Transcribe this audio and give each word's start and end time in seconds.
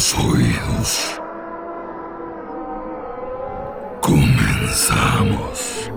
oídos. 0.00 1.20
Comenzamos. 4.00 5.90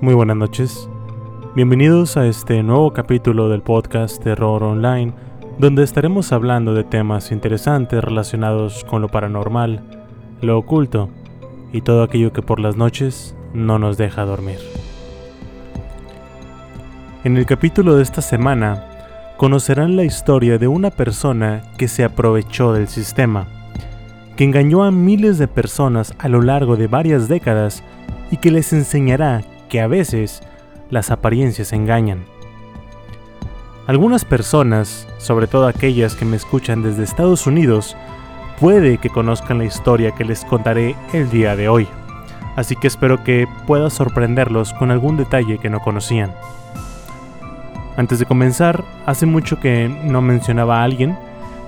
Muy 0.00 0.14
buenas 0.14 0.36
noches. 0.36 0.88
Bienvenidos 1.56 2.16
a 2.16 2.26
este 2.26 2.62
nuevo 2.62 2.92
capítulo 2.92 3.48
del 3.48 3.62
podcast 3.62 4.22
Terror 4.22 4.62
Online, 4.62 5.12
donde 5.58 5.82
estaremos 5.82 6.30
hablando 6.30 6.72
de 6.72 6.84
temas 6.84 7.32
interesantes 7.32 8.04
relacionados 8.04 8.84
con 8.84 9.02
lo 9.02 9.08
paranormal, 9.08 9.82
lo 10.40 10.56
oculto 10.56 11.08
y 11.72 11.80
todo 11.80 12.04
aquello 12.04 12.32
que 12.32 12.42
por 12.42 12.60
las 12.60 12.76
noches 12.76 13.34
no 13.54 13.80
nos 13.80 13.96
deja 13.96 14.24
dormir. 14.24 14.75
En 17.26 17.36
el 17.36 17.44
capítulo 17.44 17.96
de 17.96 18.04
esta 18.04 18.22
semana 18.22 18.84
conocerán 19.36 19.96
la 19.96 20.04
historia 20.04 20.58
de 20.58 20.68
una 20.68 20.92
persona 20.92 21.60
que 21.76 21.88
se 21.88 22.04
aprovechó 22.04 22.72
del 22.72 22.86
sistema, 22.86 23.48
que 24.36 24.44
engañó 24.44 24.84
a 24.84 24.92
miles 24.92 25.36
de 25.36 25.48
personas 25.48 26.14
a 26.18 26.28
lo 26.28 26.40
largo 26.40 26.76
de 26.76 26.86
varias 26.86 27.26
décadas 27.26 27.82
y 28.30 28.36
que 28.36 28.52
les 28.52 28.72
enseñará 28.72 29.42
que 29.68 29.80
a 29.80 29.88
veces 29.88 30.40
las 30.88 31.10
apariencias 31.10 31.72
engañan. 31.72 32.26
Algunas 33.88 34.24
personas, 34.24 35.08
sobre 35.18 35.48
todo 35.48 35.66
aquellas 35.66 36.14
que 36.14 36.24
me 36.24 36.36
escuchan 36.36 36.84
desde 36.84 37.02
Estados 37.02 37.48
Unidos, 37.48 37.96
puede 38.60 38.98
que 38.98 39.10
conozcan 39.10 39.58
la 39.58 39.64
historia 39.64 40.12
que 40.12 40.24
les 40.24 40.44
contaré 40.44 40.94
el 41.12 41.28
día 41.28 41.56
de 41.56 41.68
hoy, 41.68 41.88
así 42.54 42.76
que 42.76 42.86
espero 42.86 43.24
que 43.24 43.48
pueda 43.66 43.90
sorprenderlos 43.90 44.72
con 44.74 44.92
algún 44.92 45.16
detalle 45.16 45.58
que 45.58 45.70
no 45.70 45.80
conocían. 45.80 46.30
Antes 47.96 48.18
de 48.18 48.26
comenzar, 48.26 48.84
hace 49.06 49.24
mucho 49.24 49.58
que 49.58 49.88
no 49.88 50.20
mencionaba 50.20 50.80
a 50.80 50.84
alguien, 50.84 51.16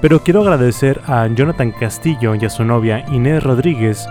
pero 0.02 0.22
quiero 0.22 0.42
agradecer 0.42 1.00
a 1.06 1.26
Jonathan 1.26 1.72
Castillo 1.72 2.34
y 2.34 2.44
a 2.44 2.50
su 2.50 2.64
novia 2.64 3.06
Inés 3.10 3.42
Rodríguez 3.42 4.06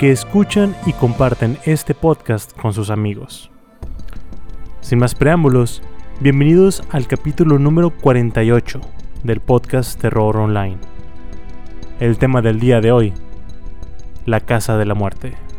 que 0.00 0.10
escuchan 0.10 0.74
y 0.84 0.92
comparten 0.92 1.58
este 1.64 1.94
podcast 1.94 2.52
con 2.58 2.72
sus 2.72 2.90
amigos. 2.90 3.52
Sin 4.80 4.98
más 4.98 5.14
preámbulos, 5.14 5.80
bienvenidos 6.18 6.82
al 6.90 7.06
capítulo 7.06 7.60
número 7.60 7.90
48 7.90 8.80
del 9.22 9.38
podcast 9.38 10.00
Terror 10.00 10.38
Online. 10.38 10.78
El 12.00 12.18
tema 12.18 12.42
del 12.42 12.58
día 12.58 12.80
de 12.80 12.90
hoy, 12.90 13.12
la 14.26 14.40
Casa 14.40 14.76
de 14.76 14.86
la 14.86 14.94
Muerte. 14.94 15.49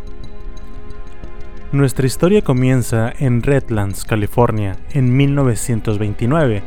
Nuestra 1.71 2.05
historia 2.05 2.41
comienza 2.41 3.13
en 3.17 3.41
Redlands, 3.41 4.03
California, 4.03 4.75
en 4.91 5.15
1929, 5.15 6.61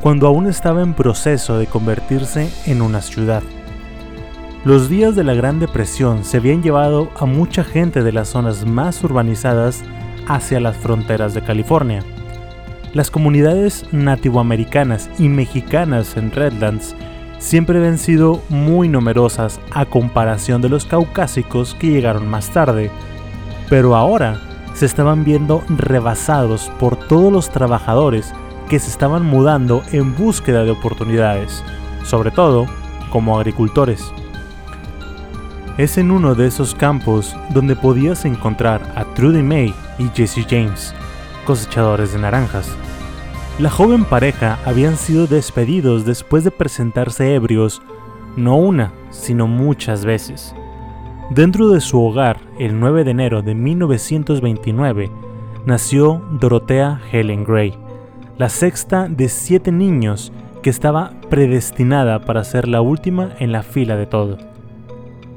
cuando 0.00 0.26
aún 0.26 0.46
estaba 0.46 0.80
en 0.80 0.94
proceso 0.94 1.58
de 1.58 1.66
convertirse 1.66 2.48
en 2.64 2.80
una 2.80 3.02
ciudad. 3.02 3.42
Los 4.64 4.88
días 4.88 5.14
de 5.14 5.22
la 5.22 5.34
Gran 5.34 5.60
Depresión 5.60 6.24
se 6.24 6.38
habían 6.38 6.62
llevado 6.62 7.10
a 7.18 7.26
mucha 7.26 7.62
gente 7.62 8.02
de 8.02 8.10
las 8.10 8.28
zonas 8.28 8.64
más 8.64 9.04
urbanizadas 9.04 9.84
hacia 10.26 10.60
las 10.60 10.78
fronteras 10.78 11.34
de 11.34 11.42
California. 11.42 12.02
Las 12.94 13.10
comunidades 13.10 13.84
nativoamericanas 13.92 15.10
y 15.18 15.28
mexicanas 15.28 16.16
en 16.16 16.32
Redlands 16.32 16.96
siempre 17.38 17.80
habían 17.80 17.98
sido 17.98 18.42
muy 18.48 18.88
numerosas 18.88 19.60
a 19.72 19.84
comparación 19.84 20.62
de 20.62 20.70
los 20.70 20.86
caucásicos 20.86 21.74
que 21.74 21.90
llegaron 21.90 22.26
más 22.26 22.48
tarde, 22.48 22.90
pero 23.68 23.94
ahora 23.94 24.40
se 24.74 24.86
estaban 24.86 25.24
viendo 25.24 25.62
rebasados 25.68 26.70
por 26.78 26.96
todos 26.96 27.32
los 27.32 27.50
trabajadores 27.50 28.32
que 28.68 28.78
se 28.78 28.90
estaban 28.90 29.24
mudando 29.24 29.82
en 29.92 30.14
búsqueda 30.14 30.64
de 30.64 30.70
oportunidades, 30.70 31.64
sobre 32.04 32.30
todo 32.30 32.66
como 33.10 33.36
agricultores. 33.36 34.12
Es 35.78 35.96
en 35.96 36.10
uno 36.10 36.34
de 36.34 36.46
esos 36.46 36.74
campos 36.74 37.36
donde 37.50 37.76
podías 37.76 38.24
encontrar 38.24 38.82
a 38.96 39.04
Trudy 39.14 39.42
May 39.42 39.74
y 39.98 40.08
Jesse 40.14 40.46
James, 40.48 40.94
cosechadores 41.44 42.12
de 42.12 42.18
naranjas. 42.18 42.68
La 43.58 43.70
joven 43.70 44.04
pareja 44.04 44.58
habían 44.64 44.96
sido 44.96 45.26
despedidos 45.26 46.04
después 46.04 46.44
de 46.44 46.50
presentarse 46.50 47.34
ebrios 47.34 47.82
no 48.36 48.56
una, 48.56 48.92
sino 49.10 49.46
muchas 49.48 50.04
veces. 50.04 50.54
Dentro 51.30 51.68
de 51.68 51.82
su 51.82 52.02
hogar, 52.02 52.38
el 52.58 52.80
9 52.80 53.04
de 53.04 53.10
enero 53.10 53.42
de 53.42 53.54
1929, 53.54 55.10
nació 55.66 56.22
Dorothea 56.40 57.02
Helen 57.12 57.44
Gray, 57.44 57.74
la 58.38 58.48
sexta 58.48 59.08
de 59.08 59.28
siete 59.28 59.70
niños 59.70 60.32
que 60.62 60.70
estaba 60.70 61.12
predestinada 61.28 62.20
para 62.20 62.44
ser 62.44 62.66
la 62.66 62.80
última 62.80 63.32
en 63.40 63.52
la 63.52 63.62
fila 63.62 63.96
de 63.96 64.06
todo. 64.06 64.38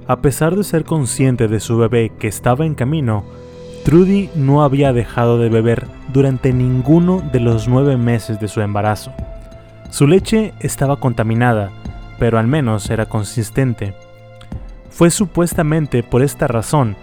A 0.07 0.22
pesar 0.22 0.56
de 0.56 0.63
ser 0.63 0.85
consciente 0.85 1.50
de 1.50 1.59
su 1.59 1.78
bebé 1.78 2.13
que 2.18 2.30
estaba 2.30 2.66
en 2.66 2.74
camino, 2.74 3.25
Trudy 3.84 4.30
no 4.34 4.63
había 4.63 4.94
dejado 4.94 5.40
de 5.40 5.50
beber 5.50 5.88
durante 6.13 6.53
ninguno 6.53 7.22
de 7.34 7.41
los 7.41 7.68
nueve 7.68 7.97
meses 7.97 8.40
de 8.40 8.47
su 8.47 8.62
embarazo. 8.62 9.12
Su 9.90 10.07
leche 10.07 10.53
estaba 10.62 11.01
contaminada, 11.01 11.69
pero 12.18 12.40
al 12.40 12.47
menos 12.47 12.90
era 12.90 13.07
consistente. 13.07 13.94
Fue 14.91 15.09
supuestamente 15.09 16.03
por 16.03 16.22
esta 16.22 16.47
razón 16.47 16.96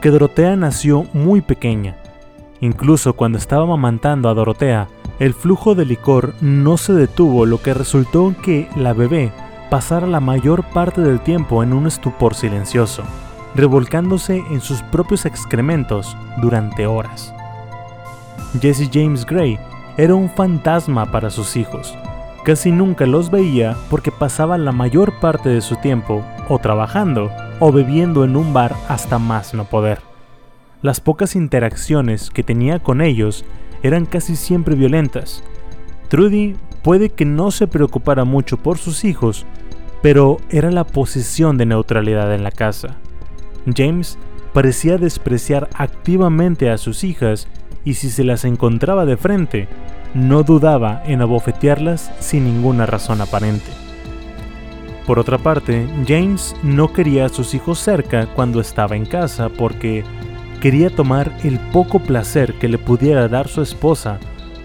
que 0.00 0.10
Dorotea 0.10 0.56
nació 0.56 1.06
muy 1.12 1.40
pequeña. 1.40 1.96
Incluso 2.60 3.12
cuando 3.12 3.38
estaba 3.38 3.64
amamantando 3.64 4.28
a 4.28 4.34
Dorotea, 4.34 4.88
el 5.18 5.34
flujo 5.34 5.74
de 5.74 5.84
licor 5.84 6.34
no 6.40 6.76
se 6.76 6.92
detuvo, 6.94 7.46
lo 7.46 7.62
que 7.62 7.74
resultó 7.74 8.34
que 8.42 8.68
la 8.74 8.92
bebé 8.92 9.30
pasara 9.70 10.06
la 10.06 10.20
mayor 10.20 10.64
parte 10.70 11.02
del 11.02 11.20
tiempo 11.20 11.62
en 11.62 11.72
un 11.72 11.86
estupor 11.86 12.34
silencioso, 12.34 13.04
revolcándose 13.54 14.42
en 14.50 14.60
sus 14.60 14.82
propios 14.82 15.26
excrementos 15.26 16.16
durante 16.40 16.86
horas. 16.86 17.34
Jesse 18.60 18.88
James 18.92 19.26
Gray 19.26 19.58
era 19.96 20.14
un 20.14 20.30
fantasma 20.30 21.10
para 21.10 21.30
sus 21.30 21.56
hijos. 21.56 21.96
Casi 22.44 22.72
nunca 22.72 23.06
los 23.06 23.30
veía 23.30 23.74
porque 23.88 24.10
pasaba 24.10 24.58
la 24.58 24.70
mayor 24.70 25.18
parte 25.18 25.48
de 25.48 25.62
su 25.62 25.76
tiempo 25.76 26.22
o 26.50 26.58
trabajando 26.58 27.30
o 27.58 27.72
bebiendo 27.72 28.22
en 28.22 28.36
un 28.36 28.52
bar 28.52 28.76
hasta 28.86 29.18
más 29.18 29.54
no 29.54 29.64
poder. 29.64 30.00
Las 30.82 31.00
pocas 31.00 31.36
interacciones 31.36 32.28
que 32.28 32.42
tenía 32.42 32.80
con 32.80 33.00
ellos 33.00 33.46
eran 33.82 34.04
casi 34.04 34.36
siempre 34.36 34.74
violentas. 34.74 35.42
Trudy 36.08 36.56
puede 36.82 37.08
que 37.08 37.24
no 37.24 37.50
se 37.50 37.66
preocupara 37.66 38.24
mucho 38.24 38.58
por 38.58 38.76
sus 38.76 39.04
hijos, 39.04 39.46
pero 40.02 40.36
era 40.50 40.70
la 40.70 40.84
posición 40.84 41.56
de 41.56 41.64
neutralidad 41.64 42.34
en 42.34 42.44
la 42.44 42.50
casa. 42.50 42.96
James 43.74 44.18
parecía 44.52 44.98
despreciar 44.98 45.70
activamente 45.72 46.68
a 46.68 46.76
sus 46.76 47.04
hijas 47.04 47.48
y 47.86 47.94
si 47.94 48.10
se 48.10 48.22
las 48.22 48.44
encontraba 48.44 49.06
de 49.06 49.16
frente, 49.16 49.66
no 50.14 50.42
dudaba 50.42 51.02
en 51.04 51.20
abofetearlas 51.20 52.10
sin 52.20 52.44
ninguna 52.44 52.86
razón 52.86 53.20
aparente. 53.20 53.70
Por 55.06 55.18
otra 55.18 55.36
parte, 55.38 55.86
James 56.06 56.56
no 56.62 56.92
quería 56.92 57.26
a 57.26 57.28
sus 57.28 57.52
hijos 57.54 57.78
cerca 57.78 58.26
cuando 58.34 58.60
estaba 58.60 58.96
en 58.96 59.04
casa 59.04 59.50
porque 59.50 60.02
quería 60.60 60.88
tomar 60.88 61.30
el 61.44 61.58
poco 61.58 61.98
placer 61.98 62.54
que 62.54 62.68
le 62.68 62.78
pudiera 62.78 63.28
dar 63.28 63.48
su 63.48 63.60
esposa, 63.60 64.18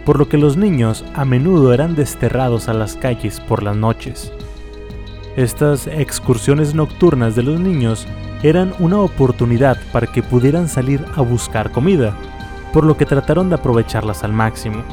por 0.05 0.17
lo 0.17 0.29
que 0.29 0.37
los 0.37 0.55
niños 0.55 1.03
a 1.13 1.25
menudo 1.25 1.73
eran 1.73 1.93
desterrados 1.93 2.69
a 2.69 2.73
las 2.73 2.95
calles 2.95 3.41
por 3.41 3.63
las 3.63 3.75
noches. 3.75 4.31
Estas 5.35 5.87
excursiones 5.87 6.73
nocturnas 6.73 7.35
de 7.35 7.43
los 7.43 7.59
niños 7.59 8.07
eran 8.41 8.73
una 8.79 8.99
oportunidad 8.99 9.77
para 9.91 10.07
que 10.07 10.23
pudieran 10.23 10.69
salir 10.69 11.03
a 11.15 11.21
buscar 11.21 11.71
comida, 11.71 12.13
por 12.71 12.85
lo 12.85 12.95
que 12.95 13.05
trataron 13.05 13.49
de 13.49 13.55
aprovecharlas 13.55 14.23
al 14.23 14.31
máximo. 14.31 14.83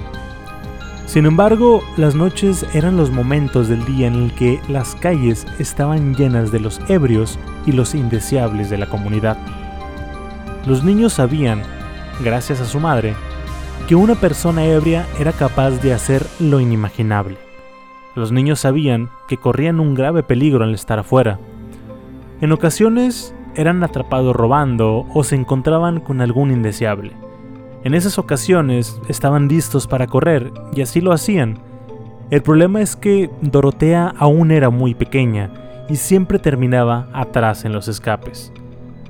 Sin 1.06 1.25
embargo, 1.25 1.82
las 1.97 2.17
noches 2.17 2.67
eran 2.75 2.97
los 2.97 3.12
momentos 3.12 3.69
del 3.69 3.85
día 3.85 4.08
en 4.08 4.14
el 4.14 4.35
que 4.35 4.61
las 4.69 4.97
calles 4.97 5.47
estaban 5.61 6.17
llenas 6.17 6.50
de 6.50 6.58
los 6.58 6.81
ebrios 6.88 7.38
y 7.64 7.73
los 7.73 7.94
indeseables 7.94 8.70
de 8.70 8.79
la 8.79 8.87
comunidad. 8.87 9.38
Los 10.67 10.82
niños 10.82 11.12
sabían, 11.12 11.62
gracias 12.25 12.61
a 12.61 12.64
su 12.64 12.81
madre, 12.81 13.14
que 13.87 13.94
una 13.94 14.17
persona 14.17 14.64
ebria 14.64 15.06
era 15.20 15.31
capaz 15.31 15.81
de 15.81 15.94
hacer 15.94 16.26
lo 16.41 16.58
inimaginable. 16.58 17.38
Los 18.17 18.32
niños 18.32 18.61
sabían 18.61 19.09
que 19.29 19.37
corrían 19.37 19.79
un 19.79 19.94
grave 19.94 20.25
peligro 20.25 20.64
al 20.64 20.75
estar 20.75 20.99
afuera. 20.99 21.38
En 22.41 22.50
ocasiones 22.50 23.32
eran 23.55 23.85
atrapados 23.85 24.35
robando 24.35 25.06
o 25.14 25.23
se 25.23 25.37
encontraban 25.37 26.00
con 26.00 26.20
algún 26.20 26.50
indeseable. 26.50 27.12
En 27.87 27.94
esas 27.94 28.19
ocasiones 28.19 29.00
estaban 29.09 29.47
listos 29.47 29.87
para 29.87 30.09
correr 30.09 30.53
y 30.75 30.81
así 30.81 31.00
lo 31.00 31.12
hacían. 31.12 31.61
El 32.31 32.43
problema 32.43 32.81
es 32.81 32.97
que 32.97 33.31
Dorotea 33.43 34.12
aún 34.19 34.50
era 34.50 34.71
muy 34.71 34.97
pequeña 34.97 35.53
y 35.88 35.94
siempre 35.94 36.41
terminaba 36.41 37.09
atrás 37.12 37.65
en 37.65 37.73
los 37.73 37.87
escapes. 37.87 38.53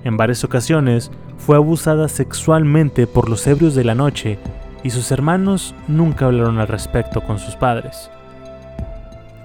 En 0.05 0.19
varias 0.19 0.45
ocasiones 0.45 1.11
fue 1.39 1.57
abusada 1.57 2.07
sexualmente 2.09 3.07
por 3.07 3.31
los 3.31 3.47
ebrios 3.47 3.75
de 3.75 3.85
la 3.85 3.95
noche 3.95 4.39
y 4.83 4.91
sus 4.91 5.11
hermanos 5.11 5.75
nunca 5.89 6.27
hablaron 6.27 6.59
al 6.59 6.69
respecto 6.69 7.23
con 7.23 7.39
sus 7.39 7.57
padres. 7.57 8.11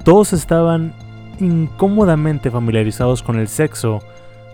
Todos 0.03 0.33
estaban 0.33 0.93
incómodamente 1.39 2.51
familiarizados 2.51 3.23
con 3.23 3.39
el 3.39 3.47
sexo, 3.47 4.01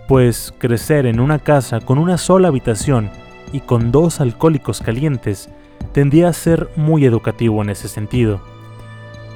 pues 0.06 0.54
crecer 0.56 1.04
en 1.06 1.18
una 1.18 1.40
casa 1.40 1.80
con 1.80 1.98
una 1.98 2.16
sola 2.16 2.46
habitación 2.46 3.10
y 3.52 3.60
con 3.60 3.92
dos 3.92 4.20
alcohólicos 4.20 4.80
calientes 4.80 5.48
tendía 5.92 6.28
a 6.28 6.32
ser 6.32 6.68
muy 6.76 7.04
educativo 7.04 7.62
en 7.62 7.70
ese 7.70 7.88
sentido. 7.88 8.40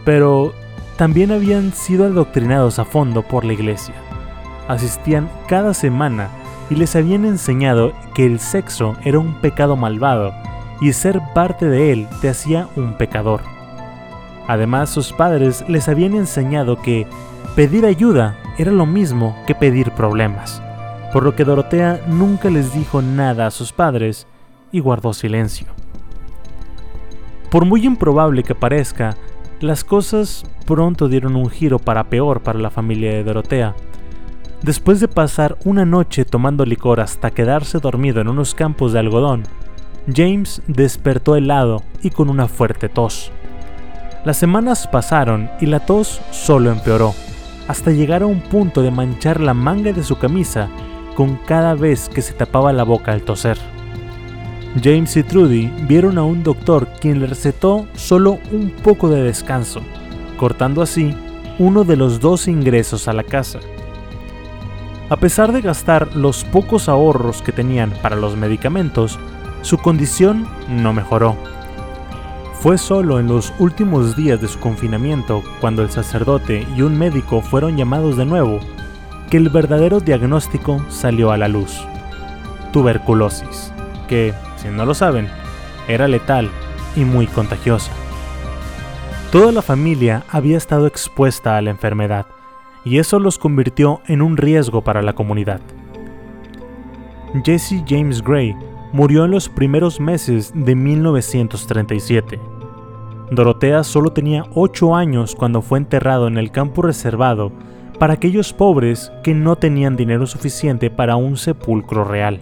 Pero 0.04 0.52
también 0.96 1.32
habían 1.32 1.72
sido 1.72 2.06
adoctrinados 2.06 2.78
a 2.78 2.84
fondo 2.84 3.22
por 3.22 3.44
la 3.44 3.52
iglesia. 3.52 3.94
Asistían 4.68 5.30
cada 5.48 5.74
semana 5.74 6.30
y 6.70 6.76
les 6.76 6.96
habían 6.96 7.24
enseñado 7.24 7.92
que 8.14 8.24
el 8.24 8.40
sexo 8.40 8.96
era 9.04 9.18
un 9.18 9.34
pecado 9.34 9.76
malvado 9.76 10.32
y 10.80 10.92
ser 10.92 11.20
parte 11.34 11.66
de 11.66 11.92
él 11.92 12.08
te 12.20 12.28
hacía 12.28 12.68
un 12.76 12.94
pecador. 12.94 13.40
Además, 14.48 14.90
sus 14.90 15.12
padres 15.12 15.64
les 15.68 15.88
habían 15.88 16.14
enseñado 16.14 16.80
que 16.82 17.06
pedir 17.54 17.86
ayuda 17.86 18.36
era 18.58 18.72
lo 18.72 18.86
mismo 18.86 19.36
que 19.46 19.54
pedir 19.54 19.92
problemas, 19.92 20.62
por 21.12 21.24
lo 21.24 21.36
que 21.36 21.44
Dorotea 21.44 22.00
nunca 22.08 22.48
les 22.48 22.72
dijo 22.72 23.02
nada 23.02 23.46
a 23.46 23.50
sus 23.50 23.72
padres 23.72 24.26
y 24.72 24.80
guardó 24.80 25.12
silencio. 25.12 25.66
Por 27.50 27.66
muy 27.66 27.84
improbable 27.84 28.42
que 28.42 28.54
parezca, 28.54 29.16
las 29.60 29.84
cosas 29.84 30.44
pronto 30.66 31.08
dieron 31.08 31.36
un 31.36 31.50
giro 31.50 31.78
para 31.78 32.04
peor 32.04 32.40
para 32.40 32.58
la 32.58 32.70
familia 32.70 33.12
de 33.12 33.24
Dorotea. 33.24 33.76
Después 34.62 35.00
de 35.00 35.08
pasar 35.08 35.58
una 35.64 35.84
noche 35.84 36.24
tomando 36.24 36.64
licor 36.64 37.00
hasta 37.00 37.30
quedarse 37.30 37.78
dormido 37.78 38.20
en 38.20 38.28
unos 38.28 38.54
campos 38.54 38.92
de 38.92 39.00
algodón, 39.00 39.42
James 40.12 40.62
despertó 40.66 41.36
helado 41.36 41.82
y 42.02 42.10
con 42.10 42.30
una 42.30 42.48
fuerte 42.48 42.88
tos. 42.88 43.30
Las 44.24 44.38
semanas 44.38 44.86
pasaron 44.86 45.50
y 45.60 45.66
la 45.66 45.80
tos 45.80 46.22
solo 46.30 46.70
empeoró, 46.70 47.12
hasta 47.68 47.90
llegar 47.90 48.22
a 48.22 48.26
un 48.26 48.40
punto 48.40 48.82
de 48.82 48.90
manchar 48.90 49.40
la 49.40 49.52
manga 49.52 49.92
de 49.92 50.04
su 50.04 50.16
camisa 50.16 50.70
con 51.14 51.36
cada 51.46 51.74
vez 51.74 52.08
que 52.08 52.22
se 52.22 52.32
tapaba 52.32 52.72
la 52.72 52.84
boca 52.84 53.12
al 53.12 53.22
toser. 53.22 53.58
James 54.82 55.16
y 55.16 55.22
Trudy 55.22 55.70
vieron 55.86 56.16
a 56.16 56.22
un 56.22 56.42
doctor 56.42 56.88
quien 57.00 57.20
le 57.20 57.26
recetó 57.26 57.86
solo 57.94 58.38
un 58.50 58.70
poco 58.70 59.08
de 59.08 59.22
descanso, 59.22 59.82
cortando 60.38 60.80
así 60.80 61.14
uno 61.58 61.84
de 61.84 61.96
los 61.96 62.20
dos 62.20 62.48
ingresos 62.48 63.06
a 63.06 63.12
la 63.12 63.22
casa. 63.22 63.58
A 65.10 65.16
pesar 65.16 65.52
de 65.52 65.60
gastar 65.60 66.16
los 66.16 66.44
pocos 66.44 66.88
ahorros 66.88 67.42
que 67.42 67.52
tenían 67.52 67.90
para 68.00 68.16
los 68.16 68.34
medicamentos, 68.36 69.18
su 69.60 69.76
condición 69.76 70.48
no 70.68 70.94
mejoró. 70.94 71.36
Fue 72.60 72.78
solo 72.78 73.20
en 73.20 73.26
los 73.26 73.52
últimos 73.58 74.16
días 74.16 74.40
de 74.40 74.48
su 74.48 74.58
confinamiento, 74.58 75.42
cuando 75.60 75.82
el 75.82 75.90
sacerdote 75.90 76.66
y 76.76 76.82
un 76.82 76.96
médico 76.96 77.42
fueron 77.42 77.76
llamados 77.76 78.16
de 78.16 78.24
nuevo, 78.24 78.60
que 79.32 79.38
el 79.38 79.48
verdadero 79.48 80.00
diagnóstico 80.00 80.84
salió 80.90 81.32
a 81.32 81.38
la 81.38 81.48
luz. 81.48 81.86
Tuberculosis, 82.70 83.72
que, 84.06 84.34
si 84.56 84.68
no 84.68 84.84
lo 84.84 84.92
saben, 84.92 85.26
era 85.88 86.06
letal 86.06 86.50
y 86.96 87.06
muy 87.06 87.26
contagiosa. 87.26 87.90
Toda 89.30 89.50
la 89.50 89.62
familia 89.62 90.22
había 90.28 90.58
estado 90.58 90.86
expuesta 90.86 91.56
a 91.56 91.62
la 91.62 91.70
enfermedad, 91.70 92.26
y 92.84 92.98
eso 92.98 93.18
los 93.18 93.38
convirtió 93.38 94.02
en 94.06 94.20
un 94.20 94.36
riesgo 94.36 94.84
para 94.84 95.00
la 95.00 95.14
comunidad. 95.14 95.62
Jesse 97.42 97.82
James 97.88 98.22
Gray 98.22 98.54
murió 98.92 99.24
en 99.24 99.30
los 99.30 99.48
primeros 99.48 99.98
meses 99.98 100.52
de 100.54 100.74
1937. 100.74 102.38
Dorotea 103.30 103.82
solo 103.82 104.12
tenía 104.12 104.44
8 104.54 104.94
años 104.94 105.34
cuando 105.34 105.62
fue 105.62 105.78
enterrado 105.78 106.26
en 106.26 106.36
el 106.36 106.50
campo 106.50 106.82
reservado 106.82 107.50
para 108.02 108.14
aquellos 108.14 108.52
pobres 108.52 109.12
que 109.22 109.32
no 109.32 109.54
tenían 109.54 109.94
dinero 109.94 110.26
suficiente 110.26 110.90
para 110.90 111.14
un 111.14 111.36
sepulcro 111.36 112.02
real. 112.02 112.40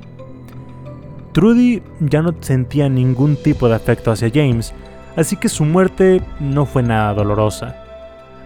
Trudy 1.32 1.82
ya 2.00 2.22
no 2.22 2.34
sentía 2.40 2.88
ningún 2.88 3.36
tipo 3.36 3.68
de 3.68 3.74
afecto 3.74 4.10
hacia 4.10 4.30
James, 4.32 4.72
así 5.16 5.36
que 5.36 5.50
su 5.50 5.66
muerte 5.66 6.22
no 6.40 6.64
fue 6.64 6.82
nada 6.82 7.12
dolorosa. 7.12 7.76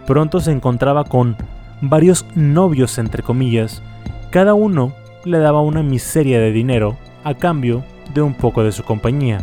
Pronto 0.09 0.41
se 0.41 0.51
encontraba 0.51 1.05
con 1.05 1.37
varios 1.81 2.27
novios 2.35 2.99
entre 2.99 3.23
comillas, 3.23 3.81
cada 4.31 4.55
uno 4.55 4.93
le 5.25 5.39
daba 5.39 5.61
una 5.61 5.85
miseria 5.85 6.41
de 6.41 6.51
dinero 6.51 6.97
a 7.23 7.35
cambio 7.35 7.85
de 8.13 8.23
un 8.23 8.35
poco 8.35 8.65
de 8.65 8.73
su 8.73 8.83
compañía. 8.83 9.39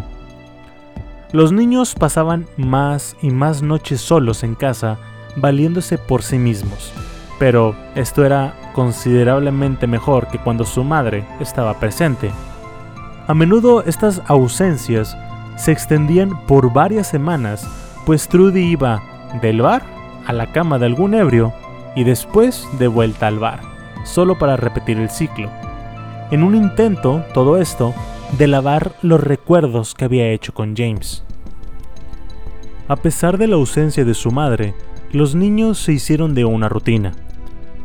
Los 1.32 1.54
niños 1.54 1.96
pasaban 1.96 2.48
más 2.58 3.16
y 3.22 3.30
más 3.30 3.62
noches 3.62 4.02
solos 4.02 4.44
en 4.44 4.56
casa, 4.56 4.98
valiéndose 5.38 5.98
por 5.98 6.22
sí 6.22 6.38
mismos, 6.38 6.94
pero 7.42 7.74
esto 7.96 8.24
era 8.24 8.54
considerablemente 8.76 9.88
mejor 9.88 10.28
que 10.28 10.38
cuando 10.38 10.64
su 10.64 10.84
madre 10.84 11.26
estaba 11.40 11.80
presente. 11.80 12.30
A 13.26 13.34
menudo 13.34 13.82
estas 13.84 14.22
ausencias 14.28 15.18
se 15.56 15.72
extendían 15.72 16.46
por 16.46 16.72
varias 16.72 17.08
semanas, 17.08 17.68
pues 18.06 18.28
Trudy 18.28 18.62
iba 18.62 19.02
del 19.42 19.64
bar 19.64 19.82
a 20.28 20.34
la 20.34 20.52
cama 20.52 20.78
de 20.78 20.86
algún 20.86 21.16
ebrio 21.16 21.52
y 21.96 22.04
después 22.04 22.70
de 22.78 22.88
vuelta 22.88 23.26
al 23.26 23.40
bar, 23.40 23.62
solo 24.04 24.38
para 24.38 24.56
repetir 24.56 25.00
el 25.00 25.10
ciclo. 25.10 25.50
En 26.30 26.44
un 26.44 26.54
intento, 26.54 27.26
todo 27.34 27.58
esto, 27.58 27.96
de 28.38 28.46
lavar 28.46 28.92
los 29.02 29.20
recuerdos 29.20 29.96
que 29.96 30.06
había 30.06 30.30
hecho 30.30 30.54
con 30.54 30.76
James. 30.78 31.24
A 32.88 32.98
pesar 32.98 33.40
de 33.40 33.48
la 33.48 33.56
ausencia 33.56 34.06
de 34.06 34.14
su 34.14 34.30
madre, 34.30 34.76
los 35.12 35.34
niños 35.34 35.80
se 35.80 35.94
hicieron 35.94 36.36
de 36.36 36.46
una 36.46 36.70
rutina. 36.70 37.14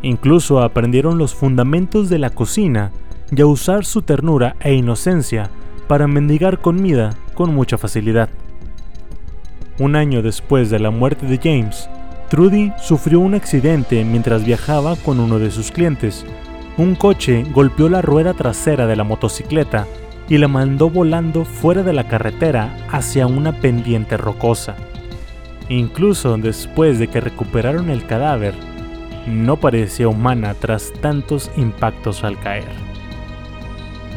Incluso 0.03 0.63
aprendieron 0.63 1.19
los 1.19 1.35
fundamentos 1.35 2.09
de 2.09 2.19
la 2.19 2.31
cocina 2.31 2.93
y 3.35 3.41
a 3.41 3.47
usar 3.47 3.85
su 3.85 4.03
ternura 4.03 4.57
e 4.61 4.75
inocencia 4.75 5.51
para 5.89 6.07
mendigar 6.07 6.61
comida 6.61 7.15
con 7.35 7.55
mucha 7.55 7.79
facilidad. 7.79 8.29
Un 9.79 9.97
año 9.97 10.23
después 10.23 10.71
de 10.71 10.79
la 10.79 10.91
muerte 10.91 11.27
de 11.27 11.39
James, 11.39 11.89
Trudy 12.29 12.73
sufrió 12.79 13.21
un 13.21 13.35
accidente 13.35 14.05
mientras 14.05 14.45
viajaba 14.45 14.97
con 14.97 15.21
uno 15.21 15.39
de 15.39 15.51
sus 15.51 15.71
clientes. 15.71 16.25
Un 16.77 16.95
coche 16.95 17.45
golpeó 17.53 17.89
la 17.89 18.03
rueda 18.03 18.35
trasera 18.35 18.87
de 18.87 18.97
la 18.97 19.05
motocicleta 19.05 19.87
y 20.29 20.39
la 20.39 20.49
mandó 20.49 20.91
volando 20.91 21.45
fuera 21.45 21.83
de 21.83 21.93
la 21.93 22.09
carretera 22.09 22.77
hacia 22.91 23.27
una 23.27 23.53
pendiente 23.53 24.17
rocosa. 24.17 24.77
Incluso 25.69 26.37
después 26.37 26.99
de 26.99 27.09
que 27.09 27.21
recuperaron 27.21 27.91
el 27.91 28.07
cadáver, 28.07 28.55
no 29.27 29.57
parecía 29.57 30.09
humana 30.09 30.55
tras 30.55 30.93
tantos 31.01 31.51
impactos 31.57 32.25
al 32.25 32.39
caer. 32.39 32.69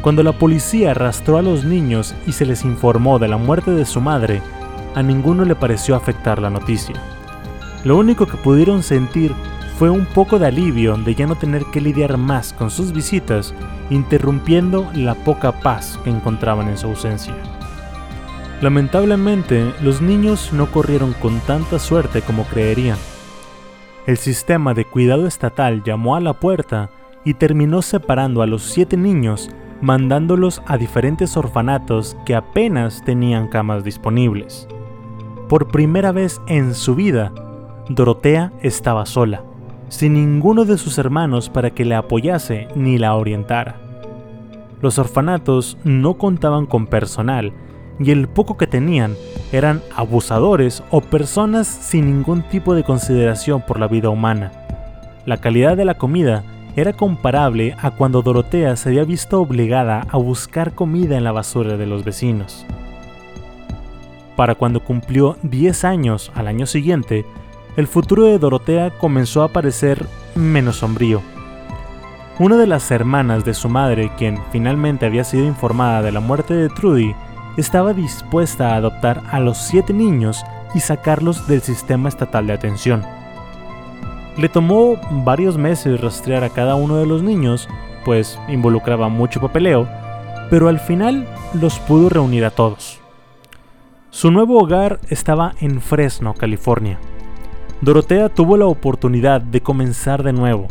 Cuando 0.02 0.24
la 0.24 0.32
policía 0.32 0.92
arrastró 0.92 1.38
a 1.38 1.42
los 1.42 1.66
niños 1.66 2.16
y 2.26 2.32
se 2.32 2.46
les 2.46 2.64
informó 2.64 3.20
de 3.20 3.28
la 3.28 3.38
muerte 3.38 3.72
de 3.72 3.86
su 3.86 4.00
madre, 4.00 4.42
a 4.96 5.04
ninguno 5.04 5.44
le 5.46 5.56
pareció 5.56 5.96
afectar 5.96 6.42
la 6.42 6.50
noticia. 6.50 6.96
Lo 7.84 7.98
único 7.98 8.26
que 8.26 8.38
pudieron 8.38 8.82
sentir 8.84 9.34
fue 9.78 9.90
un 9.90 10.06
poco 10.06 10.40
de 10.40 10.48
alivio 10.48 10.96
de 10.98 11.16
ya 11.16 11.26
no 11.26 11.36
tener 11.36 11.64
que 11.66 11.82
lidiar 11.82 12.18
más 12.18 12.54
con 12.54 12.70
sus 12.70 12.92
visitas, 12.92 13.54
interrumpiendo 13.90 14.90
la 14.94 15.16
poca 15.16 15.52
paz 15.52 16.00
que 16.04 16.10
encontraban 16.10 16.68
en 16.68 16.78
su 16.78 16.88
ausencia. 16.88 17.36
Lamentablemente, 18.62 19.74
los 19.82 20.02
niños 20.02 20.52
no 20.52 20.70
corrieron 20.70 21.14
con 21.14 21.40
tanta 21.42 21.80
suerte 21.80 22.22
como 22.22 22.44
creerían. 22.44 22.98
El 24.10 24.18
sistema 24.18 24.74
de 24.74 24.86
cuidado 24.86 25.28
estatal 25.28 25.84
llamó 25.84 26.16
a 26.16 26.20
la 26.20 26.34
puerta 26.34 26.90
y 27.24 27.36
terminó 27.36 27.84
separando 27.84 28.42
a 28.42 28.48
los 28.48 28.64
siete 28.64 28.98
niños 28.98 29.52
mandándolos 29.82 30.64
a 30.66 30.80
diferentes 30.80 31.38
orfanatos 31.38 32.18
que 32.26 32.34
apenas 32.34 33.04
tenían 33.06 33.50
camas 33.50 33.84
disponibles. 33.84 34.68
Por 35.48 35.68
primera 35.68 36.12
vez 36.12 36.42
en 36.48 36.74
su 36.74 36.96
vida, 36.96 37.32
Dorotea 37.88 38.52
estaba 38.64 39.06
sola, 39.06 39.44
sin 39.90 40.16
ninguno 40.16 40.66
de 40.66 40.80
sus 40.80 40.98
hermanos 40.98 41.48
para 41.48 41.70
que 41.70 41.86
le 41.86 41.94
apoyase 41.94 42.68
ni 42.74 42.98
la 42.98 43.14
orientara. 43.14 43.80
Los 44.82 44.98
orfanatos 44.98 45.78
no 45.84 46.16
contaban 46.16 46.66
con 46.66 46.88
personal 46.88 47.54
y 48.00 48.12
el 48.12 48.28
poco 48.28 48.58
que 48.58 48.68
tenían 48.68 49.16
eran 49.52 49.82
abusadores 49.96 50.84
o 50.90 51.02
personas 51.02 51.68
sin 51.68 52.06
ningún 52.06 52.44
tipo 52.44 52.74
de 52.74 52.84
consideración 52.84 53.62
por 53.62 53.80
la 53.80 53.88
vida 53.88 54.10
humana. 54.10 54.52
La 55.26 55.38
calidad 55.38 55.76
de 55.76 55.86
la 55.86 55.96
comida 55.96 56.44
era 56.76 56.94
comparable 56.94 57.76
a 57.82 57.92
cuando 57.92 58.22
Dorotea 58.22 58.76
se 58.76 58.90
había 58.90 59.04
visto 59.04 59.42
obligada 59.42 60.06
a 60.10 60.18
buscar 60.18 60.74
comida 60.74 61.18
en 61.18 61.24
la 61.24 61.32
basura 61.32 61.78
de 61.78 61.86
los 61.86 62.04
vecinos. 62.04 62.66
Para 64.36 64.56
cuando 64.56 64.80
cumplió 64.80 65.38
10 65.44 65.84
años 65.84 66.32
al 66.36 66.48
año 66.48 66.66
siguiente, 66.66 67.26
el 67.76 67.88
futuro 67.88 68.26
de 68.26 68.40
Dorotea 68.40 68.92
comenzó 68.92 69.44
a 69.44 69.50
parecer 69.50 70.06
menos 70.36 70.78
sombrío. 70.78 71.22
Una 72.40 72.56
de 72.56 72.68
las 72.68 72.90
hermanas 72.92 73.44
de 73.44 73.54
su 73.54 73.68
madre, 73.68 74.12
quien 74.18 74.40
finalmente 74.52 75.06
había 75.06 75.26
sido 75.26 75.46
informada 75.46 76.02
de 76.02 76.14
la 76.14 76.22
muerte 76.22 76.54
de 76.54 76.70
Trudy, 76.70 77.14
estaba 77.58 77.94
dispuesta 77.94 78.74
a 78.74 78.76
adoptar 78.76 79.24
a 79.32 79.40
los 79.40 79.58
siete 79.58 79.94
niños 79.94 80.44
y 80.74 80.80
sacarlos 80.80 81.48
del 81.48 81.62
sistema 81.62 82.10
estatal 82.10 82.48
de 82.48 82.54
atención. 82.54 83.04
Le 84.38 84.50
tomó 84.50 84.96
varios 85.26 85.58
meses 85.58 86.00
rastrear 86.00 86.44
a 86.44 86.50
cada 86.50 86.76
uno 86.76 86.98
de 86.98 87.06
los 87.06 87.24
niños, 87.24 87.68
pues 88.06 88.40
involucraba 88.48 89.10
mucho 89.10 89.42
papeleo, 89.42 89.88
pero 90.50 90.70
al 90.70 90.80
final 90.80 91.28
los 91.54 91.80
pudo 91.80 92.10
reunir 92.10 92.46
a 92.46 92.52
todos. 92.52 93.00
Su 94.12 94.32
nuevo 94.32 94.60
hogar 94.60 95.00
estaba 95.10 95.54
en 95.60 95.82
Fresno, 95.82 96.34
California. 96.34 97.00
Dorotea 97.82 98.30
tuvo 98.30 98.58
la 98.58 98.66
oportunidad 98.66 99.42
de 99.42 99.62
comenzar 99.62 100.24
de 100.24 100.34
nuevo, 100.34 100.68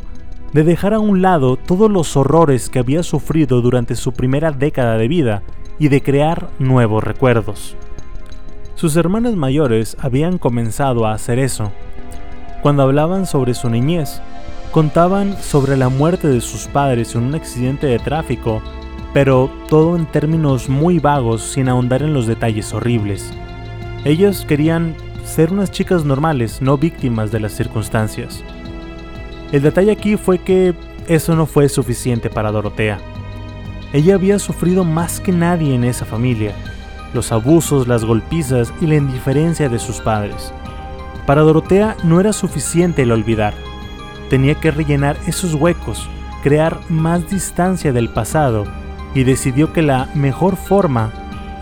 de 0.52 0.64
dejar 0.64 0.94
a 0.94 0.99
un 0.99 1.23
lado 1.23 1.56
todos 1.56 1.90
los 1.90 2.16
horrores 2.16 2.68
que 2.68 2.78
había 2.78 3.02
sufrido 3.02 3.61
durante 3.61 3.94
su 3.94 4.12
primera 4.12 4.50
década 4.50 4.97
de 4.99 5.08
vida 5.08 5.42
y 5.78 5.88
de 5.88 6.02
crear 6.02 6.49
nuevos 6.58 7.04
recuerdos. 7.04 7.76
Sus 8.75 8.97
hermanas 8.97 9.35
mayores 9.35 9.97
habían 10.00 10.38
comenzado 10.38 11.06
a 11.06 11.12
hacer 11.12 11.38
eso. 11.38 11.73
Cuando 12.62 12.82
hablaban 12.82 13.26
sobre 13.26 13.54
su 13.54 13.68
niñez, 13.70 14.20
contaban 14.70 15.37
sobre 15.40 15.76
la 15.76 15.88
muerte 15.88 16.28
de 16.28 16.40
sus 16.40 16.66
padres 16.66 17.14
en 17.14 17.23
un 17.25 17.35
accidente 17.35 17.87
de 17.87 17.99
tráfico, 17.99 18.62
pero 19.12 19.50
todo 19.68 19.97
en 19.97 20.06
términos 20.06 20.68
muy 20.68 20.99
vagos 20.99 21.42
sin 21.42 21.68
ahondar 21.68 22.02
en 22.02 22.14
los 22.14 22.26
detalles 22.26 22.73
horribles. 22.73 23.32
Ellos 24.04 24.44
querían 24.47 24.94
ser 25.25 25.52
unas 25.52 25.70
chicas 25.70 26.04
normales, 26.04 26.62
no 26.62 26.78
víctimas 26.78 27.30
de 27.30 27.40
las 27.40 27.52
circunstancias. 27.52 28.44
El 29.50 29.62
detalle 29.62 29.92
aquí 29.92 30.16
fue 30.16 30.38
que 30.38 30.75
eso 31.08 31.35
no 31.35 31.47
fue 31.47 31.68
suficiente 31.68 32.30
para 32.30 32.52
Dorotea. 32.52 32.99
Ella 33.92 34.16
había 34.16 34.38
sufrido 34.38 34.85
más 34.85 35.21
que 35.21 35.33
nadie 35.33 35.75
en 35.75 35.85
esa 35.85 36.04
familia, 36.04 36.54
los 37.14 37.33
abusos, 37.33 37.88
las 37.88 38.04
golpizas 38.04 38.73
y 38.80 38.87
la 38.87 38.97
indiferencia 38.97 39.68
de 39.68 39.78
sus 39.78 40.00
padres. 40.00 40.52
Para 41.26 41.42
Dorotea 41.42 41.97
no 42.04 42.21
era 42.21 42.33
suficiente 42.33 43.02
el 43.02 43.12
olvidar, 43.12 43.54
tenía 44.28 44.54
que 44.57 44.71
rellenar 44.71 45.16
esos 45.26 45.54
huecos, 45.54 46.09
crear 46.42 46.78
más 46.90 47.30
distancia 47.30 47.92
del 47.92 48.11
pasado 48.11 48.64
y 49.14 49.25
decidió 49.25 49.73
que 49.73 49.83
la 49.83 50.09
mejor 50.14 50.57
forma 50.57 51.11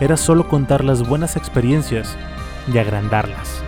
era 0.01 0.17
solo 0.17 0.49
contar 0.49 0.83
las 0.83 1.07
buenas 1.07 1.37
experiencias 1.37 2.17
y 2.71 2.77
agrandarlas. 2.77 3.63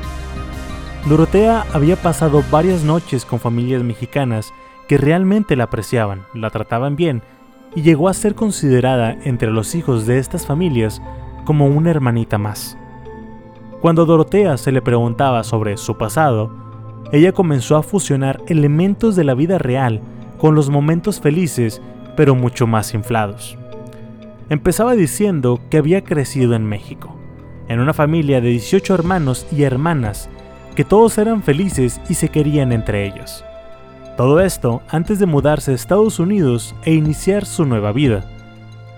Dorotea 1.07 1.65
había 1.73 1.95
pasado 1.95 2.43
varias 2.51 2.83
noches 2.83 3.23
con 3.23 3.39
familias 3.39 3.83
mexicanas 3.83 4.53
que 4.87 4.97
realmente 4.97 5.55
la 5.55 5.65
apreciaban, 5.65 6.25
la 6.33 6.49
trataban 6.49 6.97
bien 6.97 7.23
y 7.75 7.81
llegó 7.81 8.09
a 8.09 8.13
ser 8.13 8.35
considerada 8.35 9.17
entre 9.23 9.51
los 9.51 9.75
hijos 9.75 10.05
de 10.05 10.17
estas 10.17 10.45
familias 10.45 11.01
como 11.45 11.67
una 11.67 11.89
hermanita 11.89 12.37
más. 12.37 12.77
Cuando 13.81 14.05
Dorotea 14.05 14.57
se 14.57 14.71
le 14.71 14.81
preguntaba 14.81 15.43
sobre 15.43 15.77
su 15.77 15.97
pasado, 15.97 16.51
ella 17.11 17.31
comenzó 17.31 17.75
a 17.75 17.83
fusionar 17.83 18.41
elementos 18.47 19.15
de 19.15 19.23
la 19.23 19.33
vida 19.33 19.57
real 19.57 20.01
con 20.37 20.53
los 20.53 20.69
momentos 20.69 21.19
felices, 21.19 21.81
pero 22.15 22.35
mucho 22.35 22.67
más 22.67 22.93
inflados. 22.93 23.57
Empezaba 24.49 24.95
diciendo 24.95 25.59
que 25.69 25.77
había 25.77 26.03
crecido 26.03 26.55
en 26.55 26.65
México, 26.65 27.15
en 27.67 27.79
una 27.79 27.93
familia 27.93 28.41
de 28.41 28.49
18 28.49 28.93
hermanos 28.93 29.47
y 29.51 29.63
hermanas, 29.63 30.29
que 30.75 30.83
todos 30.83 31.17
eran 31.17 31.43
felices 31.43 32.01
y 32.09 32.15
se 32.15 32.29
querían 32.29 32.71
entre 32.71 33.05
ellos. 33.05 33.43
Todo 34.19 34.41
esto 34.41 34.81
antes 34.89 35.17
de 35.17 35.25
mudarse 35.25 35.71
a 35.71 35.75
Estados 35.75 36.19
Unidos 36.19 36.75
e 36.83 36.93
iniciar 36.93 37.45
su 37.45 37.63
nueva 37.63 37.93
vida. 37.93 38.25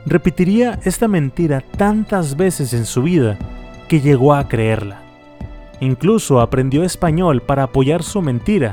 Repetiría 0.03 0.79
esta 0.83 1.07
mentira 1.07 1.63
tantas 1.77 2.35
veces 2.35 2.73
en 2.73 2.87
su 2.87 3.03
vida 3.03 3.37
que 3.87 4.01
llegó 4.01 4.33
a 4.33 4.47
creerla. 4.47 5.03
Incluso 5.79 6.41
aprendió 6.41 6.83
español 6.83 7.39
para 7.39 7.61
apoyar 7.61 8.01
su 8.01 8.19
mentira. 8.23 8.71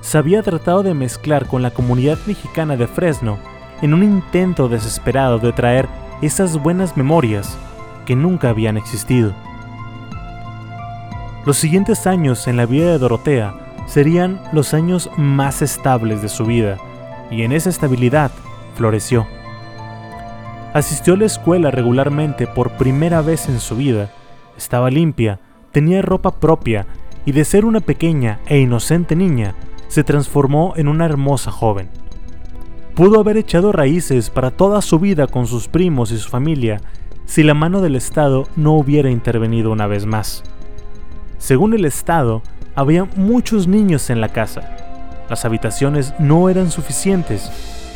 Se 0.00 0.16
había 0.16 0.42
tratado 0.42 0.82
de 0.82 0.94
mezclar 0.94 1.46
con 1.46 1.60
la 1.60 1.72
comunidad 1.72 2.16
mexicana 2.26 2.78
de 2.78 2.86
Fresno 2.86 3.36
en 3.82 3.92
un 3.92 4.02
intento 4.02 4.70
desesperado 4.70 5.40
de 5.40 5.52
traer 5.52 5.88
esas 6.22 6.56
buenas 6.56 6.96
memorias 6.96 7.54
que 8.06 8.16
nunca 8.16 8.48
habían 8.48 8.78
existido. 8.78 9.34
Los 11.44 11.58
siguientes 11.58 12.06
años 12.06 12.48
en 12.48 12.56
la 12.56 12.64
vida 12.64 12.92
de 12.92 12.98
Dorotea 12.98 13.71
serían 13.92 14.40
los 14.52 14.72
años 14.72 15.10
más 15.18 15.60
estables 15.60 16.22
de 16.22 16.30
su 16.30 16.46
vida, 16.46 16.78
y 17.30 17.42
en 17.42 17.52
esa 17.52 17.68
estabilidad 17.68 18.30
floreció. 18.74 19.26
Asistió 20.72 21.12
a 21.12 21.18
la 21.18 21.26
escuela 21.26 21.70
regularmente 21.70 22.46
por 22.46 22.70
primera 22.78 23.20
vez 23.20 23.50
en 23.50 23.60
su 23.60 23.76
vida, 23.76 24.10
estaba 24.56 24.90
limpia, 24.90 25.40
tenía 25.72 26.00
ropa 26.00 26.30
propia 26.30 26.86
y 27.26 27.32
de 27.32 27.44
ser 27.44 27.66
una 27.66 27.80
pequeña 27.80 28.40
e 28.46 28.60
inocente 28.60 29.14
niña, 29.14 29.54
se 29.88 30.04
transformó 30.04 30.72
en 30.76 30.88
una 30.88 31.04
hermosa 31.04 31.50
joven. 31.50 31.90
Pudo 32.94 33.20
haber 33.20 33.36
echado 33.36 33.72
raíces 33.72 34.30
para 34.30 34.52
toda 34.52 34.80
su 34.80 35.00
vida 35.00 35.26
con 35.26 35.46
sus 35.46 35.68
primos 35.68 36.12
y 36.12 36.16
su 36.16 36.30
familia 36.30 36.80
si 37.26 37.42
la 37.42 37.52
mano 37.52 37.82
del 37.82 37.96
Estado 37.96 38.48
no 38.56 38.72
hubiera 38.72 39.10
intervenido 39.10 39.70
una 39.70 39.86
vez 39.86 40.06
más. 40.06 40.44
Según 41.36 41.74
el 41.74 41.84
Estado, 41.84 42.40
había 42.74 43.04
muchos 43.16 43.66
niños 43.66 44.10
en 44.10 44.20
la 44.20 44.28
casa. 44.28 44.76
Las 45.28 45.44
habitaciones 45.44 46.14
no 46.18 46.48
eran 46.48 46.70
suficientes 46.70 47.50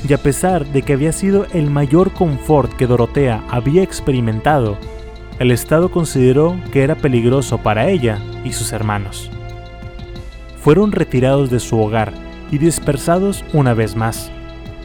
y 0.06 0.12
a 0.12 0.18
pesar 0.18 0.66
de 0.66 0.82
que 0.82 0.92
había 0.92 1.12
sido 1.12 1.46
el 1.52 1.70
mayor 1.70 2.12
confort 2.12 2.72
que 2.74 2.86
Dorotea 2.86 3.42
había 3.50 3.82
experimentado, 3.82 4.76
el 5.38 5.50
Estado 5.50 5.90
consideró 5.90 6.56
que 6.72 6.82
era 6.82 6.94
peligroso 6.94 7.58
para 7.58 7.88
ella 7.88 8.18
y 8.44 8.52
sus 8.52 8.72
hermanos. 8.72 9.30
Fueron 10.60 10.92
retirados 10.92 11.50
de 11.50 11.60
su 11.60 11.78
hogar 11.78 12.12
y 12.50 12.58
dispersados 12.58 13.44
una 13.52 13.74
vez 13.74 13.96
más. 13.96 14.30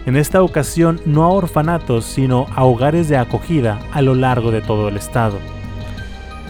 En 0.06 0.18
esta 0.18 0.42
ocasión 0.42 1.00
no 1.06 1.24
a 1.24 1.30
orfanatos, 1.30 2.06
sino 2.06 2.48
a 2.56 2.66
hogares 2.66 3.08
de 3.08 3.18
acogida 3.18 3.80
a 3.92 4.02
lo 4.02 4.16
largo 4.16 4.52
de 4.52 4.62
todo 4.62 4.90
el 4.90 4.98
estado. 4.98 5.38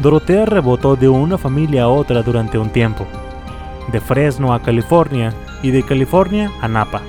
Dorotea 0.02 0.46
rebotó 0.46 0.96
de 0.96 1.10
una 1.10 1.38
familia 1.38 1.84
a 1.84 1.90
otra 1.90 2.24
durante 2.24 2.58
un 2.58 2.70
tiempo, 2.70 3.06
de 3.92 4.00
Fresno 4.00 4.54
a 4.54 4.62
California 4.62 5.34
y 5.62 5.72
de 5.72 5.84
California 5.84 6.52
a 6.62 6.68
Napa. 6.68 7.02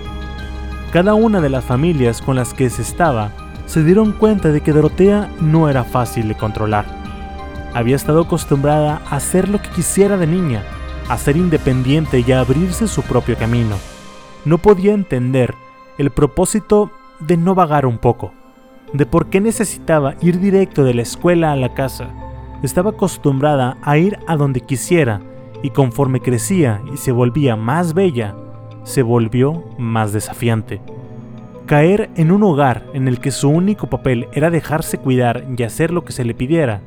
Cada 0.93 1.15
una 1.15 1.41
de 1.41 1.49
las 1.49 1.65
familias 1.65 2.21
con 2.21 2.37
las 2.37 2.53
que 2.53 2.69
se 2.69 2.83
estaba 2.83 3.31
se 3.67 3.83
dieron 3.83 4.12
cuenta 4.12 4.51
de 4.51 4.61
que 4.61 4.73
Dorotea 4.73 5.31
no 5.41 5.69
era 5.69 5.85
fácil 5.85 6.29
de 6.29 6.35
controlar. 6.35 6.85
Había 7.73 7.97
estado 7.97 8.23
acostumbrada 8.23 9.01
a 9.09 9.17
hacer 9.17 9.49
lo 9.49 9.62
que 9.62 9.71
quisiera 9.71 10.19
de 10.19 10.27
niña, 10.27 10.62
a 11.09 11.17
ser 11.17 11.37
independiente 11.37 12.23
y 12.27 12.33
a 12.33 12.41
abrirse 12.41 12.87
su 12.87 13.03
propio 13.03 13.37
camino. 13.39 13.77
No 14.45 14.59
podía 14.59 14.93
entender 14.93 15.55
el 15.97 16.11
propósito 16.11 16.91
de 17.21 17.39
no 17.39 17.55
vagar 17.55 17.87
un 17.87 17.97
poco, 17.97 18.35
de 18.93 19.07
por 19.07 19.27
qué 19.31 19.41
necesitaba 19.41 20.17
ir 20.21 20.39
directo 20.39 20.85
de 20.85 20.93
la 20.93 21.03
escuela 21.03 21.53
a 21.53 21.57
la 21.57 21.73
casa. 21.73 22.11
Estaba 22.62 22.91
acostumbrada 22.91 23.79
a 23.83 23.97
ir 23.97 24.19
a 24.27 24.37
donde 24.37 24.61
quisiera 24.61 25.23
y 25.62 25.71
conforme 25.71 26.21
crecía 26.21 26.83
y 26.92 26.97
se 26.97 27.12
volvía 27.12 27.57
más 27.57 27.95
bella, 27.95 28.35
se 28.85 29.02
volvió 29.02 29.64
más 29.78 30.12
desafiante. 30.12 30.81
Caer 31.66 32.11
en 32.16 32.33
un 32.33 32.42
hogar 32.42 32.85
en 32.92 33.09
el 33.09 33.21
que 33.21 33.31
su 33.31 33.49
único 33.49 33.88
papel 33.88 34.28
era 34.33 34.50
dejarse 34.50 34.99
cuidar 34.99 35.45
y 35.57 35.62
hacer 35.62 35.92
lo 35.92 36.04
que 36.04 36.12
se 36.12 36.25
le 36.25 36.35
pidiera, 36.35 36.81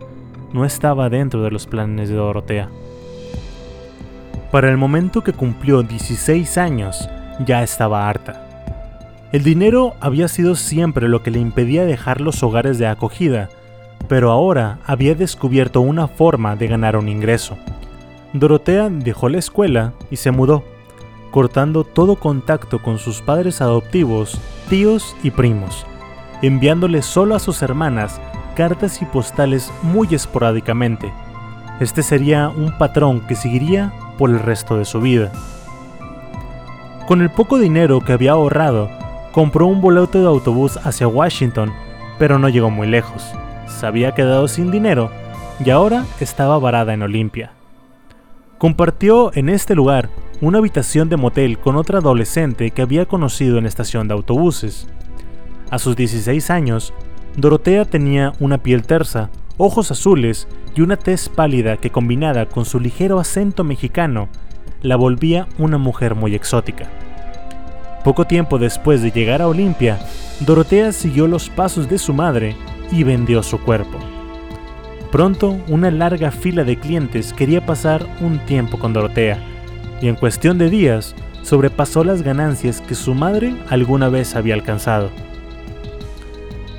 no 0.53 0.65
estaba 0.65 1.09
dentro 1.09 1.41
de 1.43 1.51
los 1.51 1.65
planes 1.65 2.09
de 2.09 2.15
Dorotea. 2.15 2.69
Para 4.51 4.69
el 4.69 4.77
momento 4.77 5.23
que 5.23 5.33
cumplió 5.33 5.81
16 5.83 6.57
años, 6.57 7.09
ya 7.45 7.63
estaba 7.63 8.07
harta. 8.07 8.45
El 9.31 9.43
dinero 9.43 9.95
había 9.99 10.27
sido 10.27 10.55
siempre 10.55 11.09
lo 11.09 11.23
que 11.23 11.31
le 11.31 11.39
impedía 11.39 11.85
dejar 11.85 12.21
los 12.21 12.41
hogares 12.43 12.77
de 12.77 12.87
acogida, 12.87 13.49
pero 14.07 14.31
ahora 14.31 14.79
había 14.85 15.15
descubierto 15.15 15.81
una 15.81 16.07
forma 16.07 16.55
de 16.55 16.67
ganar 16.67 16.95
un 16.95 17.09
ingreso. 17.09 17.57
Dorotea 18.39 18.89
dejó 18.89 19.29
la 19.29 19.37
escuela 19.37 19.93
y 20.11 20.17
se 20.17 20.31
mudó, 20.31 20.63
cortando 21.31 21.85
todo 21.85 22.17
contacto 22.17 22.81
con 22.81 22.99
sus 22.99 23.21
padres 23.21 23.61
adoptivos, 23.61 24.41
tíos 24.69 25.15
y 25.23 25.31
primos, 25.31 25.85
enviándole 26.41 27.01
solo 27.01 27.35
a 27.35 27.39
sus 27.39 27.61
hermanas 27.61 28.19
cartas 28.53 29.01
y 29.01 29.05
postales 29.05 29.71
muy 29.83 30.13
esporádicamente. 30.13 31.13
Este 31.79 32.03
sería 32.03 32.49
un 32.49 32.77
patrón 32.77 33.21
que 33.21 33.35
seguiría 33.35 33.93
por 34.17 34.29
el 34.29 34.39
resto 34.39 34.77
de 34.77 34.83
su 34.83 34.99
vida. 34.99 35.31
Con 37.07 37.21
el 37.21 37.29
poco 37.29 37.57
dinero 37.57 38.01
que 38.01 38.11
había 38.11 38.31
ahorrado, 38.33 38.89
compró 39.31 39.65
un 39.65 39.79
boleto 39.79 40.19
de 40.19 40.27
autobús 40.27 40.77
hacia 40.83 41.07
Washington, 41.07 41.71
pero 42.19 42.37
no 42.37 42.49
llegó 42.49 42.69
muy 42.69 42.87
lejos. 42.87 43.23
Se 43.67 43.85
había 43.85 44.13
quedado 44.13 44.49
sin 44.49 44.71
dinero 44.71 45.09
y 45.63 45.69
ahora 45.69 46.05
estaba 46.19 46.59
varada 46.59 46.93
en 46.93 47.01
Olimpia. 47.01 47.51
Compartió 48.65 49.29
en 49.35 49.49
este 49.49 49.75
lugar 49.75 50.09
una 50.41 50.57
habitación 50.57 51.07
de 51.07 51.17
motel 51.17 51.59
con 51.59 51.75
otra 51.75 51.99
adolescente 51.99 52.71
que 52.71 52.81
había 52.81 53.05
conocido 53.05 53.59
en 53.59 53.67
estación 53.67 54.07
de 54.07 54.15
autobuses. 54.15 54.87
A 55.69 55.77
sus 55.77 55.95
16 55.95 56.49
años, 56.49 56.91
Dorotea 57.37 57.85
tenía 57.85 58.33
una 58.39 58.57
piel 58.57 58.81
tersa, 58.81 59.29
ojos 59.57 59.91
azules 59.91 60.47
y 60.73 60.81
una 60.81 60.97
tez 60.97 61.29
pálida 61.29 61.77
que 61.77 61.91
combinada 61.91 62.47
con 62.47 62.65
su 62.65 62.79
ligero 62.79 63.19
acento 63.19 63.63
mexicano 63.63 64.29
la 64.81 64.95
volvía 64.95 65.47
una 65.59 65.77
mujer 65.77 66.15
muy 66.15 66.33
exótica. 66.33 66.89
Poco 68.03 68.25
tiempo 68.25 68.57
después 68.57 69.03
de 69.03 69.11
llegar 69.11 69.43
a 69.43 69.47
Olimpia, 69.47 69.99
Dorotea 70.39 70.91
siguió 70.91 71.27
los 71.27 71.51
pasos 71.51 71.87
de 71.87 71.99
su 71.99 72.15
madre 72.15 72.55
y 72.91 73.03
vendió 73.03 73.43
su 73.43 73.59
cuerpo. 73.59 73.99
Pronto, 75.11 75.57
una 75.67 75.91
larga 75.91 76.31
fila 76.31 76.63
de 76.63 76.77
clientes 76.77 77.33
quería 77.33 77.65
pasar 77.65 78.05
un 78.21 78.39
tiempo 78.39 78.77
con 78.79 78.93
Dorotea, 78.93 79.39
y 80.01 80.07
en 80.07 80.15
cuestión 80.15 80.57
de 80.57 80.69
días 80.69 81.15
sobrepasó 81.41 82.03
las 82.03 82.21
ganancias 82.21 82.81
que 82.81 82.95
su 82.95 83.13
madre 83.13 83.53
alguna 83.69 84.09
vez 84.09 84.35
había 84.35 84.55
alcanzado. 84.55 85.11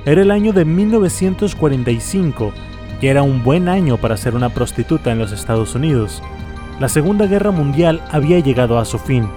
Era 0.05 0.21
el 0.21 0.31
año 0.31 0.53
de 0.53 0.65
1945 0.65 2.53
y 3.01 3.07
era 3.07 3.23
un 3.23 3.43
buen 3.43 3.69
año 3.69 3.97
para 3.97 4.17
ser 4.17 4.35
una 4.35 4.49
prostituta 4.49 5.11
en 5.11 5.19
los 5.19 5.31
Estados 5.31 5.75
Unidos. 5.75 6.21
La 6.79 6.89
Segunda 6.89 7.27
Guerra 7.27 7.51
Mundial 7.51 8.01
había 8.11 8.39
llegado 8.39 8.77
a 8.79 8.85
su 8.85 8.99
fin 8.99 9.27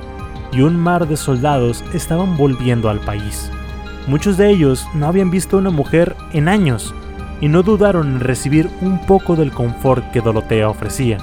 y 0.53 0.63
un 0.63 0.77
mar 0.77 1.09
de 1.09 1.17
soldados 1.17 1.85
estaban 1.95 2.37
volviendo 2.37 2.91
al 2.91 3.01
país. 3.01 3.51
Muchos 4.07 4.37
de 4.37 4.51
ellos 4.51 4.87
no 4.95 5.07
habían 5.07 5.31
visto 5.31 5.59
una 5.59 5.71
mujer 5.71 6.17
en 6.33 6.49
años 6.49 6.95
y 7.41 7.49
no 7.49 7.63
dudaron 7.63 8.15
en 8.15 8.21
recibir 8.21 8.69
un 8.81 8.99
poco 9.07 9.37
del 9.37 9.51
confort 9.53 10.11
que 10.11 10.21
Dorotea 10.21 10.69
ofrecía. 10.69 11.19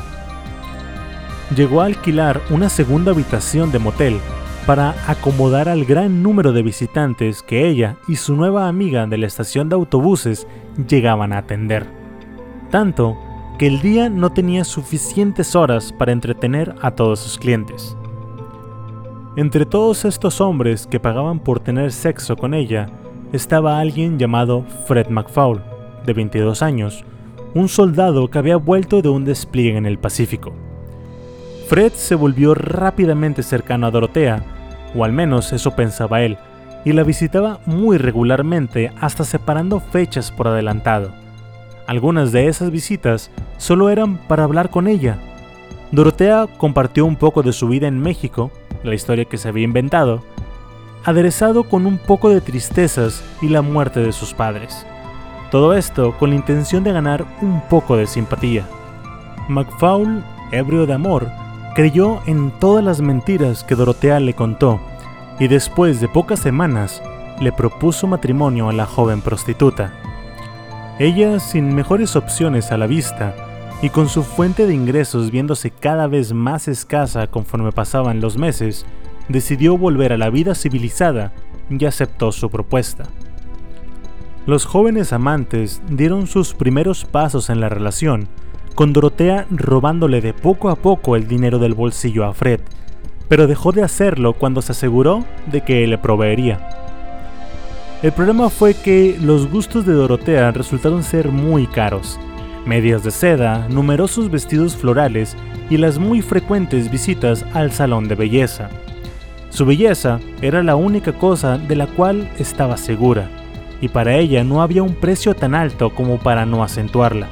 Llegó 1.55 1.81
a 1.81 1.85
alquilar 1.85 2.41
una 2.49 2.69
segunda 2.69 3.11
habitación 3.11 3.71
de 3.71 3.79
motel 3.79 4.19
para 4.65 4.95
acomodar 5.07 5.69
al 5.69 5.85
gran 5.85 6.21
número 6.21 6.51
de 6.51 6.61
visitantes 6.61 7.41
que 7.41 7.67
ella 7.67 7.95
y 8.07 8.17
su 8.17 8.35
nueva 8.35 8.67
amiga 8.67 9.07
de 9.07 9.17
la 9.17 9.27
estación 9.27 9.69
de 9.69 9.75
autobuses 9.75 10.45
llegaban 10.89 11.31
a 11.31 11.37
atender. 11.37 11.87
Tanto 12.69 13.17
que 13.57 13.67
el 13.67 13.79
día 13.79 14.09
no 14.09 14.31
tenía 14.31 14.65
suficientes 14.65 15.55
horas 15.55 15.93
para 15.93 16.11
entretener 16.11 16.75
a 16.81 16.91
todos 16.91 17.19
sus 17.19 17.37
clientes. 17.37 17.95
Entre 19.37 19.65
todos 19.65 20.03
estos 20.03 20.41
hombres 20.41 20.85
que 20.85 20.99
pagaban 20.99 21.39
por 21.39 21.59
tener 21.59 21.91
sexo 21.91 22.35
con 22.35 22.53
ella, 22.53 22.89
estaba 23.31 23.79
alguien 23.79 24.19
llamado 24.19 24.65
Fred 24.85 25.07
McFaul, 25.09 25.61
de 26.07 26.13
22 26.13 26.63
años, 26.63 27.03
un 27.53 27.67
soldado 27.69 28.29
que 28.29 28.39
había 28.39 28.57
vuelto 28.57 29.03
de 29.03 29.09
un 29.09 29.25
despliegue 29.25 29.77
en 29.77 29.85
el 29.85 29.99
Pacífico. 29.99 30.53
Fred 31.67 31.91
se 31.91 32.15
volvió 32.15 32.55
rápidamente 32.55 33.43
cercano 33.43 33.85
a 33.85 33.91
Dorotea, 33.91 34.43
o 34.95 35.03
al 35.03 35.11
menos 35.11 35.51
eso 35.53 35.75
pensaba 35.75 36.21
él, 36.21 36.37
y 36.85 36.93
la 36.93 37.03
visitaba 37.03 37.59
muy 37.65 37.97
regularmente 37.97 38.91
hasta 39.01 39.25
separando 39.25 39.81
fechas 39.81 40.31
por 40.31 40.47
adelantado. 40.47 41.11
Algunas 41.85 42.31
de 42.31 42.47
esas 42.47 42.71
visitas 42.71 43.29
solo 43.57 43.89
eran 43.89 44.17
para 44.27 44.45
hablar 44.45 44.69
con 44.69 44.87
ella. 44.87 45.17
Dorotea 45.91 46.47
compartió 46.57 47.05
un 47.05 47.17
poco 47.17 47.43
de 47.43 47.51
su 47.51 47.67
vida 47.67 47.87
en 47.87 47.99
México, 47.99 48.49
la 48.83 48.95
historia 48.95 49.25
que 49.25 49.37
se 49.37 49.49
había 49.49 49.65
inventado, 49.65 50.23
aderezado 51.03 51.65
con 51.65 51.85
un 51.85 51.97
poco 51.97 52.29
de 52.29 52.39
tristezas 52.39 53.23
y 53.41 53.49
la 53.49 53.61
muerte 53.61 53.99
de 53.99 54.13
sus 54.13 54.33
padres. 54.33 54.85
Todo 55.51 55.73
esto 55.73 56.17
con 56.17 56.31
la 56.31 56.35
intención 56.35 56.83
de 56.83 56.91
ganar 56.91 57.25
un 57.41 57.61
poco 57.69 57.95
de 57.95 58.05
simpatía. 58.05 58.67
McFaul, 59.47 60.23
ebrio 60.51 60.85
de 60.85 60.93
amor, 60.93 61.29
creyó 61.73 62.19
en 62.25 62.51
todas 62.51 62.83
las 62.83 62.99
mentiras 62.99 63.63
que 63.63 63.75
Dorotea 63.75 64.19
le 64.19 64.33
contó 64.33 64.79
y 65.39 65.47
después 65.47 66.01
de 66.01 66.09
pocas 66.09 66.39
semanas 66.39 67.01
le 67.39 67.51
propuso 67.51 68.07
matrimonio 68.07 68.67
a 68.67 68.73
la 68.73 68.85
joven 68.85 69.21
prostituta. 69.21 69.93
Ella, 70.99 71.39
sin 71.39 71.73
mejores 71.75 72.15
opciones 72.15 72.71
a 72.71 72.77
la 72.77 72.87
vista 72.87 73.35
y 73.81 73.89
con 73.89 74.09
su 74.09 74.23
fuente 74.23 74.65
de 74.65 74.73
ingresos 74.73 75.31
viéndose 75.31 75.71
cada 75.71 76.07
vez 76.07 76.33
más 76.33 76.67
escasa 76.67 77.27
conforme 77.27 77.71
pasaban 77.71 78.19
los 78.19 78.37
meses, 78.37 78.85
decidió 79.29 79.77
volver 79.77 80.11
a 80.11 80.17
la 80.17 80.29
vida 80.29 80.55
civilizada 80.55 81.31
y 81.69 81.85
aceptó 81.85 82.31
su 82.31 82.49
propuesta. 82.49 83.05
Los 84.47 84.63
jóvenes 84.65 85.11
amantes 85.11 85.81
dieron 85.89 86.25
sus 86.25 86.53
primeros 86.53 87.03
pasos 87.03 87.49
en 87.49 87.59
la 87.59 87.67
relación, 87.67 88.29
con 88.75 88.93
Dorotea 88.93 89.45
robándole 89.51 90.21
de 90.21 90.33
poco 90.33 90.69
a 90.69 90.77
poco 90.77 91.17
el 91.17 91.27
dinero 91.27 91.59
del 91.59 91.73
bolsillo 91.73 92.23
a 92.23 92.33
Fred, 92.33 92.61
pero 93.27 93.45
dejó 93.45 93.73
de 93.73 93.83
hacerlo 93.83 94.31
cuando 94.31 94.61
se 94.61 94.71
aseguró 94.71 95.25
de 95.51 95.65
que 95.65 95.85
le 95.85 95.97
proveería. 95.97 96.65
El 98.01 98.13
problema 98.13 98.49
fue 98.49 98.73
que 98.73 99.17
los 99.21 99.51
gustos 99.51 99.85
de 99.85 99.91
Dorotea 99.91 100.53
resultaron 100.53 101.03
ser 101.03 101.27
muy 101.27 101.67
caros. 101.67 102.17
Medias 102.65 103.03
de 103.03 103.11
seda, 103.11 103.67
numerosos 103.67 104.31
vestidos 104.31 104.77
florales 104.77 105.35
y 105.69 105.75
las 105.75 105.99
muy 105.99 106.21
frecuentes 106.21 106.89
visitas 106.89 107.45
al 107.53 107.73
salón 107.73 108.07
de 108.07 108.15
belleza. 108.15 108.69
Su 109.49 109.65
belleza 109.65 110.21
era 110.41 110.63
la 110.63 110.77
única 110.77 111.11
cosa 111.11 111.57
de 111.57 111.75
la 111.75 111.87
cual 111.87 112.31
estaba 112.39 112.77
segura 112.77 113.29
y 113.81 113.89
para 113.89 114.15
ella 114.15 114.43
no 114.43 114.61
había 114.61 114.83
un 114.83 114.95
precio 114.95 115.35
tan 115.35 115.55
alto 115.55 115.91
como 115.91 116.17
para 116.17 116.45
no 116.45 116.63
acentuarla. 116.63 117.27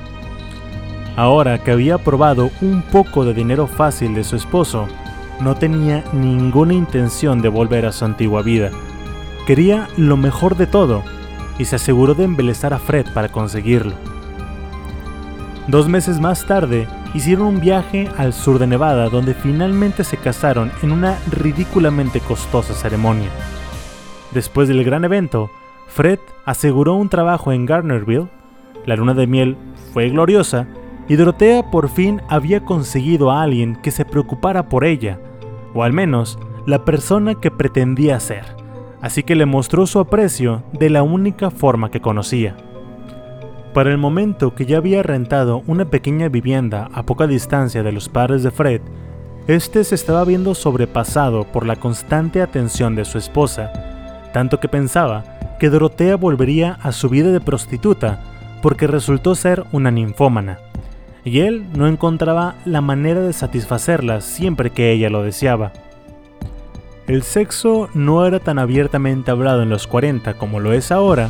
Ahora 1.15 1.63
que 1.63 1.71
había 1.71 1.97
probado 1.97 2.51
un 2.61 2.81
poco 2.81 3.23
de 3.25 3.33
dinero 3.33 3.67
fácil 3.67 4.13
de 4.13 4.23
su 4.23 4.35
esposo, 4.35 4.87
no 5.39 5.55
tenía 5.55 6.03
ninguna 6.13 6.73
intención 6.73 7.41
de 7.41 7.49
volver 7.49 7.85
a 7.85 7.91
su 7.91 8.05
antigua 8.05 8.41
vida. 8.41 8.71
Quería 9.47 9.87
lo 9.97 10.17
mejor 10.17 10.57
de 10.57 10.67
todo 10.67 11.03
y 11.57 11.65
se 11.65 11.77
aseguró 11.77 12.15
de 12.15 12.25
embelezar 12.25 12.73
a 12.73 12.79
Fred 12.79 13.05
para 13.13 13.29
conseguirlo. 13.29 13.93
Dos 15.67 15.87
meses 15.87 16.19
más 16.19 16.45
tarde, 16.45 16.87
hicieron 17.13 17.47
un 17.47 17.59
viaje 17.59 18.09
al 18.17 18.33
sur 18.33 18.59
de 18.59 18.67
Nevada 18.67 19.09
donde 19.09 19.33
finalmente 19.33 20.03
se 20.03 20.17
casaron 20.17 20.71
en 20.83 20.91
una 20.91 21.17
ridículamente 21.31 22.19
costosa 22.19 22.73
ceremonia. 22.73 23.29
Después 24.31 24.67
del 24.67 24.83
gran 24.83 25.05
evento, 25.05 25.49
Fred 25.95 26.19
aseguró 26.43 26.95
un 26.95 27.07
trabajo 27.07 27.53
en 27.53 27.65
Gardnerville, 27.65 28.27
la 28.85 28.97
luna 28.97 29.13
de 29.13 29.27
miel 29.27 29.55
fue 29.93 30.09
gloriosa 30.09 30.67
y 31.07 31.15
Dorotea 31.15 31.71
por 31.71 31.87
fin 31.87 32.21
había 32.27 32.65
conseguido 32.65 33.31
a 33.31 33.41
alguien 33.41 33.77
que 33.77 33.91
se 33.91 34.03
preocupara 34.03 34.67
por 34.67 34.83
ella, 34.83 35.21
o 35.73 35.83
al 35.83 35.93
menos 35.93 36.37
la 36.65 36.83
persona 36.83 37.35
que 37.35 37.49
pretendía 37.49 38.19
ser, 38.19 38.43
así 38.99 39.23
que 39.23 39.35
le 39.35 39.45
mostró 39.45 39.87
su 39.87 39.99
aprecio 39.99 40.63
de 40.73 40.89
la 40.89 41.01
única 41.01 41.49
forma 41.49 41.89
que 41.89 42.01
conocía. 42.01 42.57
Para 43.73 43.89
el 43.89 43.97
momento 43.97 44.53
que 44.53 44.65
ya 44.65 44.79
había 44.79 45.01
rentado 45.01 45.63
una 45.65 45.85
pequeña 45.85 46.27
vivienda 46.27 46.89
a 46.93 47.03
poca 47.03 47.25
distancia 47.25 47.83
de 47.83 47.93
los 47.93 48.09
padres 48.09 48.43
de 48.43 48.51
Fred, 48.51 48.81
este 49.47 49.85
se 49.85 49.95
estaba 49.95 50.25
viendo 50.25 50.55
sobrepasado 50.55 51.45
por 51.45 51.65
la 51.65 51.77
constante 51.77 52.41
atención 52.41 52.97
de 52.97 53.05
su 53.05 53.17
esposa, 53.17 53.94
tanto 54.35 54.59
que 54.59 54.67
pensaba 54.67 55.23
que 55.61 55.69
Dorotea 55.69 56.17
volvería 56.17 56.77
a 56.83 56.91
su 56.91 57.07
vida 57.07 57.31
de 57.31 57.39
prostituta 57.39 58.19
porque 58.61 58.85
resultó 58.85 59.33
ser 59.33 59.63
una 59.71 59.91
ninfómana, 59.91 60.59
y 61.23 61.39
él 61.39 61.65
no 61.73 61.87
encontraba 61.87 62.55
la 62.65 62.81
manera 62.81 63.21
de 63.21 63.31
satisfacerla 63.31 64.19
siempre 64.19 64.71
que 64.71 64.91
ella 64.91 65.09
lo 65.09 65.23
deseaba. 65.23 65.71
El 67.07 67.23
sexo 67.23 67.87
no 67.93 68.25
era 68.25 68.41
tan 68.41 68.59
abiertamente 68.59 69.31
hablado 69.31 69.63
en 69.63 69.69
los 69.69 69.87
40 69.87 70.33
como 70.33 70.59
lo 70.59 70.73
es 70.73 70.91
ahora, 70.91 71.29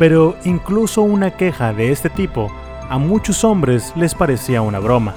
pero 0.00 0.34
incluso 0.44 1.02
una 1.02 1.30
queja 1.30 1.72
de 1.72 1.92
este 1.92 2.10
tipo 2.10 2.50
a 2.90 2.98
muchos 2.98 3.44
hombres 3.44 3.92
les 3.94 4.16
parecía 4.16 4.62
una 4.62 4.80
broma. 4.80 5.14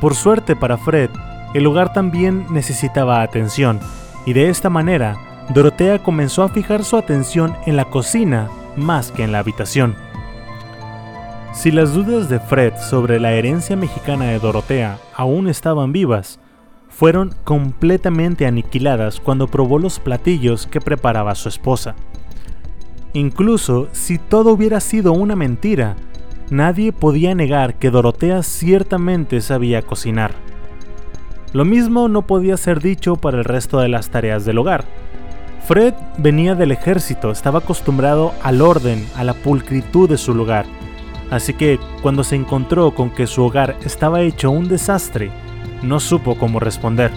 Por 0.00 0.14
suerte 0.14 0.56
para 0.56 0.78
Fred, 0.78 1.10
el 1.52 1.66
hogar 1.66 1.92
también 1.92 2.46
necesitaba 2.48 3.20
atención, 3.20 3.78
y 4.24 4.32
de 4.32 4.48
esta 4.48 4.70
manera 4.70 5.27
Dorotea 5.54 6.02
comenzó 6.02 6.42
a 6.42 6.50
fijar 6.50 6.84
su 6.84 6.98
atención 6.98 7.56
en 7.64 7.76
la 7.76 7.86
cocina 7.86 8.50
más 8.76 9.10
que 9.10 9.24
en 9.24 9.32
la 9.32 9.38
habitación. 9.38 9.96
Si 11.54 11.70
las 11.70 11.94
dudas 11.94 12.28
de 12.28 12.38
Fred 12.38 12.74
sobre 12.76 13.18
la 13.18 13.32
herencia 13.32 13.74
mexicana 13.74 14.26
de 14.26 14.38
Dorotea 14.38 14.98
aún 15.14 15.48
estaban 15.48 15.90
vivas, 15.90 16.38
fueron 16.90 17.34
completamente 17.44 18.46
aniquiladas 18.46 19.20
cuando 19.20 19.48
probó 19.48 19.78
los 19.78 20.00
platillos 20.00 20.66
que 20.66 20.82
preparaba 20.82 21.34
su 21.34 21.48
esposa. 21.48 21.94
Incluso 23.14 23.88
si 23.92 24.18
todo 24.18 24.52
hubiera 24.52 24.80
sido 24.80 25.12
una 25.12 25.34
mentira, 25.34 25.96
nadie 26.50 26.92
podía 26.92 27.34
negar 27.34 27.76
que 27.76 27.90
Dorotea 27.90 28.42
ciertamente 28.42 29.40
sabía 29.40 29.80
cocinar. 29.80 30.32
Lo 31.54 31.64
mismo 31.64 32.08
no 32.08 32.22
podía 32.22 32.58
ser 32.58 32.80
dicho 32.82 33.16
para 33.16 33.38
el 33.38 33.44
resto 33.44 33.80
de 33.80 33.88
las 33.88 34.10
tareas 34.10 34.44
del 34.44 34.58
hogar, 34.58 34.84
Fred 35.64 35.94
venía 36.16 36.54
del 36.54 36.72
ejército, 36.72 37.30
estaba 37.30 37.58
acostumbrado 37.58 38.32
al 38.42 38.62
orden, 38.62 39.06
a 39.16 39.24
la 39.24 39.34
pulcritud 39.34 40.08
de 40.08 40.16
su 40.16 40.34
lugar. 40.34 40.64
Así 41.30 41.52
que 41.52 41.78
cuando 42.02 42.24
se 42.24 42.36
encontró 42.36 42.94
con 42.94 43.10
que 43.10 43.26
su 43.26 43.44
hogar 43.44 43.76
estaba 43.84 44.22
hecho 44.22 44.50
un 44.50 44.68
desastre, 44.68 45.30
no 45.82 46.00
supo 46.00 46.36
cómo 46.36 46.58
responder. 46.58 47.10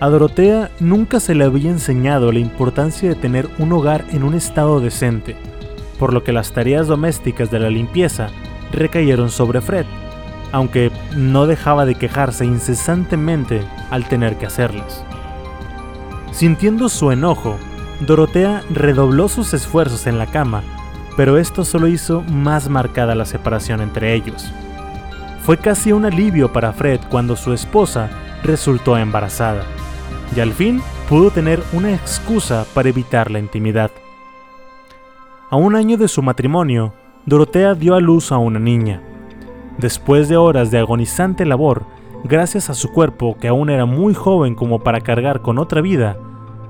A 0.00 0.08
Dorotea 0.08 0.70
nunca 0.80 1.18
se 1.18 1.34
le 1.34 1.44
había 1.44 1.70
enseñado 1.70 2.30
la 2.30 2.38
importancia 2.38 3.08
de 3.08 3.16
tener 3.16 3.48
un 3.58 3.72
hogar 3.72 4.04
en 4.10 4.22
un 4.22 4.34
estado 4.34 4.80
decente, 4.80 5.36
por 5.98 6.12
lo 6.12 6.22
que 6.22 6.32
las 6.32 6.52
tareas 6.52 6.86
domésticas 6.86 7.50
de 7.50 7.58
la 7.58 7.70
limpieza 7.70 8.28
recayeron 8.72 9.30
sobre 9.30 9.60
Fred, 9.60 9.86
aunque 10.52 10.90
no 11.16 11.46
dejaba 11.46 11.84
de 11.84 11.96
quejarse 11.96 12.44
incesantemente 12.44 13.62
al 13.90 14.08
tener 14.08 14.36
que 14.36 14.46
hacerlas. 14.46 15.04
Sintiendo 16.30 16.88
su 16.88 17.10
enojo, 17.10 17.56
Dorotea 18.00 18.62
redobló 18.70 19.28
sus 19.28 19.54
esfuerzos 19.54 20.06
en 20.06 20.18
la 20.18 20.26
cama, 20.26 20.62
pero 21.16 21.36
esto 21.36 21.64
solo 21.64 21.88
hizo 21.88 22.22
más 22.22 22.68
marcada 22.68 23.14
la 23.14 23.24
separación 23.24 23.80
entre 23.80 24.14
ellos. 24.14 24.52
Fue 25.42 25.56
casi 25.56 25.92
un 25.92 26.04
alivio 26.04 26.52
para 26.52 26.72
Fred 26.72 27.00
cuando 27.10 27.34
su 27.34 27.52
esposa 27.52 28.08
resultó 28.44 28.96
embarazada, 28.96 29.64
y 30.36 30.40
al 30.40 30.52
fin 30.52 30.80
pudo 31.08 31.30
tener 31.30 31.62
una 31.72 31.92
excusa 31.92 32.66
para 32.74 32.88
evitar 32.88 33.30
la 33.30 33.38
intimidad. 33.38 33.90
A 35.50 35.56
un 35.56 35.74
año 35.74 35.96
de 35.96 36.06
su 36.06 36.22
matrimonio, 36.22 36.92
Dorotea 37.24 37.74
dio 37.74 37.94
a 37.94 38.00
luz 38.00 38.30
a 38.30 38.38
una 38.38 38.58
niña. 38.58 39.02
Después 39.78 40.28
de 40.28 40.36
horas 40.36 40.70
de 40.70 40.78
agonizante 40.78 41.44
labor, 41.46 41.86
gracias 42.24 42.70
a 42.70 42.74
su 42.74 42.90
cuerpo 42.92 43.36
que 43.40 43.48
aún 43.48 43.70
era 43.70 43.86
muy 43.86 44.14
joven 44.14 44.54
como 44.54 44.80
para 44.80 45.00
cargar 45.00 45.42
con 45.42 45.58
otra 45.58 45.80
vida, 45.80 46.16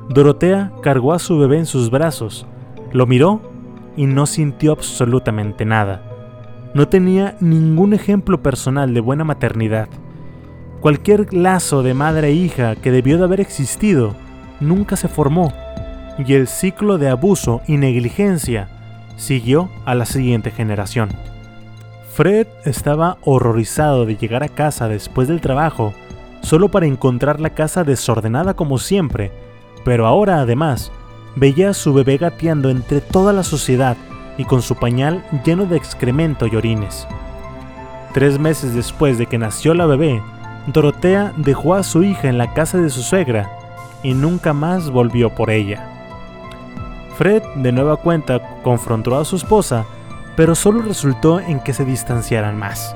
Dorotea 0.09 0.73
cargó 0.83 1.13
a 1.13 1.19
su 1.19 1.39
bebé 1.39 1.59
en 1.59 1.67
sus 1.67 1.91
brazos, 1.91 2.47
lo 2.93 3.07
miró 3.07 3.41
y 3.97 4.07
no 4.07 4.27
sintió 4.27 4.73
absolutamente 4.73 5.65
nada. 5.65 6.03
No 6.75 6.89
tenía 6.89 7.37
ningún 7.41 7.93
ejemplo 7.95 8.43
personal 8.43 8.95
de 8.95 9.01
buena 9.01 9.25
maternidad. 9.25 9.89
Cualquier 10.81 11.33
lazo 11.35 11.83
de 11.83 11.95
madre 11.95 12.29
e 12.29 12.33
hija 12.33 12.77
que 12.77 12.93
debió 12.93 13.19
de 13.19 13.25
haber 13.25 13.41
existido 13.41 14.15
nunca 14.61 14.97
se 14.97 15.09
formó 15.09 15.53
y 16.19 16.35
el 16.35 16.47
ciclo 16.47 16.99
de 16.99 17.09
abuso 17.09 17.61
y 17.67 17.77
negligencia 17.77 18.69
siguió 19.17 19.69
a 19.85 19.95
la 19.95 20.07
siguiente 20.07 20.51
generación. 20.51 21.11
Fred 22.19 22.49
estaba 22.65 23.17
horrorizado 23.23 24.05
de 24.05 24.17
llegar 24.17 24.43
a 24.43 24.49
casa 24.49 24.89
después 24.89 25.29
del 25.29 25.41
trabajo 25.41 25.95
solo 26.43 26.69
para 26.69 26.87
encontrar 26.87 27.39
la 27.39 27.51
casa 27.51 27.85
desordenada 27.85 28.55
como 28.55 28.79
siempre 28.79 29.31
pero 29.85 30.05
ahora 30.05 30.41
además 30.41 30.91
veía 31.37 31.71
a 31.71 31.75
su 31.75 31.95
bebé 31.95 32.17
gateando 32.17 32.71
entre 32.71 33.01
toda 33.01 33.33
la 33.33 33.45
sociedad 33.45 33.97
y 34.37 34.45
con 34.47 34.63
su 34.63 34.75
pañal 34.75 35.25
lleno 35.45 35.67
de 35.67 35.77
excremento 35.77 36.49
y 36.49 36.57
orines. 36.57 37.07
Tres 38.13 38.37
meses 38.41 38.75
después 38.75 39.17
de 39.17 39.27
que 39.27 39.39
nació 39.39 39.73
la 39.75 39.87
bebé, 39.87 40.21
Dorotea 40.67 41.33
dejó 41.37 41.75
a 41.75 41.85
su 41.85 42.03
hija 42.03 42.29
en 42.29 42.37
la 42.37 42.53
casa 42.53 42.79
de 42.79 42.91
su 42.91 43.03
suegra 43.03 43.49
y 44.03 44.15
nunca 44.15 44.53
más 44.53 44.91
volvió 44.91 45.33
por 45.37 45.51
ella. 45.51 45.89
Fred, 47.17 47.45
de 47.55 47.71
nueva 47.71 47.97
cuenta, 47.97 48.41
confrontó 48.65 49.17
a 49.17 49.25
su 49.25 49.37
esposa, 49.37 49.87
pero 50.39 50.55
solo 50.55 50.83
resultó 50.83 51.41
en 51.41 51.59
que 51.59 51.73
se 51.73 51.85
distanciaran 51.85 52.57
más. 52.57 52.95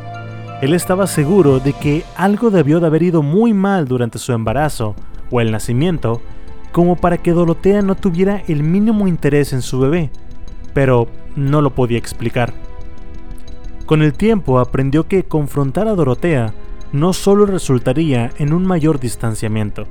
Él 0.61 0.75
estaba 0.75 1.09
seguro 1.09 1.59
de 1.59 1.73
que 1.73 2.05
algo 2.15 2.53
debió 2.53 2.79
de 2.79 2.87
haber 2.87 3.03
ido 3.03 3.21
muy 3.21 3.53
mal 3.53 3.89
durante 3.89 4.21
su 4.21 4.33
embarazo 4.33 4.95
o 5.29 5.41
el 5.41 5.51
nacimiento, 5.51 6.23
como 6.71 6.95
para 6.95 7.19
que 7.19 7.33
Dorotea 7.33 7.83
no 7.83 7.97
tuviera 7.97 8.45
el 8.47 8.63
mínimo 8.63 9.09
interés 9.09 9.53
en 9.53 9.61
su 9.61 9.81
bebé, 9.81 10.13
pero 10.73 11.09
no 11.35 11.63
lo 11.63 11.71
podía 11.71 11.99
explicar. 11.99 12.55
Con 13.87 14.03
el 14.03 14.13
tiempo 14.13 14.61
aprendió 14.61 15.09
que 15.09 15.25
confrontar 15.25 15.89
a 15.89 15.97
Dorotea 15.97 16.55
no 16.93 17.13
solo 17.13 17.45
resultaría 17.45 18.31
en 18.39 18.53
un 18.53 18.65
mayor 18.65 19.01
distanciamiento, 19.01 19.89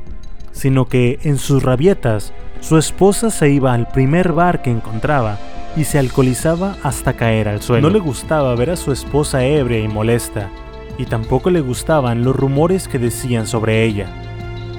sino 0.51 0.85
que 0.85 1.19
en 1.23 1.37
sus 1.37 1.63
rabietas 1.63 2.33
su 2.59 2.77
esposa 2.77 3.29
se 3.29 3.49
iba 3.49 3.73
al 3.73 3.87
primer 3.87 4.33
bar 4.33 4.61
que 4.61 4.71
encontraba 4.71 5.37
y 5.75 5.85
se 5.85 5.99
alcoholizaba 5.99 6.75
hasta 6.83 7.13
caer 7.13 7.47
al 7.47 7.61
suelo. 7.61 7.87
No 7.87 7.93
le 7.93 7.99
gustaba 7.99 8.55
ver 8.55 8.69
a 8.69 8.75
su 8.75 8.91
esposa 8.91 9.43
ebria 9.43 9.79
y 9.79 9.87
molesta, 9.87 10.49
y 10.97 11.05
tampoco 11.05 11.49
le 11.49 11.61
gustaban 11.61 12.23
los 12.23 12.35
rumores 12.35 12.87
que 12.87 12.99
decían 12.99 13.47
sobre 13.47 13.83
ella. 13.83 14.07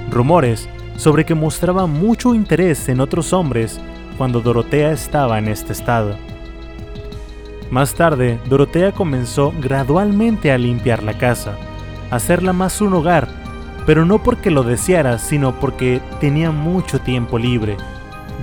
Rumores 0.09 0.69
sobre 0.95 1.25
que 1.25 1.35
mostraba 1.35 1.87
mucho 1.87 2.35
interés 2.35 2.87
en 2.87 3.01
otros 3.01 3.33
hombres 3.33 3.79
cuando 4.17 4.41
Dorotea 4.41 4.91
estaba 4.91 5.39
en 5.39 5.47
este 5.47 5.73
estado. 5.73 6.15
Más 7.71 7.95
tarde, 7.95 8.39
Dorotea 8.47 8.91
comenzó 8.91 9.53
gradualmente 9.59 10.51
a 10.51 10.57
limpiar 10.59 11.01
la 11.01 11.17
casa, 11.17 11.57
hacerla 12.11 12.53
más 12.53 12.79
un 12.81 12.93
hogar, 12.93 13.27
pero 13.85 14.05
no 14.05 14.23
porque 14.23 14.51
lo 14.51 14.63
deseara, 14.63 15.17
sino 15.19 15.59
porque 15.59 16.01
tenía 16.19 16.51
mucho 16.51 16.99
tiempo 16.99 17.37
libre, 17.37 17.77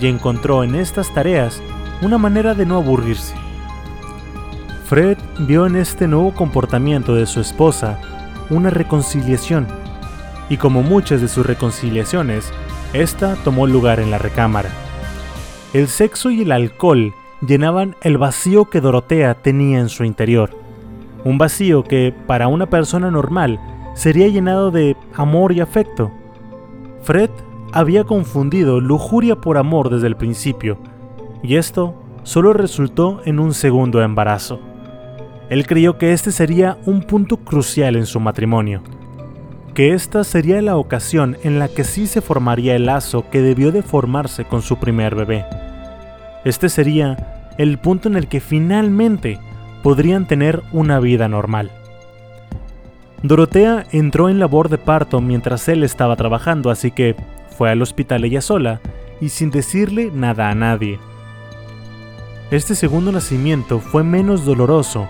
y 0.00 0.06
encontró 0.06 0.64
en 0.64 0.74
estas 0.74 1.12
tareas 1.12 1.62
una 2.02 2.18
manera 2.18 2.54
de 2.54 2.66
no 2.66 2.76
aburrirse. 2.76 3.34
Fred 4.86 5.18
vio 5.40 5.66
en 5.66 5.76
este 5.76 6.08
nuevo 6.08 6.34
comportamiento 6.34 7.14
de 7.14 7.26
su 7.26 7.40
esposa 7.40 8.00
una 8.48 8.70
reconciliación 8.70 9.68
y 10.48 10.56
como 10.56 10.82
muchas 10.82 11.20
de 11.20 11.28
sus 11.28 11.46
reconciliaciones, 11.46 12.52
esta 12.92 13.36
tomó 13.44 13.68
lugar 13.68 14.00
en 14.00 14.10
la 14.10 14.18
recámara. 14.18 14.70
El 15.72 15.86
sexo 15.86 16.30
y 16.30 16.42
el 16.42 16.50
alcohol 16.50 17.14
llenaban 17.46 17.94
el 18.02 18.18
vacío 18.18 18.68
que 18.68 18.80
Dorotea 18.80 19.34
tenía 19.34 19.78
en 19.78 19.88
su 19.88 20.02
interior, 20.02 20.50
un 21.24 21.38
vacío 21.38 21.84
que 21.84 22.12
para 22.26 22.48
una 22.48 22.66
persona 22.66 23.12
normal 23.12 23.60
sería 24.00 24.28
llenado 24.28 24.70
de 24.70 24.96
amor 25.14 25.52
y 25.52 25.60
afecto. 25.60 26.10
Fred 27.02 27.28
había 27.70 28.04
confundido 28.04 28.80
lujuria 28.80 29.36
por 29.36 29.58
amor 29.58 29.90
desde 29.90 30.06
el 30.06 30.16
principio, 30.16 30.78
y 31.42 31.56
esto 31.56 32.02
solo 32.22 32.54
resultó 32.54 33.20
en 33.26 33.38
un 33.38 33.52
segundo 33.52 34.02
embarazo. 34.02 34.58
Él 35.50 35.66
creyó 35.66 35.98
que 35.98 36.14
este 36.14 36.32
sería 36.32 36.78
un 36.86 37.02
punto 37.02 37.36
crucial 37.36 37.94
en 37.94 38.06
su 38.06 38.20
matrimonio, 38.20 38.80
que 39.74 39.92
esta 39.92 40.24
sería 40.24 40.62
la 40.62 40.78
ocasión 40.78 41.36
en 41.44 41.58
la 41.58 41.68
que 41.68 41.84
sí 41.84 42.06
se 42.06 42.22
formaría 42.22 42.76
el 42.76 42.86
lazo 42.86 43.28
que 43.30 43.42
debió 43.42 43.70
de 43.70 43.82
formarse 43.82 44.46
con 44.46 44.62
su 44.62 44.78
primer 44.78 45.14
bebé. 45.14 45.44
Este 46.46 46.70
sería 46.70 47.52
el 47.58 47.78
punto 47.78 48.08
en 48.08 48.16
el 48.16 48.28
que 48.28 48.40
finalmente 48.40 49.38
podrían 49.82 50.26
tener 50.26 50.62
una 50.72 51.00
vida 51.00 51.28
normal. 51.28 51.70
Dorotea 53.22 53.86
entró 53.92 54.28
en 54.30 54.38
labor 54.38 54.70
de 54.70 54.78
parto 54.78 55.20
mientras 55.20 55.68
él 55.68 55.84
estaba 55.84 56.16
trabajando, 56.16 56.70
así 56.70 56.90
que 56.90 57.16
fue 57.56 57.70
al 57.70 57.82
hospital 57.82 58.24
ella 58.24 58.40
sola 58.40 58.80
y 59.20 59.28
sin 59.28 59.50
decirle 59.50 60.10
nada 60.12 60.48
a 60.48 60.54
nadie. 60.54 60.98
Este 62.50 62.74
segundo 62.74 63.12
nacimiento 63.12 63.78
fue 63.78 64.02
menos 64.02 64.44
doloroso 64.44 65.06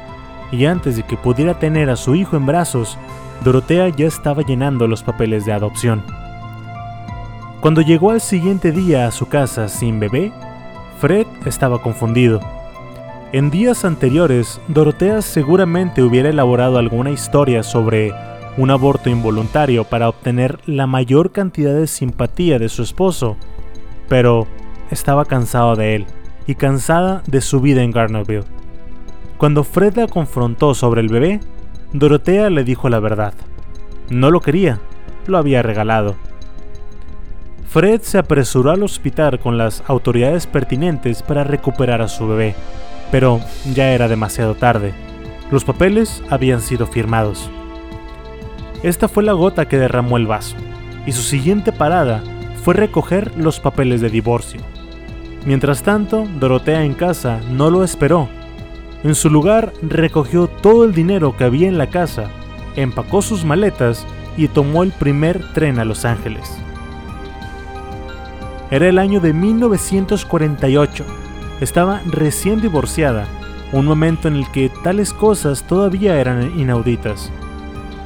y 0.50 0.66
antes 0.66 0.96
de 0.96 1.04
que 1.04 1.16
pudiera 1.16 1.58
tener 1.58 1.88
a 1.88 1.96
su 1.96 2.16
hijo 2.16 2.36
en 2.36 2.46
brazos, 2.46 2.98
Dorotea 3.44 3.88
ya 3.88 4.06
estaba 4.06 4.42
llenando 4.42 4.88
los 4.88 5.02
papeles 5.04 5.46
de 5.46 5.52
adopción. 5.52 6.02
Cuando 7.60 7.80
llegó 7.80 8.10
al 8.10 8.20
siguiente 8.20 8.72
día 8.72 9.06
a 9.06 9.12
su 9.12 9.28
casa 9.28 9.68
sin 9.68 10.00
bebé, 10.00 10.32
Fred 10.98 11.26
estaba 11.46 11.80
confundido. 11.80 12.40
En 13.32 13.48
días 13.48 13.84
anteriores, 13.84 14.60
Dorotea 14.66 15.22
seguramente 15.22 16.02
hubiera 16.02 16.30
elaborado 16.30 16.78
alguna 16.78 17.12
historia 17.12 17.62
sobre 17.62 18.12
un 18.56 18.72
aborto 18.72 19.08
involuntario 19.08 19.84
para 19.84 20.08
obtener 20.08 20.58
la 20.66 20.88
mayor 20.88 21.30
cantidad 21.30 21.72
de 21.72 21.86
simpatía 21.86 22.58
de 22.58 22.68
su 22.68 22.82
esposo, 22.82 23.36
pero 24.08 24.48
estaba 24.90 25.26
cansado 25.26 25.76
de 25.76 25.94
él 25.94 26.06
y 26.48 26.56
cansada 26.56 27.22
de 27.28 27.40
su 27.40 27.60
vida 27.60 27.84
en 27.84 27.92
Garnerville. 27.92 28.46
Cuando 29.38 29.62
Fred 29.62 29.94
la 29.94 30.08
confrontó 30.08 30.74
sobre 30.74 31.00
el 31.00 31.08
bebé, 31.08 31.38
Dorotea 31.92 32.50
le 32.50 32.64
dijo 32.64 32.88
la 32.88 32.98
verdad. 32.98 33.34
No 34.08 34.32
lo 34.32 34.40
quería, 34.40 34.80
lo 35.28 35.38
había 35.38 35.62
regalado. 35.62 36.16
Fred 37.70 38.00
se 38.02 38.18
apresuró 38.18 38.72
al 38.72 38.82
hospital 38.82 39.38
con 39.38 39.56
las 39.56 39.82
autoridades 39.86 40.46
pertinentes 40.46 41.22
para 41.22 41.44
recuperar 41.44 42.02
a 42.02 42.08
su 42.08 42.26
bebé, 42.26 42.54
pero 43.12 43.40
ya 43.74 43.92
era 43.92 44.08
demasiado 44.08 44.54
tarde. 44.54 44.92
Los 45.52 45.64
papeles 45.64 46.22
habían 46.30 46.60
sido 46.60 46.86
firmados. 46.86 47.48
Esta 48.82 49.08
fue 49.08 49.22
la 49.22 49.32
gota 49.32 49.68
que 49.68 49.78
derramó 49.78 50.16
el 50.16 50.26
vaso, 50.26 50.56
y 51.06 51.12
su 51.12 51.22
siguiente 51.22 51.70
parada 51.70 52.22
fue 52.64 52.74
recoger 52.74 53.32
los 53.36 53.60
papeles 53.60 54.00
de 54.00 54.10
divorcio. 54.10 54.60
Mientras 55.46 55.82
tanto, 55.82 56.26
Dorotea 56.38 56.84
en 56.84 56.94
casa 56.94 57.40
no 57.50 57.70
lo 57.70 57.84
esperó 57.84 58.28
en 59.02 59.14
su 59.14 59.30
lugar, 59.30 59.72
recogió 59.80 60.46
todo 60.46 60.84
el 60.84 60.92
dinero 60.92 61.34
que 61.34 61.44
había 61.44 61.68
en 61.68 61.78
la 61.78 61.88
casa, 61.88 62.28
empacó 62.76 63.22
sus 63.22 63.44
maletas 63.44 64.06
y 64.36 64.48
tomó 64.48 64.82
el 64.82 64.92
primer 64.92 65.52
tren 65.54 65.78
a 65.78 65.86
Los 65.86 66.04
Ángeles. 66.04 66.58
Era 68.70 68.88
el 68.88 68.98
año 68.98 69.20
de 69.20 69.32
1948. 69.32 71.04
Estaba 71.60 72.02
recién 72.06 72.60
divorciada, 72.60 73.26
un 73.72 73.84
momento 73.84 74.28
en 74.28 74.36
el 74.36 74.50
que 74.52 74.70
tales 74.84 75.12
cosas 75.12 75.64
todavía 75.64 76.20
eran 76.20 76.56
inauditas. 76.56 77.32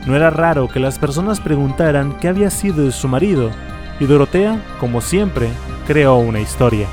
No 0.07 0.17
era 0.17 0.31
raro 0.31 0.69
que 0.69 0.81
las 0.81 0.99
personas 0.99 1.41
preguntaran 1.41 2.19
qué 2.19 2.29
había 2.29 2.49
sido 2.49 2.87
de 2.87 2.93
su 2.93 3.09
marido, 3.09 3.51
y 4.01 4.07
Dorotea, 4.07 4.63
como 4.81 5.03
siempre, 5.03 5.51
creó 5.87 6.17
una 6.17 6.41
historia. 6.41 6.87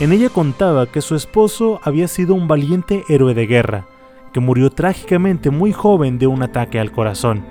En 0.00 0.12
ella 0.12 0.30
contaba 0.30 0.86
que 0.86 1.02
su 1.02 1.14
esposo 1.14 1.80
había 1.82 2.08
sido 2.08 2.34
un 2.34 2.48
valiente 2.48 3.04
héroe 3.08 3.34
de 3.34 3.46
guerra, 3.46 3.86
que 4.32 4.40
murió 4.40 4.70
trágicamente 4.70 5.50
muy 5.50 5.72
joven 5.72 6.18
de 6.18 6.26
un 6.26 6.42
ataque 6.42 6.80
al 6.80 6.90
corazón. 6.90 7.44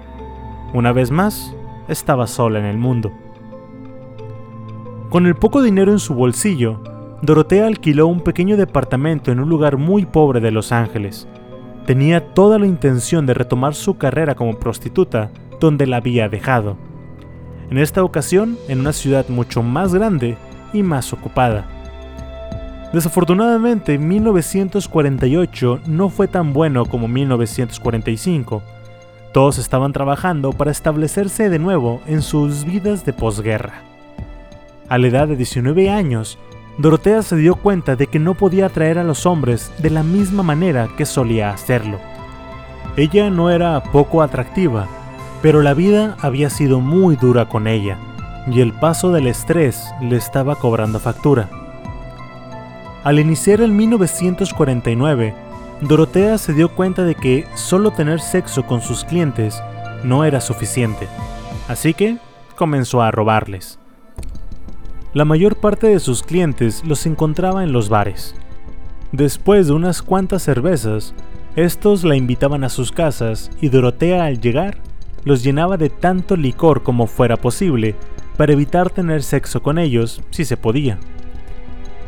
Una 0.73 0.91
vez 0.91 1.11
más, 1.11 1.55
estaba 1.87 2.25
sola 2.25 2.57
en 2.57 2.65
el 2.65 2.77
mundo. 2.77 3.11
Con 5.15 5.28
el 5.28 5.36
poco 5.36 5.63
dinero 5.63 5.93
en 5.93 5.99
su 5.99 6.13
bolsillo, 6.13 6.84
Dorotea 7.21 7.67
alquiló 7.67 8.06
un 8.06 8.19
pequeño 8.19 8.58
departamento 8.58 9.32
en 9.32 9.39
un 9.39 9.47
lugar 9.47 9.78
muy 9.78 10.06
pobre 10.06 10.41
de 10.41 10.51
Los 10.51 10.73
Ángeles. 10.73 11.25
Tenía 11.86 12.34
toda 12.34 12.60
la 12.60 12.65
intención 12.65 13.25
de 13.25 13.34
retomar 13.34 13.75
su 13.75 13.97
carrera 13.97 14.36
como 14.36 14.60
prostituta 14.60 15.32
donde 15.62 15.88
la 15.88 15.95
había 15.95 16.28
dejado. 16.28 16.75
En 17.69 17.78
esta 17.78 18.04
ocasión, 18.04 18.58
en 18.67 18.82
una 18.82 18.91
ciudad 18.91 19.30
mucho 19.30 19.63
más 19.63 19.93
grande 19.93 20.36
y 20.73 20.84
más 20.84 21.13
ocupada. 21.13 21.65
Desafortunadamente, 22.91 23.97
1948 23.97 25.80
no 25.88 26.10
fue 26.10 26.28
tan 26.28 26.51
bueno 26.51 26.88
como 26.88 27.08
1945. 27.08 28.62
Todos 29.32 29.60
estaban 29.60 29.93
trabajando 29.93 30.51
para 30.51 30.71
establecerse 30.71 31.49
de 31.49 31.60
nuevo 31.60 32.01
en 32.06 32.21
sus 32.21 32.65
vidas 32.65 33.06
de 33.06 33.13
posguerra. 33.13 33.94
A 34.87 34.99
la 34.99 35.07
edad 35.07 35.27
de 35.27 35.35
19 35.35 35.89
años, 35.89 36.37
Dorotea 36.77 37.23
se 37.23 37.35
dio 37.37 37.55
cuenta 37.55 37.95
de 37.95 38.05
que 38.05 38.19
no 38.19 38.35
podía 38.35 38.67
atraer 38.67 38.99
a 38.99 39.03
los 39.03 39.25
hombres 39.25 39.71
de 39.79 39.89
la 39.89 40.03
misma 40.03 40.43
manera 40.43 40.89
que 40.95 41.05
solía 41.07 41.49
hacerlo. 41.49 41.99
Ella 42.95 43.31
no 43.31 43.49
era 43.49 43.81
poco 43.81 44.21
atractiva, 44.21 44.87
pero 45.41 45.63
la 45.63 45.73
vida 45.73 46.15
había 46.21 46.51
sido 46.51 46.81
muy 46.81 47.15
dura 47.15 47.49
con 47.49 47.65
ella, 47.65 47.97
y 48.51 48.61
el 48.61 48.73
paso 48.73 49.11
del 49.11 49.25
estrés 49.25 49.83
le 50.01 50.17
estaba 50.17 50.55
cobrando 50.57 50.99
factura. 50.99 51.49
Al 53.03 53.19
iniciar 53.19 53.61
el 53.61 53.71
1949, 53.71 55.33
Dorotea 55.81 56.37
se 56.37 56.53
dio 56.53 56.69
cuenta 56.69 57.03
de 57.03 57.15
que 57.15 57.47
solo 57.55 57.91
tener 57.91 58.19
sexo 58.21 58.67
con 58.67 58.81
sus 58.81 59.03
clientes 59.03 59.61
no 60.03 60.25
era 60.25 60.41
suficiente, 60.41 61.07
así 61.67 61.95
que 61.95 62.17
comenzó 62.55 63.01
a 63.01 63.09
robarles. 63.09 63.79
La 65.15 65.23
mayor 65.23 65.56
parte 65.56 65.88
de 65.88 66.01
sus 66.01 66.23
clientes 66.23 66.84
los 66.84 67.06
encontraba 67.06 67.63
en 67.63 67.71
los 67.71 67.88
bares. 67.88 68.36
Después 69.13 69.67
de 69.67 69.71
unas 69.71 70.01
cuantas 70.01 70.43
cervezas, 70.43 71.13
estos 71.56 72.04
la 72.04 72.17
invitaban 72.17 72.65
a 72.65 72.69
sus 72.69 72.91
casas 72.91 73.49
y 73.62 73.69
Dorotea 73.69 74.25
al 74.25 74.41
llegar 74.41 74.75
los 75.23 75.41
llenaba 75.41 75.78
de 75.78 75.89
tanto 75.89 76.36
licor 76.36 76.84
como 76.84 77.08
fuera 77.08 77.38
posible 77.38 77.95
para 78.36 78.51
evitar 78.51 78.89
tener 78.89 79.23
sexo 79.23 79.63
con 79.63 79.80
ellos 79.80 80.21
si 80.32 80.43
se 80.43 80.58
podía. 80.58 80.97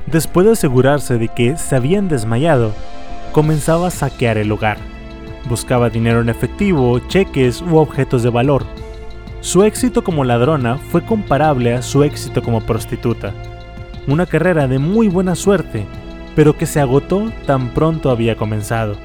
Después 0.08 0.46
de 0.46 0.52
asegurarse 0.52 1.18
de 1.18 1.30
que 1.30 1.56
se 1.56 1.78
habían 1.78 2.10
desmayado, 2.10 2.74
comenzaba 3.32 3.88
a 3.88 3.92
saquear 3.92 4.38
el 4.38 4.50
lugar. 4.50 4.80
Buscaba 5.48 5.90
dinero 5.90 6.20
en 6.20 6.28
efectivo, 6.28 7.00
cheques 7.08 7.62
u 7.62 7.78
objetos 7.78 8.22
de 8.22 8.32
valor. 8.32 8.66
Su 9.48 9.64
éxito 9.64 10.04
como 10.04 10.26
ladrona 10.26 10.78
fue 10.78 11.06
comparable 11.06 11.74
a 11.74 11.82
su 11.82 12.04
éxito 12.04 12.44
como 12.44 12.60
prostituta. 12.60 13.34
Una 14.06 14.26
carrera 14.26 14.68
de 14.68 14.78
muy 14.78 15.08
buena 15.08 15.36
suerte, 15.36 15.86
pero 16.36 16.58
que 16.58 16.66
se 16.66 16.82
agotó 16.82 17.32
tan 17.46 17.70
pronto 17.70 18.10
había 18.10 18.36
comenzado. 18.36 18.98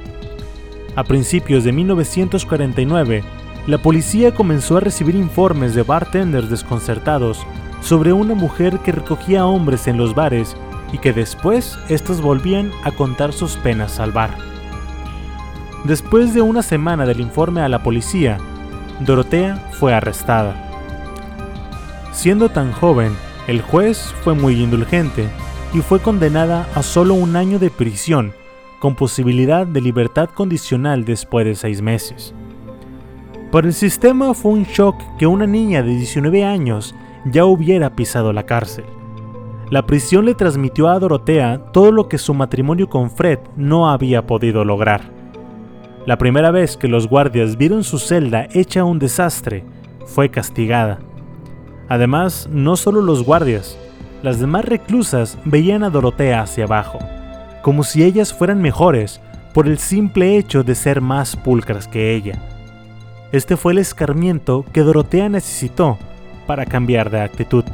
A 0.97 1.05
principios 1.05 1.63
de 1.63 1.71
1949, 1.71 3.23
la 3.69 3.79
policía 3.79 4.35
comenzó 4.35 4.79
a 4.79 4.81
recibir 4.81 5.15
informes 5.15 5.77
de 5.77 5.85
bartenders 5.85 6.51
desconcertados 6.51 7.47
sobre 7.81 8.13
una 8.13 8.35
mujer 8.35 8.81
que 8.81 8.91
recogía 8.91 9.47
hombres 9.47 9.87
en 9.87 9.97
los 9.97 10.13
bares 10.13 10.57
y 10.93 10.99
que 10.99 11.13
después 11.13 11.79
estos 11.89 12.21
volvían 12.21 12.73
a 12.83 12.91
contar 12.91 13.33
sus 13.33 13.57
penas 13.59 14.01
al 14.01 14.11
bar. 14.11 14.37
Después 15.85 16.35
de 16.35 16.43
una 16.43 16.63
semana 16.63 17.07
del 17.07 17.21
informe 17.21 17.61
a 17.61 17.69
la 17.69 17.85
policía, 17.85 18.39
Dorotea 19.01 19.57
fue 19.73 19.95
arrestada. 19.95 20.55
Siendo 22.13 22.49
tan 22.51 22.73
joven, 22.73 23.17
el 23.49 23.61
juez 23.63 24.15
fue 24.23 24.35
muy 24.35 24.63
indulgente 24.63 25.29
y 25.73 25.81
fue 25.81 26.01
condenada 26.01 26.69
a 26.75 26.83
solo 26.83 27.15
un 27.15 27.37
año 27.37 27.59
de 27.59 27.71
prisión, 27.71 28.33
con 28.79 28.95
posibilidad 28.95 29.67
de 29.67 29.81
libertad 29.81 30.29
condicional 30.31 31.05
después 31.05 31.47
de 31.47 31.55
seis 31.55 31.81
meses. 31.81 32.35
Para 33.51 33.67
el 33.67 33.75
sistema 33.75 34.35
fue 34.35 34.53
un 34.53 34.65
shock 34.65 34.97
que 35.19 35.27
una 35.27 35.47
niña 35.47 35.83
de 35.83 35.95
19 35.95 36.45
años 36.45 36.95
ya 37.25 37.45
hubiera 37.45 37.95
pisado 37.95 38.33
la 38.33 38.45
cárcel. 38.45 38.85
La 39.71 39.87
prisión 39.87 40.27
le 40.27 40.35
transmitió 40.35 40.89
a 40.89 40.99
Dorotea 40.99 41.73
todo 41.73 41.93
lo 41.93 42.09
que 42.09 42.19
su 42.19 42.35
matrimonio 42.35 42.89
con 42.89 43.11
Fred 43.11 43.39
no 43.57 43.89
había 43.89 44.27
podido 44.27 44.65
lograr. 44.65 45.22
La 46.05 46.19
primera 46.19 46.51
vez 46.51 46.77
que 46.77 46.89
los 46.89 47.07
guardias 47.07 47.57
vieron 47.57 47.85
su 47.85 47.99
celda 47.99 48.49
hecha 48.53 48.85
un 48.85 48.99
desastre, 48.99 49.65
fue 50.05 50.31
castigada. 50.31 50.99
Además, 51.89 52.49
no 52.51 52.77
solo 52.77 53.01
los 53.03 53.23
guardias, 53.23 53.79
las 54.23 54.41
demás 54.41 54.65
reclusas 54.65 55.39
veían 55.45 55.85
a 55.85 55.91
Dorotea 55.91 56.41
hacia 56.41 56.65
abajo, 56.65 56.99
como 57.63 57.85
si 57.85 58.03
ellas 58.03 58.35
fueran 58.35 58.61
mejores 58.61 59.21
por 59.55 59.69
el 59.69 59.79
simple 59.79 60.37
hecho 60.37 60.65
de 60.65 60.75
ser 60.75 61.01
más 61.01 61.37
pulcras 61.37 61.87
que 61.87 62.15
ella. 62.15 62.43
Este 63.31 63.57
fue 63.57 63.73
el 63.73 63.79
escarmiento 63.79 64.65
que 64.73 64.83
Dorotea 64.83 65.29
necesitó 65.29 65.99
para 66.47 66.67
cambiar 66.67 67.11
de 67.11 67.21
actitud. 67.21 67.65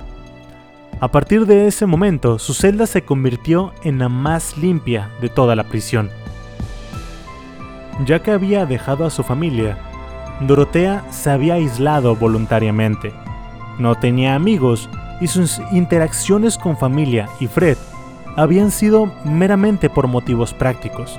A 1.00 1.08
partir 1.08 1.46
de 1.46 1.66
ese 1.66 1.86
momento, 1.86 2.38
su 2.38 2.54
celda 2.54 2.86
se 2.86 3.02
convirtió 3.02 3.72
en 3.84 3.98
la 3.98 4.08
más 4.08 4.58
limpia 4.58 5.10
de 5.20 5.28
toda 5.28 5.56
la 5.56 5.64
prisión. 5.64 6.10
Ya 8.04 8.20
que 8.20 8.30
había 8.30 8.66
dejado 8.66 9.04
a 9.04 9.10
su 9.10 9.22
familia, 9.22 9.78
Dorotea 10.40 11.04
se 11.10 11.30
había 11.30 11.54
aislado 11.54 12.14
voluntariamente. 12.14 13.12
No 13.78 13.96
tenía 13.96 14.34
amigos 14.34 14.88
y 15.20 15.26
sus 15.26 15.60
interacciones 15.72 16.58
con 16.58 16.76
familia 16.76 17.28
y 17.40 17.48
Fred 17.48 17.76
habían 18.36 18.70
sido 18.70 19.12
meramente 19.24 19.90
por 19.90 20.06
motivos 20.06 20.54
prácticos. 20.54 21.18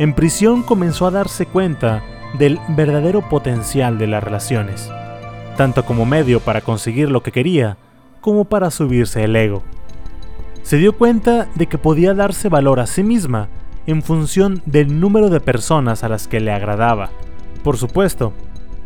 En 0.00 0.14
prisión 0.14 0.62
comenzó 0.62 1.06
a 1.06 1.12
darse 1.12 1.46
cuenta 1.46 2.02
del 2.36 2.58
verdadero 2.70 3.28
potencial 3.28 3.98
de 3.98 4.08
las 4.08 4.24
relaciones, 4.24 4.90
tanto 5.56 5.84
como 5.84 6.04
medio 6.04 6.40
para 6.40 6.60
conseguir 6.60 7.08
lo 7.08 7.22
que 7.22 7.30
quería, 7.30 7.76
como 8.20 8.44
para 8.44 8.72
subirse 8.72 9.22
el 9.22 9.36
ego. 9.36 9.62
Se 10.64 10.78
dio 10.78 10.96
cuenta 10.96 11.46
de 11.54 11.68
que 11.68 11.78
podía 11.78 12.14
darse 12.14 12.48
valor 12.48 12.80
a 12.80 12.86
sí 12.86 13.04
misma 13.04 13.48
en 13.86 14.02
función 14.02 14.62
del 14.66 15.00
número 15.00 15.30
de 15.30 15.40
personas 15.40 16.04
a 16.04 16.08
las 16.08 16.28
que 16.28 16.40
le 16.40 16.52
agradaba. 16.52 17.10
Por 17.62 17.76
supuesto, 17.76 18.32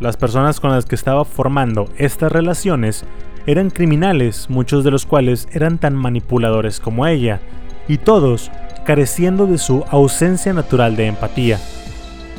las 0.01 0.17
personas 0.17 0.61
con 0.61 0.71
las 0.71 0.87
que 0.87 0.95
estaba 0.95 1.25
formando 1.25 1.89
estas 1.97 2.31
relaciones 2.31 3.05
eran 3.47 3.71
criminales, 3.71 4.51
muchos 4.51 4.85
de 4.85 4.91
los 4.91 5.07
cuales 5.07 5.49
eran 5.53 5.79
tan 5.79 5.95
manipuladores 5.95 6.81
como 6.81 7.07
ella, 7.07 7.41
y 7.89 7.99
todos 7.99 8.51
careciendo 8.85 9.47
de 9.47 9.59
su 9.59 9.85
ausencia 9.91 10.53
natural 10.53 10.97
de 10.97 11.07
empatía. 11.07 11.59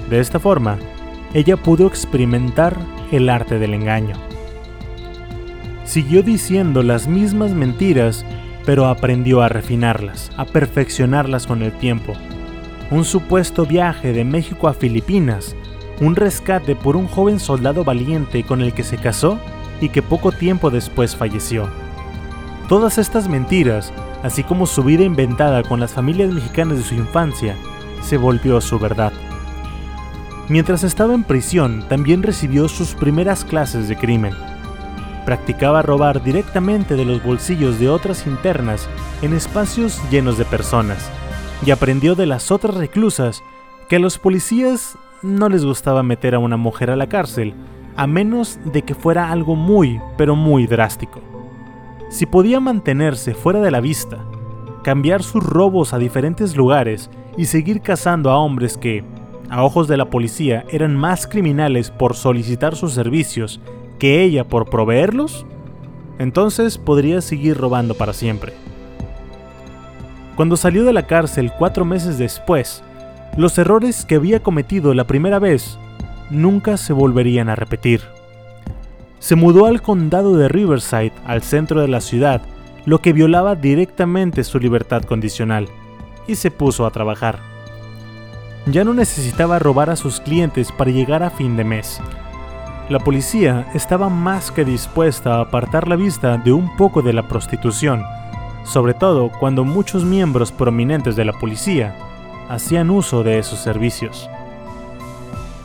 De 0.10 0.20
esta 0.20 0.40
forma, 0.40 0.78
ella 1.34 1.58
pudo 1.58 1.88
experimentar 1.88 2.78
el 3.12 3.30
arte 3.30 3.60
del 3.60 3.74
engaño. 3.74 4.16
Siguió 5.84 6.24
diciendo 6.24 6.84
las 6.84 7.08
mismas 7.08 7.52
mentiras, 7.52 8.26
pero 8.66 8.88
aprendió 8.88 9.42
a 9.42 9.50
refinarlas, 9.50 10.32
a 10.38 10.46
perfeccionarlas 10.46 11.48
con 11.48 11.64
el 11.64 11.72
tiempo. 11.72 12.14
Un 12.92 13.06
supuesto 13.06 13.66
viaje 13.66 14.14
de 14.14 14.24
México 14.24 14.68
a 14.68 14.74
Filipinas, 14.74 15.56
un 16.02 16.16
rescate 16.16 16.76
por 16.76 16.96
un 16.96 17.08
joven 17.08 17.40
soldado 17.40 17.84
valiente 17.84 18.44
con 18.44 18.62
el 18.62 18.74
que 18.74 18.84
se 18.84 18.98
casó 18.98 19.40
y 19.80 19.90
que 19.90 20.02
poco 20.02 20.32
tiempo 20.32 20.70
después 20.70 21.16
falleció. 21.16 21.70
Todas 22.68 22.98
estas 22.98 23.30
mentiras, 23.30 23.94
así 24.24 24.44
como 24.44 24.66
su 24.66 24.84
vida 24.84 25.04
inventada 25.04 25.64
con 25.64 25.80
las 25.80 25.94
familias 25.94 26.32
mexicanas 26.32 26.78
de 26.78 26.84
su 26.84 26.96
infancia, 26.96 27.56
se 28.02 28.18
volvió 28.18 28.60
su 28.62 28.80
verdad. 28.80 29.14
Mientras 30.48 30.84
estaba 30.84 31.14
en 31.14 31.24
prisión, 31.24 31.86
también 31.88 32.24
recibió 32.24 32.68
sus 32.68 32.96
primeras 32.96 33.46
clases 33.46 33.88
de 33.88 33.96
crimen 33.96 34.34
practicaba 35.30 35.84
robar 35.84 36.24
directamente 36.24 36.96
de 36.96 37.06
los 37.06 37.24
bolsillos 37.24 37.80
de 37.80 37.88
otras 37.88 38.26
internas 38.26 38.90
en 39.22 39.34
espacios 39.34 40.02
llenos 40.10 40.40
de 40.40 40.46
personas, 40.46 41.08
y 41.66 41.72
aprendió 41.72 42.16
de 42.16 42.26
las 42.26 42.52
otras 42.52 42.76
reclusas 42.76 43.44
que 43.88 43.98
a 43.98 44.00
los 44.00 44.18
policías 44.18 44.98
no 45.22 45.50
les 45.50 45.66
gustaba 45.66 46.04
meter 46.04 46.36
a 46.36 46.40
una 46.40 46.58
mujer 46.58 46.90
a 46.92 46.96
la 46.96 47.08
cárcel, 47.08 47.54
a 47.96 48.08
menos 48.08 48.60
de 48.64 48.84
que 48.84 48.96
fuera 48.96 49.32
algo 49.32 49.56
muy, 49.56 50.00
pero 50.18 50.36
muy 50.36 50.68
drástico. 50.68 51.20
Si 52.10 52.26
podía 52.26 52.60
mantenerse 52.60 53.34
fuera 53.34 53.60
de 53.60 53.72
la 53.72 53.82
vista, 53.82 54.20
cambiar 54.84 55.22
sus 55.22 55.44
robos 55.44 55.94
a 55.94 55.98
diferentes 55.98 56.56
lugares 56.56 57.10
y 57.38 57.46
seguir 57.46 57.82
cazando 57.82 58.32
a 58.32 58.38
hombres 58.38 58.78
que, 58.78 59.04
a 59.50 59.64
ojos 59.64 59.88
de 59.88 59.98
la 59.98 60.10
policía, 60.10 60.66
eran 60.70 60.96
más 60.96 61.28
criminales 61.28 61.92
por 61.92 62.16
solicitar 62.16 62.76
sus 62.76 62.94
servicios 62.94 63.60
que 64.00 64.24
ella 64.24 64.48
por 64.48 64.70
proveerlos, 64.70 65.46
entonces 66.20 66.78
podría 66.78 67.22
seguir 67.22 67.58
robando 67.58 67.96
para 67.96 68.14
siempre. 68.14 68.54
Cuando 70.40 70.56
salió 70.56 70.86
de 70.86 70.94
la 70.94 71.04
cárcel 71.06 71.52
cuatro 71.52 71.84
meses 71.84 72.18
después, 72.18 72.82
los 73.36 73.58
errores 73.58 74.06
que 74.06 74.16
había 74.16 74.40
cometido 74.40 74.94
la 74.94 75.04
primera 75.04 75.38
vez 75.38 75.78
nunca 76.30 76.78
se 76.78 76.94
volverían 76.94 77.50
a 77.50 77.56
repetir. 77.56 78.04
Se 79.20 79.36
mudó 79.36 79.66
al 79.66 79.82
condado 79.82 80.38
de 80.38 80.48
Riverside, 80.48 81.12
al 81.26 81.42
centro 81.42 81.82
de 81.82 81.90
la 81.90 82.00
ciudad, 82.00 82.42
lo 82.86 83.00
que 83.00 83.12
violaba 83.12 83.56
directamente 83.56 84.46
su 84.46 84.60
libertad 84.60 85.04
condicional, 85.04 85.68
y 86.26 86.36
se 86.36 86.52
puso 86.52 86.86
a 86.86 86.92
trabajar. 86.92 87.40
Ya 88.66 88.86
no 88.86 88.94
necesitaba 88.94 89.60
robar 89.60 89.90
a 89.90 89.98
sus 89.98 90.22
clientes 90.22 90.72
para 90.72 90.92
llegar 90.92 91.22
a 91.22 91.32
fin 91.32 91.58
de 91.58 91.66
mes. 91.66 92.00
La 92.88 93.00
policía 93.00 93.68
estaba 93.74 94.08
más 94.08 94.52
que 94.52 94.64
dispuesta 94.64 95.36
a 95.36 95.42
apartar 95.42 95.90
la 95.90 95.98
vista 95.98 96.38
de 96.38 96.54
un 96.54 96.78
poco 96.78 97.02
de 97.02 97.12
la 97.12 97.28
prostitución, 97.28 98.06
sobre 98.64 98.94
todo 98.94 99.32
cuando 99.32 99.64
muchos 99.64 100.04
miembros 100.06 100.52
prominentes 100.52 101.16
de 101.16 101.26
la 101.26 101.34
policía 101.34 101.96
hacían 102.50 102.90
uso 102.90 103.24
de 103.24 103.40
esos 103.40 103.60
servicios. 103.60 104.30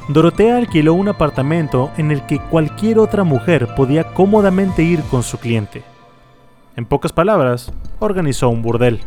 Dorotea 0.09 0.59
alquiló 0.59 0.93
un 0.93 1.09
apartamento 1.09 1.91
en 1.97 2.11
el 2.11 2.27
que 2.27 2.39
cualquier 2.39 2.99
otra 2.99 3.25
mujer 3.25 3.75
podía 3.75 4.05
cómodamente 4.13 4.83
ir 4.83 5.03
con 5.05 5.23
su 5.23 5.39
cliente. 5.39 5.83
En 6.77 6.85
pocas 6.85 7.13
palabras, 7.13 7.73
organizó 8.01 8.51
un 8.51 8.61
burdel. 8.61 9.01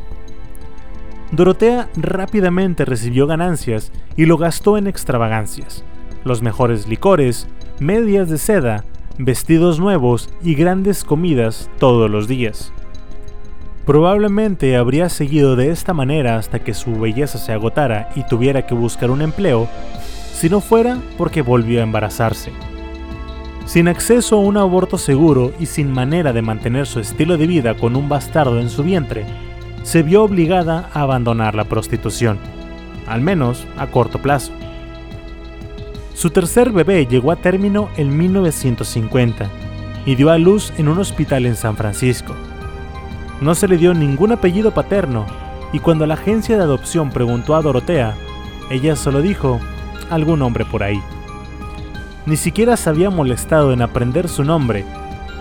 Dorotea 1.32 1.90
rápidamente 1.96 2.84
recibió 2.86 3.28
ganancias 3.28 3.92
y 4.16 4.26
lo 4.26 4.38
gastó 4.38 4.78
en 4.78 4.88
extravagancias, 4.88 5.84
los 6.24 6.42
mejores 6.42 6.88
licores, 6.88 7.48
medias 7.80 8.30
de 8.30 8.38
seda, 8.40 8.84
vestidos 9.20 9.80
nuevos 9.80 10.30
y 10.42 10.56
grandes 10.56 11.04
comidas 11.04 11.70
todos 11.78 12.10
los 12.10 12.28
días. 12.28 12.72
Probablemente 13.88 14.76
habría 14.76 15.08
seguido 15.08 15.56
de 15.56 15.72
esta 15.72 15.94
manera 15.94 16.38
hasta 16.38 16.60
que 16.60 16.74
su 16.74 17.00
belleza 17.00 17.38
se 17.38 17.54
agotara 17.54 18.10
y 18.16 18.24
tuviera 18.24 18.66
que 18.68 18.76
buscar 18.76 19.10
un 19.10 19.22
empleo 19.22 19.70
si 20.34 20.50
no 20.50 20.60
fuera 20.60 20.98
porque 21.18 21.42
volvió 21.42 21.80
a 21.80 21.84
embarazarse. 21.84 22.52
Sin 23.66 23.88
acceso 23.88 24.36
a 24.36 24.40
un 24.40 24.58
aborto 24.58 24.98
seguro 24.98 25.54
y 25.58 25.68
sin 25.68 25.90
manera 25.90 26.34
de 26.34 26.42
mantener 26.42 26.86
su 26.86 27.00
estilo 27.00 27.38
de 27.38 27.48
vida 27.48 27.76
con 27.76 27.96
un 27.96 28.10
bastardo 28.10 28.60
en 28.60 28.70
su 28.70 28.84
vientre, 28.84 29.26
se 29.84 30.04
vio 30.04 30.24
obligada 30.24 30.90
a 30.94 31.04
abandonar 31.04 31.56
la 31.56 31.64
prostitución, 31.64 32.38
al 33.08 33.22
menos 33.22 33.66
a 33.78 33.88
corto 33.88 34.22
plazo. 34.22 34.52
Su 36.14 36.30
tercer 36.30 36.72
bebé 36.74 37.06
llegó 37.06 37.32
a 37.32 37.38
término 37.38 37.88
en 37.96 38.18
1950 38.18 39.50
y 40.06 40.16
dio 40.16 40.30
a 40.30 40.38
luz 40.38 40.74
en 40.78 40.90
un 40.90 41.00
hospital 41.00 41.46
en 41.46 41.56
San 41.56 41.78
Francisco. 41.78 42.36
No 43.42 43.54
se 43.56 43.68
le 43.68 43.78
dio 43.78 43.94
ningún 43.94 44.32
apellido 44.32 44.72
paterno 44.74 45.26
y 45.74 45.80
cuando 45.80 46.06
la 46.06 46.16
agencia 46.16 46.58
de 46.58 46.64
adopción 46.64 47.12
preguntó 47.12 47.56
a 47.56 47.62
Dorotea, 47.62 48.16
ella 48.70 48.96
solo 48.96 49.22
dijo 49.22 49.60
algún 50.10 50.42
hombre 50.42 50.66
por 50.66 50.84
ahí. 50.84 51.02
Ni 52.26 52.36
siquiera 52.36 52.76
se 52.78 52.90
había 52.90 53.10
molestado 53.10 53.72
en 53.72 53.82
aprender 53.82 54.28
su 54.28 54.44
nombre. 54.44 54.86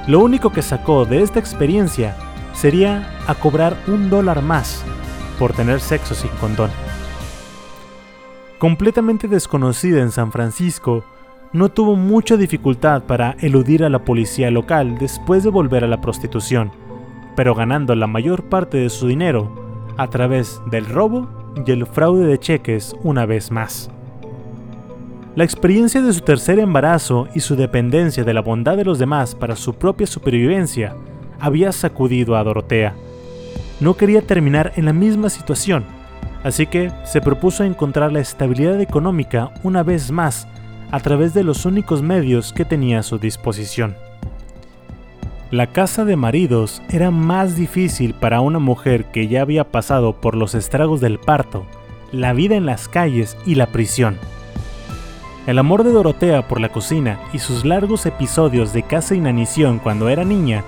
Lo 0.06 0.20
único 0.20 0.52
que 0.52 0.62
sacó 0.62 1.04
de 1.04 1.22
esta 1.22 1.38
experiencia 1.38 2.16
sería 2.52 3.11
a 3.26 3.35
cobrar 3.35 3.76
un 3.87 4.09
dólar 4.09 4.42
más 4.42 4.85
por 5.38 5.52
tener 5.52 5.80
sexo 5.80 6.14
sin 6.14 6.30
condón. 6.40 6.70
Completamente 8.59 9.28
desconocida 9.28 10.00
en 10.00 10.11
San 10.11 10.32
Francisco, 10.32 11.04
no 11.52 11.70
tuvo 11.70 11.96
mucha 11.96 12.37
dificultad 12.37 13.02
para 13.02 13.37
eludir 13.40 13.85
a 13.85 13.88
la 13.88 14.04
policía 14.04 14.50
local 14.50 14.96
después 14.98 15.42
de 15.44 15.50
volver 15.50 15.85
a 15.85 15.88
la 15.88 16.00
prostitución, 16.00 16.70
pero 17.37 17.55
ganando 17.55 17.94
la 17.94 18.07
mayor 18.07 18.44
parte 18.44 18.79
de 18.79 18.90
su 18.90 19.07
dinero 19.07 19.55
a 19.96 20.09
través 20.09 20.61
del 20.70 20.87
robo 20.87 21.29
y 21.64 21.70
el 21.70 21.87
fraude 21.87 22.27
de 22.27 22.38
cheques 22.38 22.96
una 23.03 23.27
vez 23.27 23.51
más. 23.51 23.90
La 25.37 25.44
experiencia 25.44 26.01
de 26.01 26.12
su 26.14 26.20
tercer 26.20 26.59
embarazo 26.59 27.29
y 27.35 27.40
su 27.40 27.57
dependencia 27.57 28.25
de 28.25 28.33
la 28.33 28.40
bondad 28.40 28.77
de 28.77 28.85
los 28.85 28.99
demás 28.99 29.35
para 29.35 29.55
su 29.55 29.75
propia 29.75 30.07
supervivencia 30.07 30.96
había 31.38 31.72
sacudido 31.72 32.37
a 32.37 32.42
Dorotea. 32.42 32.94
No 33.81 33.94
quería 33.94 34.22
terminar 34.22 34.72
en 34.77 34.87
la 34.87 34.94
misma 34.94 35.29
situación, 35.29 35.85
así 36.42 36.66
que 36.66 36.90
se 37.05 37.20
propuso 37.20 37.64
encontrar 37.64 38.12
la 38.12 38.20
estabilidad 38.20 38.81
económica 38.81 39.51
una 39.62 39.83
vez 39.83 40.11
más 40.11 40.49
a 40.90 41.01
través 41.01 41.35
de 41.35 41.44
los 41.44 41.66
únicos 41.66 42.01
medios 42.01 42.55
que 42.55 42.64
tenía 42.64 43.01
a 43.01 43.03
su 43.03 43.18
disposición. 43.18 43.94
La 45.52 45.68
casa 45.68 46.04
de 46.04 46.16
maridos 46.16 46.82
era 46.90 47.12
más 47.12 47.54
difícil 47.54 48.14
para 48.14 48.40
una 48.40 48.59
mujer 48.59 49.04
que 49.12 49.28
ya 49.28 49.42
había 49.42 49.62
pasado 49.62 50.14
por 50.14 50.35
los 50.35 50.56
estragos 50.56 51.00
del 51.00 51.20
parto, 51.20 51.64
la 52.11 52.32
vida 52.32 52.56
en 52.56 52.66
las 52.66 52.88
calles 52.88 53.37
y 53.46 53.54
la 53.54 53.66
prisión. 53.66 54.18
El 55.46 55.61
amor 55.61 55.85
de 55.85 55.92
Dorotea 55.92 56.48
por 56.48 56.61
la 56.61 56.70
cocina 56.70 57.20
y 57.32 57.38
sus 57.38 57.64
largos 57.64 58.06
episodios 58.06 58.72
de 58.72 58.82
casa 58.82 59.14
inanición 59.14 59.78
cuando 59.78 60.09
era 60.09 60.24
niña 60.24 60.64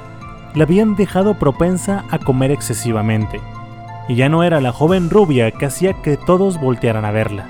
la 0.55 0.63
habían 0.63 0.95
dejado 0.95 1.35
propensa 1.35 2.05
a 2.11 2.21
comer 2.21 2.53
excesivamente, 2.53 3.41
y 4.09 4.15
ya 4.15 4.29
no 4.29 4.45
era 4.45 4.61
la 4.61 4.71
joven 4.71 5.11
rubia 5.11 5.51
que 5.51 5.67
hacía 5.67 5.95
que 5.95 6.17
todos 6.17 6.61
voltearan 6.61 7.05
a 7.05 7.11
verla. 7.11 7.49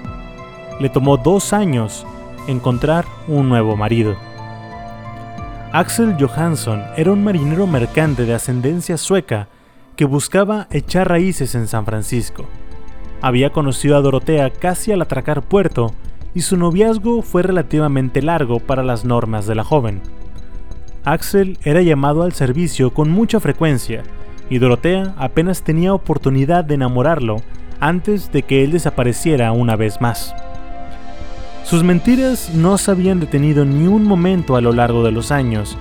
Le 0.81 0.89
tomó 0.89 1.19
dos 1.19 1.53
años 1.53 2.07
encontrar 2.47 3.05
un 3.27 3.51
nuevo 3.51 3.77
marido. 3.77 4.17
Axel 5.73 6.17
Johansson 6.19 6.83
era 6.97 7.13
un 7.13 7.23
marinero 7.23 7.67
mercante 7.67 8.25
de 8.25 8.33
ascendencia 8.33 8.97
sueca 8.97 9.49
que 9.97 10.07
buscaba 10.07 10.67
echar 10.71 11.11
raíces 11.11 11.55
en 11.55 11.69
San 11.69 11.85
Francisco. 11.85 12.47
Había 13.21 13.51
conocido 13.51 13.95
a 13.99 14.01
Dorotea 14.01 14.49
casi 14.49 14.93
al 14.93 15.03
atracar 15.03 15.43
puerto 15.43 15.93
y 16.35 16.41
su 16.41 16.57
noviazgo 16.57 17.21
fue 17.21 17.43
relativamente 17.43 18.23
largo 18.23 18.61
para 18.61 18.83
las 18.83 19.05
normas 19.05 19.47
de 19.47 19.57
la 19.57 19.65
joven. 19.65 20.01
Axel 21.05 21.59
era 21.63 21.83
llamado 21.83 22.23
al 22.23 22.33
servicio 22.33 22.95
con 22.95 23.11
mucha 23.11 23.39
frecuencia 23.39 24.05
y 24.49 24.61
Dorotea 24.61 25.15
apenas 25.19 25.65
tenía 25.65 25.93
oportunidad 25.93 26.65
de 26.65 26.77
enamorarlo 26.77 27.43
antes 27.79 28.33
de 28.33 28.43
que 28.43 28.65
él 28.65 28.73
desapareciera 28.73 29.53
una 29.53 29.77
vez 29.77 30.01
más. 30.01 30.35
Sus 31.69 31.85
mentiras 31.85 32.55
no 32.55 32.79
se 32.79 32.91
habían 32.91 33.21
detenido 33.21 33.67
ni 33.67 33.87
un 33.87 34.03
momento 34.05 34.57
a 34.57 34.63
lo 34.63 34.73
largo 34.73 35.05
de 35.05 35.13
los 35.13 35.31
años. 35.31 35.77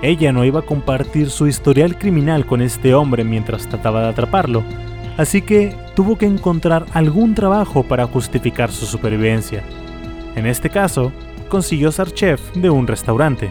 Ella 0.00 0.30
no 0.30 0.44
iba 0.44 0.60
a 0.60 0.64
compartir 0.64 1.28
su 1.28 1.48
historial 1.48 1.98
criminal 1.98 2.46
con 2.46 2.62
este 2.62 2.94
hombre 2.94 3.24
mientras 3.24 3.66
trataba 3.66 4.02
de 4.02 4.08
atraparlo, 4.10 4.62
así 5.16 5.42
que 5.42 5.76
tuvo 5.96 6.16
que 6.16 6.26
encontrar 6.26 6.86
algún 6.92 7.34
trabajo 7.34 7.82
para 7.82 8.06
justificar 8.06 8.70
su 8.70 8.86
supervivencia. 8.86 9.64
En 10.36 10.46
este 10.46 10.70
caso, 10.70 11.10
consiguió 11.48 11.90
ser 11.90 12.12
chef 12.12 12.40
de 12.54 12.70
un 12.70 12.86
restaurante. 12.86 13.50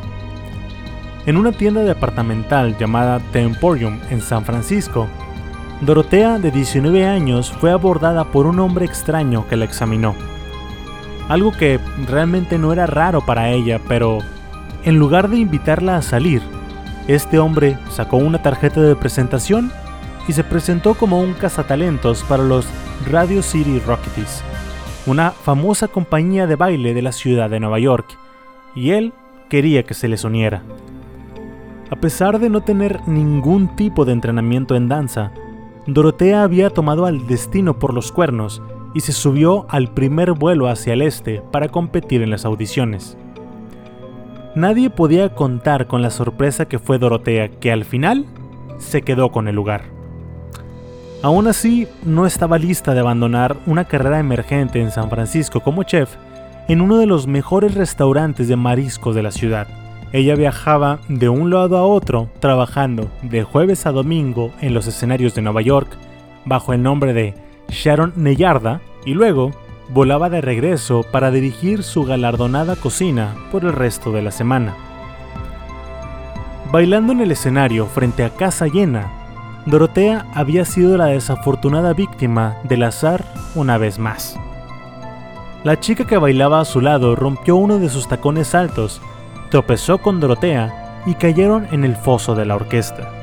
En 1.26 1.36
una 1.36 1.52
tienda 1.52 1.82
departamental 1.82 2.78
llamada 2.78 3.20
The 3.34 3.42
Emporium 3.42 4.00
en 4.10 4.22
San 4.22 4.46
Francisco, 4.46 5.10
Dorotea, 5.82 6.40
de 6.40 6.50
19 6.50 7.06
años, 7.06 7.52
fue 7.52 7.72
abordada 7.72 8.24
por 8.24 8.46
un 8.46 8.62
hombre 8.62 8.86
extraño 8.86 9.46
que 9.50 9.58
la 9.58 9.66
examinó. 9.66 10.16
Algo 11.30 11.52
que 11.52 11.80
realmente 12.08 12.58
no 12.58 12.74
era 12.74 12.86
raro 12.86 13.26
para 13.26 13.50
ella, 13.50 13.80
pero 13.88 14.20
en 14.84 15.00
lugar 15.00 15.30
de 15.30 15.38
invitarla 15.38 15.98
a 15.98 16.02
salir, 16.02 16.42
este 17.08 17.40
hombre 17.40 17.78
sacó 17.90 18.18
una 18.18 18.42
tarjeta 18.42 18.82
de 18.82 18.96
presentación 18.96 19.72
y 20.28 20.34
se 20.34 20.44
presentó 20.44 20.94
como 20.94 21.20
un 21.20 21.34
cazatalentos 21.34 22.24
para 22.24 22.44
los 22.44 22.66
Radio 23.10 23.42
City 23.42 23.80
Rocketies 23.86 24.44
una 25.06 25.32
famosa 25.32 25.88
compañía 25.88 26.48
de 26.48 26.56
baile 26.56 26.94
de 26.94 27.02
la 27.02 27.12
ciudad 27.12 27.50
de 27.50 27.60
Nueva 27.60 27.80
York, 27.80 28.18
y 28.76 28.92
él 28.92 29.14
quería 29.50 29.84
que 29.84 29.94
se 29.94 30.08
les 30.08 30.24
uniera. 30.24 30.64
A 31.90 31.96
pesar 31.98 32.40
de 32.40 32.50
no 32.50 32.62
tener 32.62 33.06
ningún 33.08 33.76
tipo 33.76 34.06
de 34.06 34.14
entrenamiento 34.14 34.76
en 34.76 34.88
danza, 34.88 35.32
Dorotea 35.86 36.44
había 36.44 36.70
tomado 36.70 37.06
al 37.06 37.28
destino 37.28 37.78
por 37.78 37.94
los 37.94 38.12
cuernos 38.12 38.62
y 38.94 39.02
se 39.02 39.12
subió 39.12 39.66
al 39.70 39.94
primer 39.94 40.34
vuelo 40.34 40.68
hacia 40.68 40.94
el 40.94 41.02
este 41.02 41.42
para 41.52 41.70
competir 41.70 42.22
en 42.22 42.30
las 42.30 42.46
audiciones. 42.46 43.18
Nadie 44.56 44.90
podía 44.90 45.34
contar 45.34 45.88
con 45.88 46.02
la 46.02 46.12
sorpresa 46.12 46.66
que 46.66 46.78
fue 46.78 47.00
Dorotea, 47.00 47.50
que 47.50 47.72
al 47.72 47.86
final 47.86 48.26
se 48.78 49.02
quedó 49.02 49.32
con 49.32 49.48
el 49.48 49.56
lugar. 49.56 49.84
Aún 51.24 51.48
así, 51.48 51.88
no 52.04 52.26
estaba 52.26 52.60
lista 52.60 52.94
de 52.94 53.00
abandonar 53.00 53.58
una 53.66 53.86
carrera 53.86 54.20
emergente 54.20 54.82
en 54.82 54.92
San 54.92 55.10
Francisco 55.10 55.62
como 55.62 55.84
chef 55.84 56.16
en 56.68 56.82
uno 56.82 56.98
de 56.98 57.06
los 57.06 57.28
mejores 57.28 57.76
restaurantes 57.76 58.48
de 58.48 58.56
mariscos 58.56 59.16
de 59.16 59.24
la 59.24 59.32
ciudad. 59.32 59.68
Ella 60.12 60.36
viajaba 60.36 61.00
de 61.08 61.30
un 61.30 61.50
lado 61.50 61.78
a 61.78 61.84
otro, 61.86 62.30
trabajando 62.40 63.10
de 63.24 63.44
jueves 63.44 63.86
a 63.86 63.92
domingo 63.92 64.52
en 64.62 64.74
los 64.74 64.86
escenarios 64.86 65.34
de 65.34 65.42
Nueva 65.42 65.62
York, 65.62 65.98
bajo 66.46 66.74
el 66.74 66.84
nombre 66.84 67.14
de 67.14 67.34
Sharon 67.74 68.14
Neyarda, 68.16 68.82
y 69.06 69.14
luego 69.14 69.52
volaba 69.90 70.30
de 70.30 70.42
regreso 70.42 71.04
para 71.12 71.32
dirigir 71.32 71.84
su 71.84 72.04
galardonada 72.04 72.76
cocina 72.76 73.36
por 73.52 73.66
el 73.66 73.74
resto 73.74 74.12
de 74.12 74.22
la 74.22 74.32
semana. 74.32 74.76
Bailando 76.72 77.14
en 77.14 77.22
el 77.22 77.32
escenario 77.32 77.86
frente 77.86 78.24
a 78.24 78.32
casa 78.32 78.68
llena, 78.68 79.12
Dorotea 79.66 80.26
había 80.34 80.66
sido 80.66 80.98
la 80.98 81.06
desafortunada 81.06 81.94
víctima 81.94 82.58
del 82.64 82.84
azar 82.84 83.24
una 83.56 83.78
vez 83.78 84.00
más. 84.00 84.38
La 85.64 85.80
chica 85.80 86.06
que 86.06 86.18
bailaba 86.18 86.60
a 86.60 86.66
su 86.66 86.82
lado 86.82 87.16
rompió 87.16 87.56
uno 87.56 87.80
de 87.80 87.90
sus 87.90 88.08
tacones 88.08 88.56
altos, 88.56 89.02
tropezó 89.50 90.00
con 90.00 90.20
Dorotea 90.20 91.04
y 91.06 91.16
cayeron 91.16 91.68
en 91.72 91.86
el 91.86 91.96
foso 91.96 92.36
de 92.36 92.46
la 92.46 92.56
orquesta. 92.56 93.23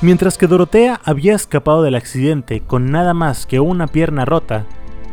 Mientras 0.00 0.38
que 0.38 0.46
Dorotea 0.46 1.00
había 1.04 1.34
escapado 1.34 1.82
del 1.82 1.96
accidente 1.96 2.60
con 2.60 2.92
nada 2.92 3.14
más 3.14 3.46
que 3.46 3.58
una 3.58 3.88
pierna 3.88 4.24
rota, 4.24 4.64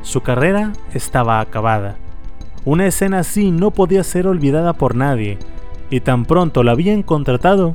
su 0.04 0.22
carrera 0.22 0.74
estaba 0.94 1.40
acabada. 1.40 1.96
Una 2.66 2.86
escena 2.86 3.20
así 3.20 3.50
no 3.50 3.72
podía 3.72 4.04
ser 4.04 4.28
olvidada 4.28 4.74
por 4.74 4.96
nadie, 4.96 5.40
y 5.90 6.02
tan 6.02 6.26
pronto 6.26 6.62
la 6.62 6.74
habían 6.74 7.02
contratado, 7.02 7.74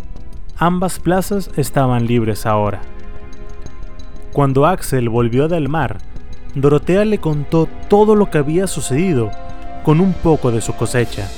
ambas 0.57 1.01
plazas 1.01 1.51
estaban 1.57 2.07
libres 2.07 2.47
ahora. 2.47 2.81
Cuando 4.33 4.67
Axel 4.67 5.09
volvió 5.09 5.49
del 5.49 5.69
mar, 5.69 5.99
Dorotea 6.55 7.05
le 7.05 7.19
contó 7.19 7.69
todo 7.89 8.15
lo 8.15 8.31
que 8.31 8.39
había 8.39 8.69
sucedido 8.69 9.33
con 9.83 10.01
un 10.01 10.13
poco 10.13 10.53
de 10.53 10.61
su 10.61 10.75
cosecha, 10.75 11.29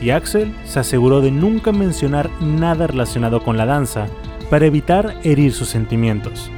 y 0.00 0.10
Axel 0.10 0.54
se 0.64 0.78
aseguró 0.78 1.20
de 1.20 1.32
nunca 1.32 1.72
mencionar 1.72 2.30
nada 2.40 2.86
relacionado 2.86 3.42
con 3.42 3.56
la 3.56 3.66
danza 3.66 4.06
para 4.50 4.66
evitar 4.66 5.16
herir 5.22 5.52
sus 5.52 5.68
sentimientos. 5.68 6.50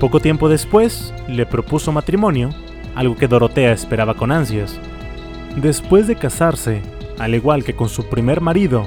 Poco 0.00 0.20
tiempo 0.20 0.48
después, 0.48 1.12
le 1.26 1.46
propuso 1.46 1.92
matrimonio, 1.92 2.50
algo 2.94 3.16
que 3.16 3.28
Dorotea 3.28 3.72
esperaba 3.72 4.14
con 4.14 4.30
ansias. 4.30 4.78
Después 5.56 6.06
de 6.06 6.16
casarse, 6.16 6.82
al 7.18 7.34
igual 7.34 7.64
que 7.64 7.74
con 7.74 7.88
su 7.88 8.08
primer 8.08 8.40
marido, 8.40 8.86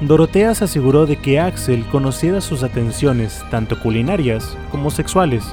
Dorotea 0.00 0.54
se 0.54 0.64
aseguró 0.64 1.06
de 1.06 1.16
que 1.16 1.40
Axel 1.40 1.84
conociera 1.86 2.40
sus 2.40 2.62
atenciones 2.62 3.44
tanto 3.50 3.78
culinarias 3.80 4.56
como 4.70 4.90
sexuales, 4.90 5.44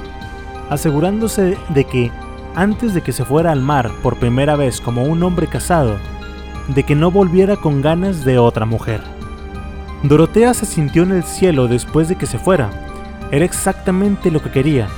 asegurándose 0.68 1.56
de 1.70 1.84
que, 1.84 2.10
antes 2.54 2.94
de 2.94 3.02
que 3.02 3.12
se 3.12 3.24
fuera 3.24 3.52
al 3.52 3.60
mar 3.60 3.90
por 4.02 4.18
primera 4.18 4.56
vez 4.56 4.80
como 4.80 5.04
un 5.04 5.22
hombre 5.22 5.46
casado, 5.46 5.96
de 6.68 6.82
que 6.82 6.94
no 6.94 7.10
volviera 7.10 7.56
con 7.56 7.82
ganas 7.82 8.24
de 8.24 8.38
otra 8.38 8.66
mujer. 8.66 9.00
Dorotea 10.02 10.52
se 10.52 10.66
sintió 10.66 11.04
en 11.04 11.12
el 11.12 11.22
cielo 11.22 11.68
después 11.68 12.08
de 12.08 12.16
que 12.16 12.26
se 12.26 12.38
fuera. 12.38 12.70
Era 13.30 13.44
exactamente 13.44 14.30
lo 14.30 14.42
que 14.42 14.50
quería. 14.50 14.88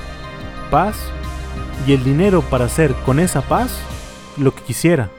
Paz 0.70 0.96
y 1.86 1.92
el 1.92 2.02
dinero 2.02 2.42
para 2.42 2.64
hacer 2.64 2.94
con 3.04 3.18
esa 3.18 3.42
paz 3.42 3.78
lo 4.38 4.54
que 4.54 4.62
quisiera. 4.62 5.10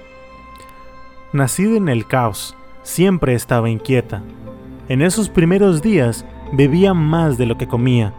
Nacida 1.34 1.78
en 1.78 1.88
el 1.88 2.08
caos, 2.08 2.56
siempre 2.82 3.36
estaba 3.36 3.70
inquieta. 3.70 4.24
En 4.90 5.02
esos 5.02 5.30
primeros 5.30 5.82
días 5.82 6.26
bebía 6.52 6.94
más 6.94 7.38
de 7.38 7.46
lo 7.46 7.58
que 7.58 7.68
comía. 7.68 8.14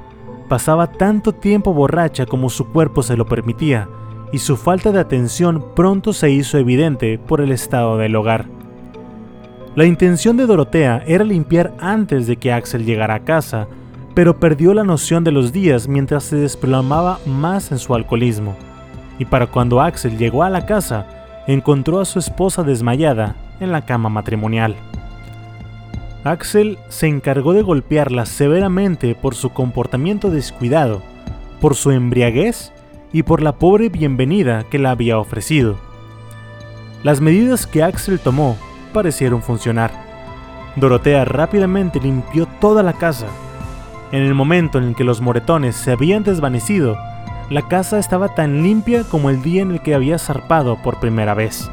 Pasaba 0.48 0.92
tanto 0.92 1.32
tiempo 1.32 1.72
borracha 1.72 2.26
como 2.26 2.48
su 2.48 2.68
cuerpo 2.68 3.02
se 3.02 3.16
lo 3.16 3.26
permitía, 3.26 3.88
y 4.32 4.38
su 4.38 4.56
falta 4.56 4.92
de 4.92 5.00
atención 5.00 5.64
pronto 5.74 6.12
se 6.12 6.30
hizo 6.30 6.58
evidente 6.58 7.18
por 7.18 7.40
el 7.40 7.50
estado 7.50 7.96
del 7.98 8.14
hogar. 8.14 8.55
La 9.76 9.84
intención 9.84 10.38
de 10.38 10.46
Dorotea 10.46 11.04
era 11.06 11.22
limpiar 11.22 11.74
antes 11.78 12.26
de 12.26 12.38
que 12.38 12.50
Axel 12.50 12.86
llegara 12.86 13.16
a 13.16 13.24
casa, 13.24 13.68
pero 14.14 14.40
perdió 14.40 14.72
la 14.72 14.84
noción 14.84 15.22
de 15.22 15.32
los 15.32 15.52
días 15.52 15.86
mientras 15.86 16.24
se 16.24 16.36
desplomaba 16.36 17.18
más 17.26 17.70
en 17.70 17.78
su 17.78 17.94
alcoholismo. 17.94 18.56
Y 19.18 19.26
para 19.26 19.48
cuando 19.48 19.82
Axel 19.82 20.16
llegó 20.16 20.44
a 20.44 20.48
la 20.48 20.64
casa, 20.64 21.06
encontró 21.46 22.00
a 22.00 22.06
su 22.06 22.18
esposa 22.18 22.62
desmayada 22.62 23.36
en 23.60 23.70
la 23.70 23.84
cama 23.84 24.08
matrimonial. 24.08 24.74
Axel 26.24 26.78
se 26.88 27.08
encargó 27.08 27.52
de 27.52 27.60
golpearla 27.60 28.24
severamente 28.24 29.14
por 29.14 29.34
su 29.34 29.50
comportamiento 29.50 30.30
descuidado, 30.30 31.02
por 31.60 31.74
su 31.74 31.90
embriaguez 31.90 32.72
y 33.12 33.24
por 33.24 33.42
la 33.42 33.52
pobre 33.58 33.90
bienvenida 33.90 34.64
que 34.70 34.78
la 34.78 34.92
había 34.92 35.18
ofrecido. 35.18 35.76
Las 37.02 37.20
medidas 37.20 37.66
que 37.66 37.82
Axel 37.82 38.18
tomó 38.18 38.56
parecieron 38.96 39.42
funcionar. 39.42 39.92
Dorotea 40.74 41.26
rápidamente 41.26 42.00
limpió 42.00 42.46
toda 42.46 42.82
la 42.82 42.94
casa. 42.94 43.26
En 44.10 44.22
el 44.22 44.32
momento 44.32 44.78
en 44.78 44.84
el 44.84 44.94
que 44.96 45.04
los 45.04 45.20
moretones 45.20 45.76
se 45.76 45.92
habían 45.92 46.22
desvanecido, 46.22 46.96
la 47.50 47.68
casa 47.68 47.98
estaba 47.98 48.34
tan 48.34 48.62
limpia 48.62 49.04
como 49.04 49.28
el 49.28 49.42
día 49.42 49.60
en 49.60 49.72
el 49.72 49.82
que 49.82 49.94
había 49.94 50.18
zarpado 50.18 50.80
por 50.82 50.98
primera 50.98 51.34
vez. 51.34 51.70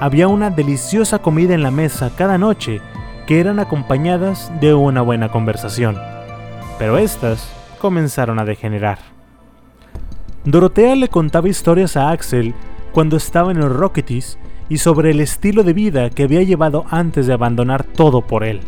Había 0.00 0.26
una 0.26 0.48
deliciosa 0.48 1.18
comida 1.18 1.52
en 1.52 1.62
la 1.62 1.70
mesa 1.70 2.10
cada 2.16 2.38
noche 2.38 2.80
que 3.26 3.40
eran 3.40 3.58
acompañadas 3.58 4.50
de 4.58 4.72
una 4.72 5.02
buena 5.02 5.28
conversación, 5.28 5.98
pero 6.78 6.96
estas 6.96 7.52
comenzaron 7.78 8.38
a 8.38 8.46
degenerar. 8.46 9.00
Dorotea 10.44 10.94
le 10.96 11.08
contaba 11.08 11.46
historias 11.46 11.98
a 11.98 12.10
Axel 12.10 12.54
cuando 12.92 13.18
estaba 13.18 13.50
en 13.50 13.58
los 13.58 13.70
Rocketies 13.70 14.38
y 14.68 14.78
sobre 14.78 15.10
el 15.10 15.20
estilo 15.20 15.62
de 15.62 15.72
vida 15.72 16.10
que 16.10 16.24
había 16.24 16.42
llevado 16.42 16.84
antes 16.90 17.26
de 17.26 17.32
abandonar 17.32 17.84
todo 17.84 18.22
por 18.22 18.44
él. 18.44 18.60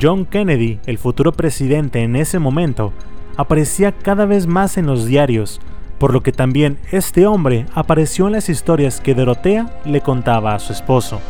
John 0.00 0.24
Kennedy, 0.24 0.80
el 0.86 0.98
futuro 0.98 1.32
presidente 1.32 2.02
en 2.02 2.16
ese 2.16 2.38
momento, 2.38 2.92
aparecía 3.36 3.92
cada 3.92 4.26
vez 4.26 4.46
más 4.46 4.76
en 4.76 4.86
los 4.86 5.06
diarios, 5.06 5.60
por 5.98 6.12
lo 6.12 6.22
que 6.22 6.32
también 6.32 6.78
este 6.90 7.26
hombre 7.26 7.66
apareció 7.74 8.26
en 8.26 8.32
las 8.32 8.48
historias 8.48 9.00
que 9.00 9.14
Dorotea 9.14 9.80
le 9.84 10.00
contaba 10.00 10.54
a 10.54 10.58
su 10.58 10.72
esposo. 10.72 11.20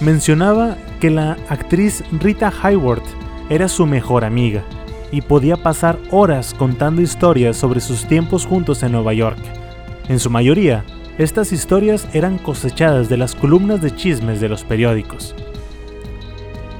Mencionaba 0.00 0.76
que 1.00 1.10
la 1.10 1.36
actriz 1.48 2.04
Rita 2.20 2.52
Hayworth 2.62 3.06
era 3.48 3.68
su 3.68 3.86
mejor 3.86 4.24
amiga 4.24 4.62
y 5.12 5.22
podía 5.22 5.56
pasar 5.56 5.98
horas 6.10 6.54
contando 6.54 7.02
historias 7.02 7.56
sobre 7.56 7.80
sus 7.80 8.06
tiempos 8.06 8.46
juntos 8.46 8.82
en 8.82 8.92
Nueva 8.92 9.12
York. 9.12 9.38
En 10.08 10.18
su 10.18 10.30
mayoría, 10.30 10.84
estas 11.20 11.52
historias 11.52 12.08
eran 12.14 12.38
cosechadas 12.38 13.10
de 13.10 13.18
las 13.18 13.34
columnas 13.34 13.82
de 13.82 13.94
chismes 13.94 14.40
de 14.40 14.48
los 14.48 14.64
periódicos. 14.64 15.34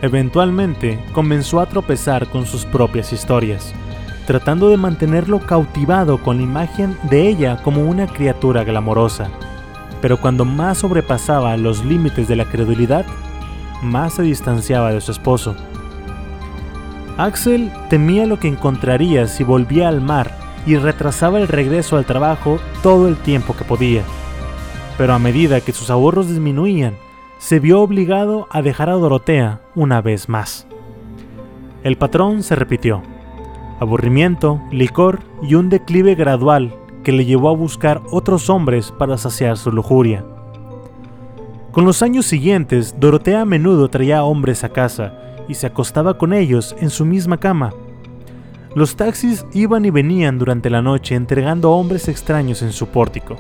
Eventualmente 0.01 0.99
comenzó 1.12 1.61
a 1.61 1.66
tropezar 1.66 2.26
con 2.26 2.47
sus 2.47 2.64
propias 2.64 3.12
historias, 3.12 3.74
tratando 4.26 4.70
de 4.70 4.78
mantenerlo 4.78 5.41
cautivado 5.41 6.16
con 6.22 6.38
la 6.38 6.43
imagen 6.43 6.97
de 7.11 7.28
ella 7.28 7.59
como 7.62 7.82
una 7.82 8.07
criatura 8.07 8.64
glamorosa. 8.64 9.28
Pero 10.01 10.18
cuando 10.18 10.47
más 10.47 10.78
sobrepasaba 10.78 11.55
los 11.59 11.84
límites 11.84 12.26
de 12.26 12.36
la 12.36 12.47
credulidad, 12.47 13.05
más 13.82 14.14
se 14.14 14.22
distanciaba 14.22 14.91
de 14.91 15.03
su 15.03 15.12
esposo. 15.12 15.55
Axel 17.18 17.70
temía 17.91 18.24
lo 18.24 18.41
que 18.41 18.49
encontraría 18.49 19.26
si 19.26 19.45
volvía 19.45 19.88
al 19.88 20.01
mar 20.01 20.34
y 20.64 20.76
retrasaba 20.76 21.38
el 21.38 21.49
regreso 21.49 21.99
al 21.99 22.07
trabajo 22.07 22.59
todo 22.82 23.07
el 23.07 23.18
tiempo 23.18 23.55
que 23.55 23.64
podía. 23.64 24.03
Pero 25.01 25.14
a 25.14 25.18
medida 25.18 25.62
que 25.62 25.72
sus 25.72 25.88
ahorros 25.88 26.28
disminuían, 26.28 26.94
se 27.38 27.59
vio 27.59 27.80
obligado 27.80 28.46
a 28.51 28.61
dejar 28.61 28.90
a 28.90 28.92
Dorotea 28.92 29.62
una 29.74 30.03
vez 30.03 30.28
más. 30.28 30.66
El 31.82 31.96
patrón 31.96 32.42
se 32.42 32.55
repitió 32.55 33.01
aburrimiento, 33.80 34.61
licor 34.70 35.20
y 35.40 35.55
un 35.55 35.70
declive 35.70 36.16
gradual 36.16 36.74
que 37.03 37.12
le 37.12 37.24
llevó 37.24 37.48
a 37.48 37.57
buscar 37.57 38.03
otros 38.11 38.51
hombres 38.51 38.92
para 38.92 39.16
saciar 39.16 39.57
su 39.57 39.72
lujuria. 39.72 40.22
Con 41.72 41.86
los 41.86 42.03
años 42.03 42.26
siguientes, 42.26 42.94
Dorotea 43.01 43.40
a 43.40 43.46
menudo 43.46 43.88
traía 43.88 44.22
hombres 44.22 44.64
a 44.64 44.68
casa 44.68 45.14
y 45.48 45.55
se 45.55 45.66
acostaba 45.66 46.18
con 46.18 46.34
ellos 46.34 46.76
en 46.78 46.90
su 46.90 47.07
misma 47.07 47.38
cama. 47.38 47.72
Los 48.74 48.96
taxis 48.96 49.46
iban 49.55 49.86
y 49.86 49.90
venían 49.90 50.38
durante 50.38 50.68
la 50.68 50.82
noche 50.82 51.14
entregando 51.14 51.70
hombres 51.70 52.07
extraños 52.07 52.61
en 52.61 52.72
su 52.72 52.88
pórtico. 52.88 53.38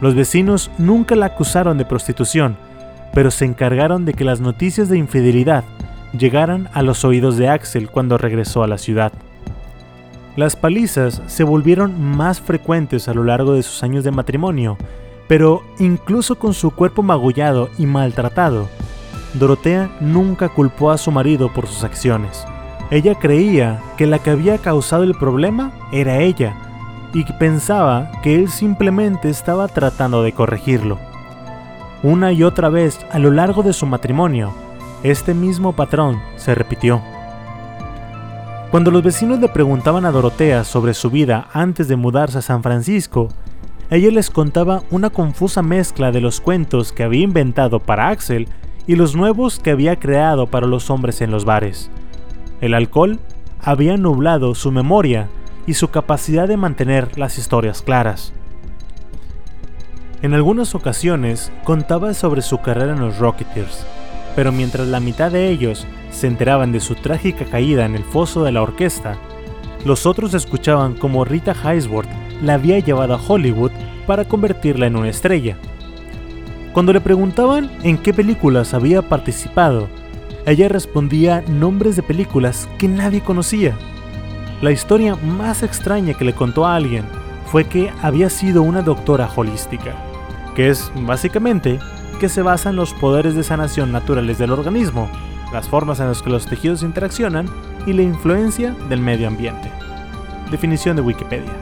Los 0.00 0.14
vecinos 0.14 0.70
nunca 0.78 1.16
la 1.16 1.26
acusaron 1.26 1.78
de 1.78 1.84
prostitución, 1.84 2.56
pero 3.14 3.30
se 3.30 3.44
encargaron 3.44 4.04
de 4.04 4.14
que 4.14 4.24
las 4.24 4.40
noticias 4.40 4.88
de 4.88 4.98
infidelidad 4.98 5.64
llegaran 6.16 6.68
a 6.72 6.82
los 6.82 7.04
oídos 7.04 7.36
de 7.36 7.48
Axel 7.48 7.88
cuando 7.90 8.18
regresó 8.18 8.62
a 8.62 8.66
la 8.66 8.78
ciudad. 8.78 9.12
Las 10.36 10.54
palizas 10.54 11.22
se 11.26 11.44
volvieron 11.44 11.98
más 12.00 12.40
frecuentes 12.40 13.08
a 13.08 13.14
lo 13.14 13.24
largo 13.24 13.54
de 13.54 13.62
sus 13.62 13.82
años 13.82 14.04
de 14.04 14.10
matrimonio, 14.10 14.76
pero 15.28 15.62
incluso 15.78 16.38
con 16.38 16.52
su 16.52 16.70
cuerpo 16.72 17.02
magullado 17.02 17.70
y 17.78 17.86
maltratado, 17.86 18.68
Dorotea 19.34 19.90
nunca 20.00 20.48
culpó 20.50 20.90
a 20.90 20.98
su 20.98 21.10
marido 21.10 21.52
por 21.52 21.66
sus 21.66 21.84
acciones. 21.84 22.44
Ella 22.90 23.14
creía 23.14 23.80
que 23.96 24.06
la 24.06 24.18
que 24.18 24.30
había 24.30 24.58
causado 24.58 25.02
el 25.02 25.14
problema 25.14 25.72
era 25.90 26.20
ella, 26.20 26.54
y 27.16 27.24
pensaba 27.24 28.10
que 28.22 28.34
él 28.34 28.50
simplemente 28.50 29.30
estaba 29.30 29.68
tratando 29.68 30.22
de 30.22 30.32
corregirlo. 30.32 30.98
Una 32.02 32.30
y 32.32 32.42
otra 32.42 32.68
vez 32.68 32.98
a 33.10 33.18
lo 33.18 33.30
largo 33.30 33.62
de 33.62 33.72
su 33.72 33.86
matrimonio, 33.86 34.52
este 35.02 35.32
mismo 35.32 35.72
patrón 35.72 36.20
se 36.36 36.54
repitió. 36.54 37.00
Cuando 38.70 38.90
los 38.90 39.02
vecinos 39.02 39.40
le 39.40 39.48
preguntaban 39.48 40.04
a 40.04 40.10
Dorotea 40.10 40.62
sobre 40.64 40.92
su 40.92 41.08
vida 41.08 41.48
antes 41.54 41.88
de 41.88 41.96
mudarse 41.96 42.36
a 42.36 42.42
San 42.42 42.62
Francisco, 42.62 43.28
ella 43.88 44.10
les 44.10 44.28
contaba 44.28 44.82
una 44.90 45.08
confusa 45.08 45.62
mezcla 45.62 46.12
de 46.12 46.20
los 46.20 46.42
cuentos 46.42 46.92
que 46.92 47.02
había 47.02 47.22
inventado 47.22 47.80
para 47.80 48.10
Axel 48.10 48.46
y 48.86 48.96
los 48.96 49.16
nuevos 49.16 49.58
que 49.58 49.70
había 49.70 49.96
creado 49.96 50.48
para 50.48 50.66
los 50.66 50.90
hombres 50.90 51.22
en 51.22 51.30
los 51.30 51.46
bares. 51.46 51.90
El 52.60 52.74
alcohol 52.74 53.20
había 53.62 53.96
nublado 53.96 54.54
su 54.54 54.70
memoria 54.70 55.28
y 55.66 55.74
su 55.74 55.88
capacidad 55.88 56.48
de 56.48 56.56
mantener 56.56 57.18
las 57.18 57.38
historias 57.38 57.82
claras. 57.82 58.32
En 60.22 60.34
algunas 60.34 60.74
ocasiones 60.74 61.52
contaba 61.64 62.14
sobre 62.14 62.42
su 62.42 62.60
carrera 62.60 62.92
en 62.92 63.00
los 63.00 63.18
Rocketeers, 63.18 63.84
pero 64.34 64.52
mientras 64.52 64.86
la 64.88 65.00
mitad 65.00 65.30
de 65.30 65.48
ellos 65.50 65.86
se 66.10 66.26
enteraban 66.26 66.72
de 66.72 66.80
su 66.80 66.94
trágica 66.94 67.44
caída 67.44 67.84
en 67.84 67.94
el 67.94 68.04
foso 68.04 68.44
de 68.44 68.52
la 68.52 68.62
orquesta, 68.62 69.16
los 69.84 70.06
otros 70.06 70.34
escuchaban 70.34 70.94
cómo 70.94 71.24
Rita 71.24 71.54
Hayworth 71.62 72.08
la 72.42 72.54
había 72.54 72.78
llevado 72.78 73.14
a 73.14 73.20
Hollywood 73.20 73.70
para 74.06 74.24
convertirla 74.24 74.86
en 74.86 74.96
una 74.96 75.10
estrella. 75.10 75.56
Cuando 76.72 76.92
le 76.92 77.00
preguntaban 77.00 77.70
en 77.82 77.96
qué 77.96 78.12
películas 78.12 78.74
había 78.74 79.02
participado, 79.02 79.88
ella 80.44 80.68
respondía 80.68 81.42
nombres 81.48 81.96
de 81.96 82.02
películas 82.02 82.68
que 82.78 82.88
nadie 82.88 83.20
conocía. 83.20 83.74
La 84.62 84.70
historia 84.70 85.16
más 85.16 85.62
extraña 85.62 86.14
que 86.14 86.24
le 86.24 86.34
contó 86.34 86.64
a 86.64 86.76
alguien 86.76 87.04
fue 87.52 87.64
que 87.64 87.92
había 88.00 88.30
sido 88.30 88.62
una 88.62 88.80
doctora 88.80 89.28
holística, 89.36 89.94
que 90.54 90.70
es 90.70 90.90
básicamente 90.94 91.78
que 92.18 92.30
se 92.30 92.40
basa 92.40 92.70
en 92.70 92.76
los 92.76 92.94
poderes 92.94 93.34
de 93.34 93.42
sanación 93.42 93.92
naturales 93.92 94.38
del 94.38 94.52
organismo, 94.52 95.10
las 95.52 95.68
formas 95.68 96.00
en 96.00 96.08
las 96.08 96.22
que 96.22 96.30
los 96.30 96.46
tejidos 96.46 96.82
interaccionan 96.82 97.50
y 97.84 97.92
la 97.92 98.00
influencia 98.00 98.74
del 98.88 99.00
medio 99.00 99.28
ambiente. 99.28 99.70
Definición 100.50 100.96
de 100.96 101.02
Wikipedia. 101.02 101.52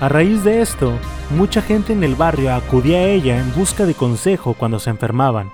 A 0.00 0.08
raíz 0.08 0.42
de 0.44 0.62
esto, 0.62 0.94
mucha 1.36 1.60
gente 1.60 1.92
en 1.92 2.04
el 2.04 2.14
barrio 2.14 2.54
acudía 2.54 2.98
a 2.98 3.04
ella 3.04 3.38
en 3.38 3.54
busca 3.54 3.84
de 3.84 3.94
consejo 3.94 4.54
cuando 4.54 4.78
se 4.78 4.88
enfermaban, 4.88 5.52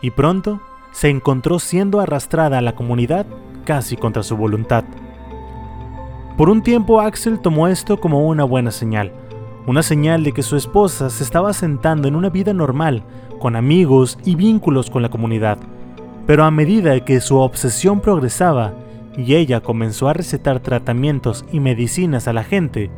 y 0.00 0.12
pronto 0.12 0.60
se 0.92 1.10
encontró 1.10 1.58
siendo 1.58 2.00
arrastrada 2.00 2.58
a 2.58 2.62
la 2.62 2.74
comunidad 2.74 3.26
casi 3.64 3.96
contra 3.96 4.22
su 4.22 4.36
voluntad. 4.36 4.84
Por 6.36 6.50
un 6.50 6.62
tiempo 6.62 7.00
Axel 7.00 7.38
tomó 7.38 7.68
esto 7.68 7.98
como 7.98 8.26
una 8.28 8.44
buena 8.44 8.70
señal, 8.70 9.12
una 9.66 9.82
señal 9.82 10.24
de 10.24 10.32
que 10.32 10.42
su 10.42 10.56
esposa 10.56 11.10
se 11.10 11.24
estaba 11.24 11.52
sentando 11.52 12.08
en 12.08 12.16
una 12.16 12.28
vida 12.28 12.52
normal, 12.52 13.02
con 13.38 13.56
amigos 13.56 14.18
y 14.24 14.34
vínculos 14.34 14.90
con 14.90 15.02
la 15.02 15.10
comunidad. 15.10 15.58
Pero 16.26 16.44
a 16.44 16.50
medida 16.50 17.04
que 17.04 17.20
su 17.20 17.38
obsesión 17.38 18.00
progresaba 18.00 18.72
y 19.16 19.34
ella 19.34 19.60
comenzó 19.60 20.08
a 20.08 20.12
recetar 20.12 20.60
tratamientos 20.60 21.44
y 21.52 21.60
medicinas 21.60 22.26
a 22.28 22.32
la 22.32 22.44
gente, 22.44 22.90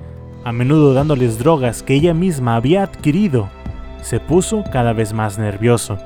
a 0.44 0.52
menudo 0.52 0.94
dándoles 0.94 1.38
drogas 1.38 1.82
que 1.82 1.94
ella 1.94 2.14
misma 2.14 2.56
había 2.56 2.84
adquirido, 2.84 3.48
se 4.02 4.20
puso 4.20 4.62
cada 4.72 4.92
vez 4.92 5.12
más 5.12 5.38
nervioso. 5.38 5.98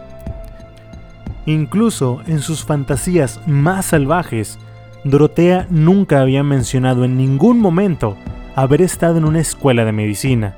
Incluso 1.47 2.20
en 2.26 2.41
sus 2.41 2.64
fantasías 2.64 3.41
más 3.47 3.86
salvajes, 3.86 4.59
Dorotea 5.05 5.66
nunca 5.70 6.20
había 6.20 6.43
mencionado 6.43 7.05
en 7.05 7.16
ningún 7.16 7.61
momento 7.61 8.16
haber 8.55 8.82
estado 8.82 9.18
en 9.18 9.24
una 9.24 9.41
escuela 9.41 9.84
de 9.84 9.93
medicina, 9.93 10.57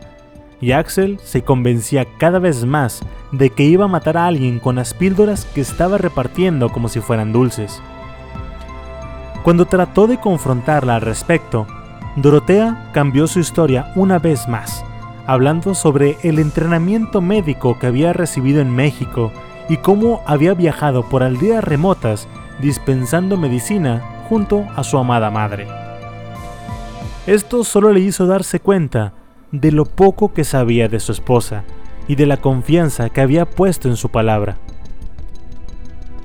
y 0.61 0.72
Axel 0.72 1.18
se 1.22 1.43
convencía 1.43 2.07
cada 2.18 2.39
vez 2.39 2.64
más 2.64 3.01
de 3.30 3.51
que 3.51 3.64
iba 3.64 3.85
a 3.85 3.89
matar 3.89 4.16
a 4.16 4.26
alguien 4.26 4.59
con 4.59 4.76
las 4.76 4.95
píldoras 4.95 5.45
que 5.45 5.61
estaba 5.61 5.99
repartiendo 5.99 6.70
como 6.70 6.89
si 6.89 7.01
fueran 7.01 7.33
dulces. 7.33 7.80
Cuando 9.45 9.66
trató 9.66 10.07
de 10.07 10.18
confrontarla 10.18 10.97
al 10.97 11.03
respecto, 11.03 11.66
Dorotea 12.16 12.91
cambió 12.93 13.26
su 13.26 13.41
historia 13.41 13.93
una 13.97 14.18
vez 14.18 14.49
más, 14.49 14.85
hablando 15.26 15.74
sobre 15.74 16.16
el 16.22 16.39
entrenamiento 16.39 17.20
médico 17.20 17.78
que 17.78 17.87
había 17.87 18.12
recibido 18.12 18.61
en 18.61 18.74
México 18.74 19.33
y 19.68 19.78
cómo 19.78 20.22
había 20.26 20.54
viajado 20.54 21.08
por 21.08 21.22
aldeas 21.22 21.64
remotas 21.64 22.28
dispensando 22.60 23.36
medicina 23.36 24.24
junto 24.28 24.66
a 24.76 24.84
su 24.84 24.98
amada 24.98 25.30
madre. 25.30 25.66
Esto 27.26 27.64
solo 27.64 27.92
le 27.92 28.00
hizo 28.00 28.26
darse 28.26 28.60
cuenta 28.60 29.12
de 29.52 29.70
lo 29.70 29.84
poco 29.84 30.32
que 30.32 30.44
sabía 30.44 30.88
de 30.88 31.00
su 31.00 31.12
esposa 31.12 31.64
y 32.08 32.16
de 32.16 32.26
la 32.26 32.38
confianza 32.38 33.10
que 33.10 33.20
había 33.20 33.46
puesto 33.46 33.88
en 33.88 33.96
su 33.96 34.08
palabra. 34.08 34.58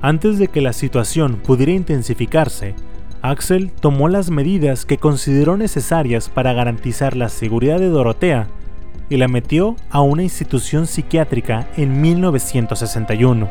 Antes 0.00 0.38
de 0.38 0.48
que 0.48 0.60
la 0.60 0.72
situación 0.72 1.36
pudiera 1.36 1.72
intensificarse, 1.72 2.74
Axel 3.20 3.72
tomó 3.72 4.08
las 4.08 4.30
medidas 4.30 4.84
que 4.84 4.98
consideró 4.98 5.56
necesarias 5.56 6.28
para 6.28 6.52
garantizar 6.52 7.16
la 7.16 7.28
seguridad 7.28 7.78
de 7.78 7.88
Dorotea 7.88 8.48
y 9.08 9.16
la 9.16 9.28
metió 9.28 9.76
a 9.90 10.00
una 10.00 10.22
institución 10.22 10.86
psiquiátrica 10.86 11.68
en 11.76 12.00
1961. 12.00 13.48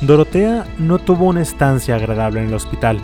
Dorotea 0.00 0.66
no 0.78 0.98
tuvo 0.98 1.26
una 1.26 1.42
estancia 1.42 1.94
agradable 1.96 2.40
en 2.40 2.48
el 2.48 2.54
hospital, 2.54 3.00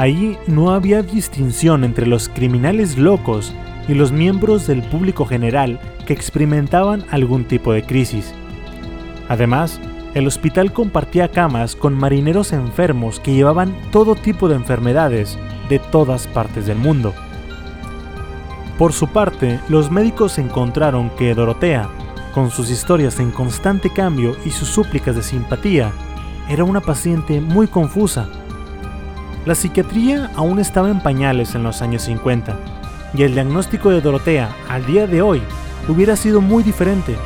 Ahí 0.00 0.38
no 0.46 0.70
había 0.70 1.02
distinción 1.02 1.84
entre 1.84 2.06
los 2.06 2.30
criminales 2.30 2.96
locos 2.96 3.52
y 3.86 3.92
los 3.92 4.12
miembros 4.12 4.66
del 4.66 4.82
público 4.82 5.26
general 5.26 5.78
que 6.06 6.14
experimentaban 6.14 7.04
algún 7.10 7.44
tipo 7.44 7.74
de 7.74 7.82
crisis. 7.82 8.32
Además, 9.28 9.78
el 10.14 10.26
hospital 10.26 10.72
compartía 10.72 11.28
camas 11.28 11.76
con 11.76 11.92
marineros 11.92 12.54
enfermos 12.54 13.20
que 13.20 13.34
llevaban 13.34 13.74
todo 13.92 14.14
tipo 14.14 14.48
de 14.48 14.54
enfermedades 14.54 15.38
de 15.68 15.78
todas 15.78 16.26
partes 16.28 16.66
del 16.66 16.78
mundo. 16.78 17.12
Por 18.80 18.92
su 18.92 19.06
parte, 19.06 19.60
los 19.68 19.92
médicos 19.92 20.38
encontraron 20.38 21.10
que 21.10 21.36
Dorotea, 21.36 21.88
con 22.34 22.50
sus 22.50 22.68
historias 22.68 23.20
en 23.20 23.30
constante 23.30 23.90
cambio 23.90 24.34
y 24.44 24.50
sus 24.50 24.66
súplicas 24.66 25.14
de 25.14 25.22
simpatía, 25.22 25.92
era 26.48 26.64
una 26.64 26.80
paciente 26.80 27.40
muy 27.40 27.68
confusa 27.68 28.28
la 29.46 29.54
psiquiatría 29.54 30.30
aún 30.36 30.58
estaba 30.58 30.90
en 30.90 31.00
pañales 31.00 31.54
en 31.54 31.62
los 31.62 31.80
años 31.80 32.02
50, 32.02 32.58
y 33.14 33.22
el 33.22 33.32
diagnóstico 33.32 33.88
de 33.88 34.02
Dorotea 34.02 34.54
al 34.68 34.84
día 34.84 35.06
de 35.06 35.22
hoy 35.22 35.40
hubiera 35.88 36.14
sido 36.14 36.42
muy 36.42 36.62
diferente. 36.62 37.16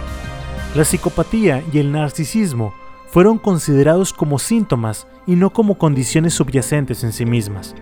La 0.76 0.84
psicopatía 0.84 1.64
y 1.72 1.78
el 1.78 1.90
narcisismo 1.90 2.72
fueron 3.08 3.38
considerados 3.38 4.12
como 4.12 4.38
síntomas 4.38 5.08
y 5.26 5.34
no 5.34 5.50
como 5.50 5.76
condiciones 5.76 6.34
subyacentes 6.34 7.02
en 7.02 7.12
sí 7.12 7.26
mismas, 7.26 7.74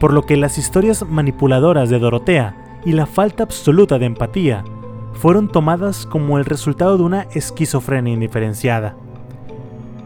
por 0.00 0.12
lo 0.12 0.26
que 0.26 0.36
las 0.36 0.58
historias 0.58 1.06
manipuladoras 1.08 1.90
de 1.90 2.00
Dorotea 2.00 2.56
y 2.84 2.92
la 2.92 3.06
falta 3.06 3.42
absoluta 3.42 3.98
de 3.98 4.06
empatía 4.06 4.64
fueron 5.12 5.48
tomadas 5.48 6.06
como 6.06 6.38
el 6.38 6.44
resultado 6.44 6.96
de 6.96 7.02
una 7.02 7.22
esquizofrenia 7.34 8.14
indiferenciada. 8.14 8.96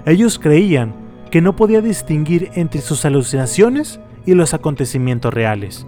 Ellos 0.07 0.39
creían 0.39 0.95
que 1.31 1.41
no 1.41 1.57
podía 1.57 1.81
distinguir 1.81 2.51
entre 2.55 2.81
sus 2.81 3.05
alucinaciones 3.05 4.01
y 4.27 4.35
los 4.35 4.55
acontecimientos 4.55 5.33
reales. 5.33 5.87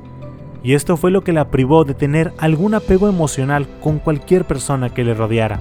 Y 0.62 0.74
esto 0.74 0.97
fue 0.97 1.11
lo 1.11 1.22
que 1.22 1.32
la 1.32 1.51
privó 1.51 1.84
de 1.84 1.95
tener 1.95 2.32
algún 2.39 2.74
apego 2.74 3.09
emocional 3.09 3.68
con 3.80 3.99
cualquier 3.99 4.45
persona 4.45 4.91
que 4.91 5.05
le 5.05 5.14
rodeara. 5.14 5.61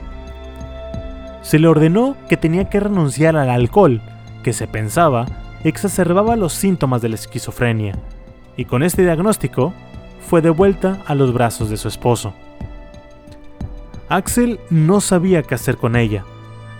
Se 1.41 1.59
le 1.59 1.67
ordenó 1.67 2.15
que 2.27 2.37
tenía 2.37 2.69
que 2.69 2.79
renunciar 2.79 3.35
al 3.35 3.49
alcohol, 3.49 4.01
que 4.43 4.53
se 4.53 4.67
pensaba 4.67 5.25
exacerbaba 5.63 6.35
los 6.35 6.53
síntomas 6.53 7.01
de 7.01 7.09
la 7.09 7.15
esquizofrenia, 7.15 7.95
y 8.57 8.65
con 8.65 8.83
este 8.83 9.03
diagnóstico 9.03 9.73
fue 10.27 10.41
de 10.41 10.49
vuelta 10.49 11.01
a 11.05 11.15
los 11.15 11.33
brazos 11.33 11.69
de 11.69 11.77
su 11.77 11.87
esposo. 11.87 12.33
Axel 14.09 14.59
no 14.69 15.01
sabía 15.01 15.43
qué 15.43 15.55
hacer 15.55 15.77
con 15.77 15.95
ella, 15.95 16.23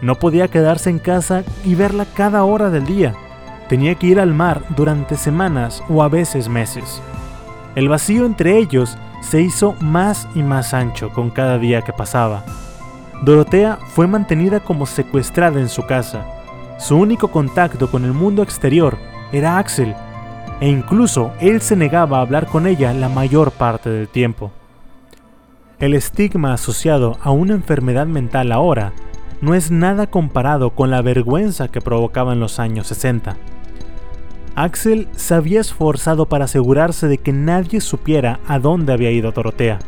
no 0.02 0.16
podía 0.16 0.48
quedarse 0.50 0.90
en 0.90 1.00
casa 1.00 1.44
y 1.64 1.76
verla 1.76 2.06
cada 2.06 2.44
hora 2.44 2.70
del 2.70 2.86
día. 2.86 3.16
Tenía 3.70 3.96
que 3.96 4.08
ir 4.08 4.20
al 4.20 4.34
mar 4.34 4.62
durante 4.76 5.16
semanas 5.16 5.84
o 5.90 6.04
a 6.04 6.10
veces 6.10 6.50
meses. 6.50 7.02
El 7.76 7.90
vacío 7.90 8.26
entre 8.26 8.58
ellos 8.58 8.98
se 9.22 9.42
hizo 9.42 9.76
más 9.80 10.28
y 10.36 10.44
más 10.44 10.74
ancho 10.74 11.10
con 11.10 11.30
cada 11.30 11.58
día 11.58 11.82
que 11.82 11.94
pasaba. 11.94 12.44
Dorotea 13.24 13.80
fue 13.88 14.06
mantenida 14.06 14.60
como 14.60 14.86
secuestrada 14.86 15.60
en 15.60 15.70
su 15.70 15.86
casa. 15.88 16.26
Su 16.78 16.98
único 16.98 17.30
contacto 17.30 17.90
con 17.90 18.06
el 18.06 18.14
mundo 18.14 18.44
exterior 18.44 18.98
era 19.32 19.58
Axel, 19.58 19.96
e 20.60 20.70
incluso 20.70 21.32
él 21.40 21.62
se 21.62 21.76
negaba 21.76 22.18
a 22.18 22.22
hablar 22.22 22.48
con 22.48 22.68
ella 22.68 22.94
la 22.94 23.10
mayor 23.10 23.52
parte 23.52 23.90
del 23.90 24.08
tiempo. 24.08 24.52
El 25.80 25.94
estigma 25.94 26.54
asociado 26.54 27.18
a 27.22 27.32
una 27.32 27.54
enfermedad 27.54 28.08
mental 28.08 28.52
ahora 28.52 28.94
no 29.42 29.54
es 29.54 29.72
nada 29.72 30.08
comparado 30.08 30.70
con 30.70 30.90
la 30.90 31.02
vergüenza 31.02 31.68
que 31.68 31.82
provocaba 31.82 32.34
en 32.34 32.40
los 32.40 32.60
años 32.60 32.88
60. 32.88 33.36
Axel 34.56 35.10
se 35.18 35.34
había 35.34 35.60
esforzado 35.60 36.28
para 36.28 36.46
asegurarse 36.46 37.08
de 37.08 37.18
que 37.18 37.34
nadie 37.34 37.82
supiera 37.82 38.40
a 38.48 38.58
dónde 38.58 38.94
había 38.94 39.12
ido 39.12 39.34
Dorotea, 39.34 39.80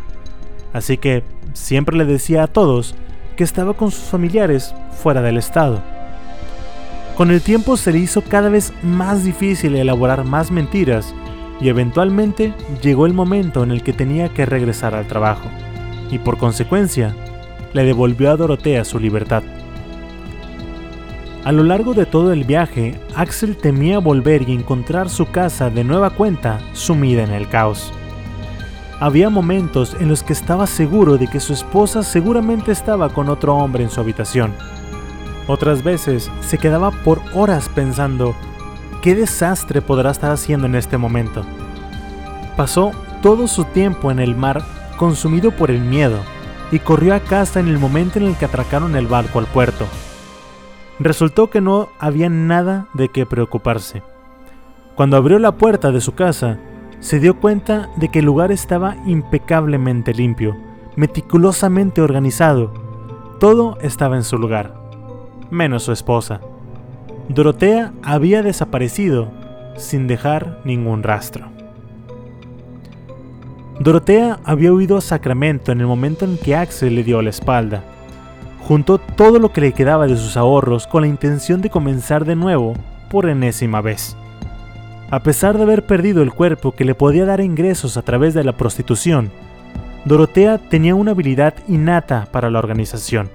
así 0.74 0.98
que 0.98 1.24
siempre 1.54 1.96
le 1.96 2.04
decía 2.04 2.44
a 2.44 2.48
todos 2.48 2.96
que 3.38 3.46
estaba 3.46 3.76
con 3.76 3.92
sus 3.92 4.04
familiares 4.04 4.76
fuera 4.92 5.22
del 5.22 5.38
estado. 5.38 5.82
Con 7.18 7.32
el 7.32 7.42
tiempo 7.42 7.78
se 7.78 7.92
le 7.92 7.98
hizo 7.98 8.22
cada 8.22 8.48
vez 8.48 8.72
más 8.84 9.24
difícil 9.24 9.76
elaborar 9.76 10.24
más 10.24 10.52
mentiras 10.52 11.16
y 11.60 11.68
eventualmente 11.68 12.54
llegó 12.84 13.08
el 13.08 13.16
momento 13.16 13.64
en 13.64 13.72
el 13.72 13.82
que 13.82 13.92
tenía 13.92 14.30
que 14.30 14.46
regresar 14.46 14.94
al 14.94 15.08
trabajo, 15.08 15.50
y 16.12 16.20
por 16.20 16.38
consecuencia 16.38 17.16
le 17.74 17.86
devolvió 17.86 18.30
a 18.30 18.38
Dorotea 18.38 18.86
su 18.86 19.00
libertad. 19.00 19.42
A 21.44 21.52
lo 21.52 21.64
largo 21.64 21.96
de 21.96 22.06
todo 22.06 22.34
el 22.34 22.44
viaje, 22.44 23.00
Axel 23.16 23.58
temía 23.58 23.98
volver 23.98 24.48
y 24.48 24.54
encontrar 24.54 25.10
su 25.10 25.26
casa 25.26 25.72
de 25.72 25.84
nueva 25.84 26.12
cuenta 26.12 26.60
sumida 26.74 27.24
en 27.24 27.32
el 27.32 27.50
caos. 27.50 27.92
Había 29.00 29.32
momentos 29.32 29.98
en 30.00 30.08
los 30.08 30.22
que 30.22 30.34
estaba 30.34 30.68
seguro 30.68 31.18
de 31.18 31.28
que 31.28 31.40
su 31.40 31.54
esposa 31.54 32.04
seguramente 32.04 32.72
estaba 32.72 33.10
con 33.10 33.28
otro 33.30 33.56
hombre 33.56 33.84
en 33.84 33.90
su 33.90 34.02
habitación. 34.02 34.54
Otras 35.48 35.82
veces 35.84 36.30
se 36.42 36.58
quedaba 36.58 36.92
por 36.92 37.22
horas 37.34 37.70
pensando, 37.70 38.36
¿qué 39.02 39.16
desastre 39.16 39.82
podrá 39.82 40.12
estar 40.12 40.32
haciendo 40.32 40.68
en 40.68 40.76
este 40.76 40.98
momento? 40.98 41.44
Pasó 42.58 42.92
todo 43.22 43.48
su 43.48 43.64
tiempo 43.64 44.12
en 44.12 44.20
el 44.20 44.36
mar 44.36 44.64
consumido 44.98 45.52
por 45.52 45.72
el 45.72 45.82
miedo 45.82 46.18
y 46.72 46.80
corrió 46.80 47.16
a 47.16 47.22
casa 47.22 47.60
en 47.60 47.70
el 47.70 47.80
momento 47.80 48.20
en 48.20 48.26
el 48.26 48.36
que 48.36 48.46
atracaron 48.46 48.96
el 48.96 49.08
barco 49.08 49.40
al 49.40 49.46
puerto. 49.46 49.86
Resultó 51.00 51.50
que 51.50 51.62
no 51.62 51.90
había 52.00 52.30
nada 52.30 52.88
de 52.94 53.10
qué 53.10 53.26
preocuparse. 53.26 54.04
Cuando 54.96 55.16
abrió 55.16 55.40
la 55.40 55.54
puerta 55.54 55.92
de 55.92 56.02
su 56.02 56.16
casa, 56.16 56.58
se 57.00 57.20
dio 57.20 57.40
cuenta 57.40 57.90
de 57.96 58.10
que 58.10 58.20
el 58.20 58.26
lugar 58.26 58.52
estaba 58.52 58.98
impecablemente 59.06 60.14
limpio, 60.14 60.58
meticulosamente 60.96 62.02
organizado. 62.02 62.74
Todo 63.40 63.78
estaba 63.82 64.16
en 64.16 64.24
su 64.24 64.40
lugar, 64.40 64.87
menos 65.50 65.84
su 65.84 65.92
esposa. 65.92 66.42
Dorotea 67.30 67.94
había 68.04 68.42
desaparecido 68.42 69.30
sin 69.76 70.08
dejar 70.08 70.60
ningún 70.64 71.04
rastro. 71.04 71.48
Dorotea 73.80 74.40
había 74.44 74.74
huido 74.74 74.98
a 74.98 75.02
Sacramento 75.02 75.72
en 75.72 75.82
el 75.82 75.88
momento 75.88 76.26
en 76.26 76.38
que 76.38 76.56
Axel 76.56 76.96
le 76.96 77.04
dio 77.04 77.22
la 77.22 77.30
espalda 77.30 77.84
juntó 78.68 78.98
todo 78.98 79.40
lo 79.40 79.54
que 79.54 79.62
le 79.62 79.72
quedaba 79.72 80.08
de 80.08 80.18
sus 80.18 80.36
ahorros 80.36 80.88
con 80.88 81.02
la 81.02 81.08
intención 81.08 81.62
de 81.62 81.70
comenzar 81.70 82.26
de 82.26 82.36
nuevo 82.36 82.74
por 83.10 83.30
enésima 83.30 83.80
vez. 83.80 84.18
A 85.10 85.22
pesar 85.22 85.56
de 85.56 85.64
haber 85.64 85.86
perdido 85.86 86.22
el 86.22 86.34
cuerpo 86.34 86.74
que 86.74 86.84
le 86.84 86.94
podía 86.94 87.26
dar 87.26 87.40
ingresos 87.40 87.96
a 87.96 88.02
través 88.02 88.34
de 88.34 88.44
la 88.44 88.58
prostitución, 88.58 89.32
Dorotea 90.04 90.58
tenía 90.58 90.96
una 90.96 91.12
habilidad 91.12 91.54
innata 91.70 92.28
para 92.32 92.50
la 92.50 92.60
organización, 92.60 93.30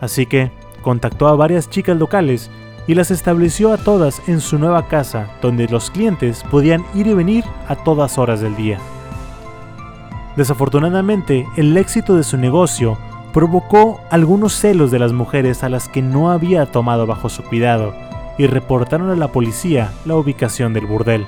así 0.00 0.26
que 0.26 0.52
contactó 0.82 1.28
a 1.28 1.36
varias 1.36 1.68
chicas 1.68 1.96
locales 1.96 2.50
y 2.86 2.94
las 2.94 3.10
estableció 3.10 3.72
a 3.72 3.78
todas 3.78 4.20
en 4.28 4.40
su 4.40 4.58
nueva 4.58 4.88
casa, 4.88 5.28
donde 5.42 5.68
los 5.68 5.90
clientes 5.90 6.44
podían 6.50 6.84
ir 6.94 7.06
y 7.06 7.14
venir 7.14 7.44
a 7.68 7.76
todas 7.76 8.18
horas 8.18 8.40
del 8.40 8.56
día. 8.56 8.78
Desafortunadamente, 10.36 11.46
el 11.56 11.76
éxito 11.76 12.16
de 12.16 12.24
su 12.24 12.36
negocio 12.36 12.98
provocó 13.32 14.00
algunos 14.10 14.54
celos 14.54 14.90
de 14.90 14.98
las 14.98 15.12
mujeres 15.12 15.62
a 15.62 15.68
las 15.68 15.88
que 15.88 16.02
no 16.02 16.30
había 16.30 16.66
tomado 16.66 17.06
bajo 17.06 17.28
su 17.28 17.42
cuidado 17.42 17.94
y 18.38 18.46
reportaron 18.46 19.10
a 19.10 19.16
la 19.16 19.28
policía 19.28 19.92
la 20.04 20.16
ubicación 20.16 20.72
del 20.72 20.86
burdel. 20.86 21.26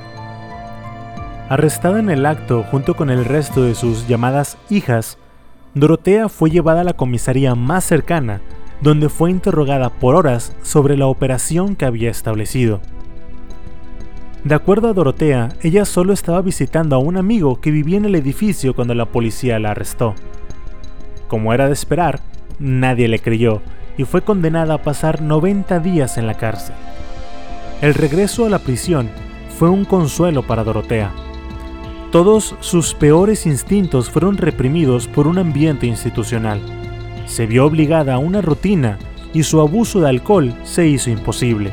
Arrestada 1.48 2.00
en 2.00 2.10
el 2.10 2.24
acto 2.24 2.64
junto 2.70 2.94
con 2.94 3.10
el 3.10 3.24
resto 3.24 3.62
de 3.62 3.74
sus 3.74 4.08
llamadas 4.08 4.56
hijas, 4.70 5.18
Dorotea 5.74 6.28
fue 6.28 6.50
llevada 6.50 6.80
a 6.80 6.84
la 6.84 6.94
comisaría 6.94 7.54
más 7.54 7.84
cercana, 7.84 8.40
donde 8.82 9.08
fue 9.08 9.30
interrogada 9.30 9.90
por 9.90 10.16
horas 10.16 10.52
sobre 10.62 10.96
la 10.96 11.06
operación 11.06 11.76
que 11.76 11.84
había 11.84 12.10
establecido. 12.10 12.80
De 14.44 14.56
acuerdo 14.56 14.88
a 14.88 14.92
Dorotea, 14.92 15.50
ella 15.62 15.84
solo 15.84 16.12
estaba 16.12 16.42
visitando 16.42 16.96
a 16.96 16.98
un 16.98 17.16
amigo 17.16 17.60
que 17.60 17.70
vivía 17.70 17.96
en 17.96 18.06
el 18.06 18.16
edificio 18.16 18.74
cuando 18.74 18.94
la 18.94 19.06
policía 19.06 19.60
la 19.60 19.70
arrestó. 19.70 20.14
Como 21.28 21.54
era 21.54 21.68
de 21.68 21.72
esperar, 21.72 22.20
nadie 22.58 23.06
le 23.06 23.20
creyó 23.20 23.62
y 23.96 24.04
fue 24.04 24.22
condenada 24.22 24.74
a 24.74 24.82
pasar 24.82 25.22
90 25.22 25.78
días 25.78 26.18
en 26.18 26.26
la 26.26 26.34
cárcel. 26.34 26.74
El 27.80 27.94
regreso 27.94 28.46
a 28.46 28.50
la 28.50 28.58
prisión 28.58 29.08
fue 29.58 29.70
un 29.70 29.84
consuelo 29.84 30.42
para 30.42 30.64
Dorotea. 30.64 31.12
Todos 32.10 32.56
sus 32.60 32.94
peores 32.94 33.46
instintos 33.46 34.10
fueron 34.10 34.38
reprimidos 34.38 35.06
por 35.06 35.28
un 35.28 35.38
ambiente 35.38 35.86
institucional. 35.86 36.60
Se 37.26 37.46
vio 37.46 37.66
obligada 37.66 38.14
a 38.14 38.18
una 38.18 38.40
rutina 38.40 38.98
y 39.32 39.42
su 39.42 39.60
abuso 39.60 40.00
de 40.00 40.08
alcohol 40.08 40.54
se 40.64 40.86
hizo 40.86 41.10
imposible. 41.10 41.72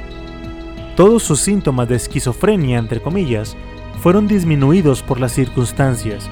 Todos 0.96 1.24
sus 1.24 1.40
síntomas 1.40 1.88
de 1.88 1.96
esquizofrenia, 1.96 2.78
entre 2.78 3.02
comillas, 3.02 3.56
fueron 4.02 4.28
disminuidos 4.28 5.02
por 5.02 5.20
las 5.20 5.32
circunstancias 5.34 6.30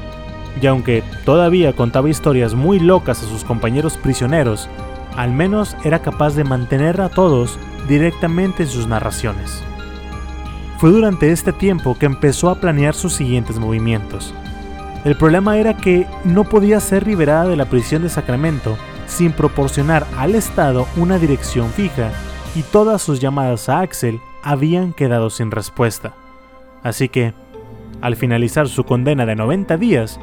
y 0.61 0.68
aunque 0.68 1.03
todavía 1.26 1.74
contaba 1.74 2.09
historias 2.09 2.55
muy 2.55 2.80
locas 2.80 3.22
a 3.22 3.28
sus 3.28 3.43
compañeros 3.43 3.97
prisioneros, 3.97 4.68
al 5.15 5.32
menos 5.32 5.76
era 5.84 5.99
capaz 5.99 6.36
de 6.36 6.43
mantener 6.43 7.01
a 7.01 7.09
todos 7.09 7.59
directamente 7.88 8.63
en 8.63 8.70
sus 8.70 8.88
narraciones. 8.88 9.63
Fue 10.78 10.91
durante 10.91 11.32
este 11.32 11.53
tiempo 11.53 11.97
que 11.97 12.05
empezó 12.05 12.49
a 12.49 12.59
planear 12.59 12.93
sus 12.93 13.13
siguientes 13.13 13.57
movimientos. 13.57 14.34
El 15.05 15.15
problema 15.15 15.57
era 15.57 15.76
que 15.76 16.07
no 16.24 16.43
podía 16.43 16.80
ser 16.80 17.07
liberada 17.07 17.47
de 17.47 17.55
la 17.55 17.65
prisión 17.65 18.03
de 18.03 18.09
Sacramento 18.09 18.78
sin 19.08 19.32
proporcionar 19.32 20.05
al 20.18 20.36
Estado 20.36 20.88
una 20.95 21.18
dirección 21.18 21.70
fija 21.72 22.12
y 22.55 22.62
todas 22.62 23.01
sus 23.01 23.20
llamadas 23.20 23.70
a 23.70 23.80
Axel 23.80 24.20
habían 24.43 24.93
quedado 24.93 25.30
sin 25.30 25.51
respuesta. 25.51 26.14
Así 26.84 27.10
que, 27.10 27.34
al 28.01 28.16
finalizar 28.16 28.68
su 28.68 28.84
condena 28.84 29.26
de 29.26 29.36
90 29.36 29.78
días, 29.78 30.20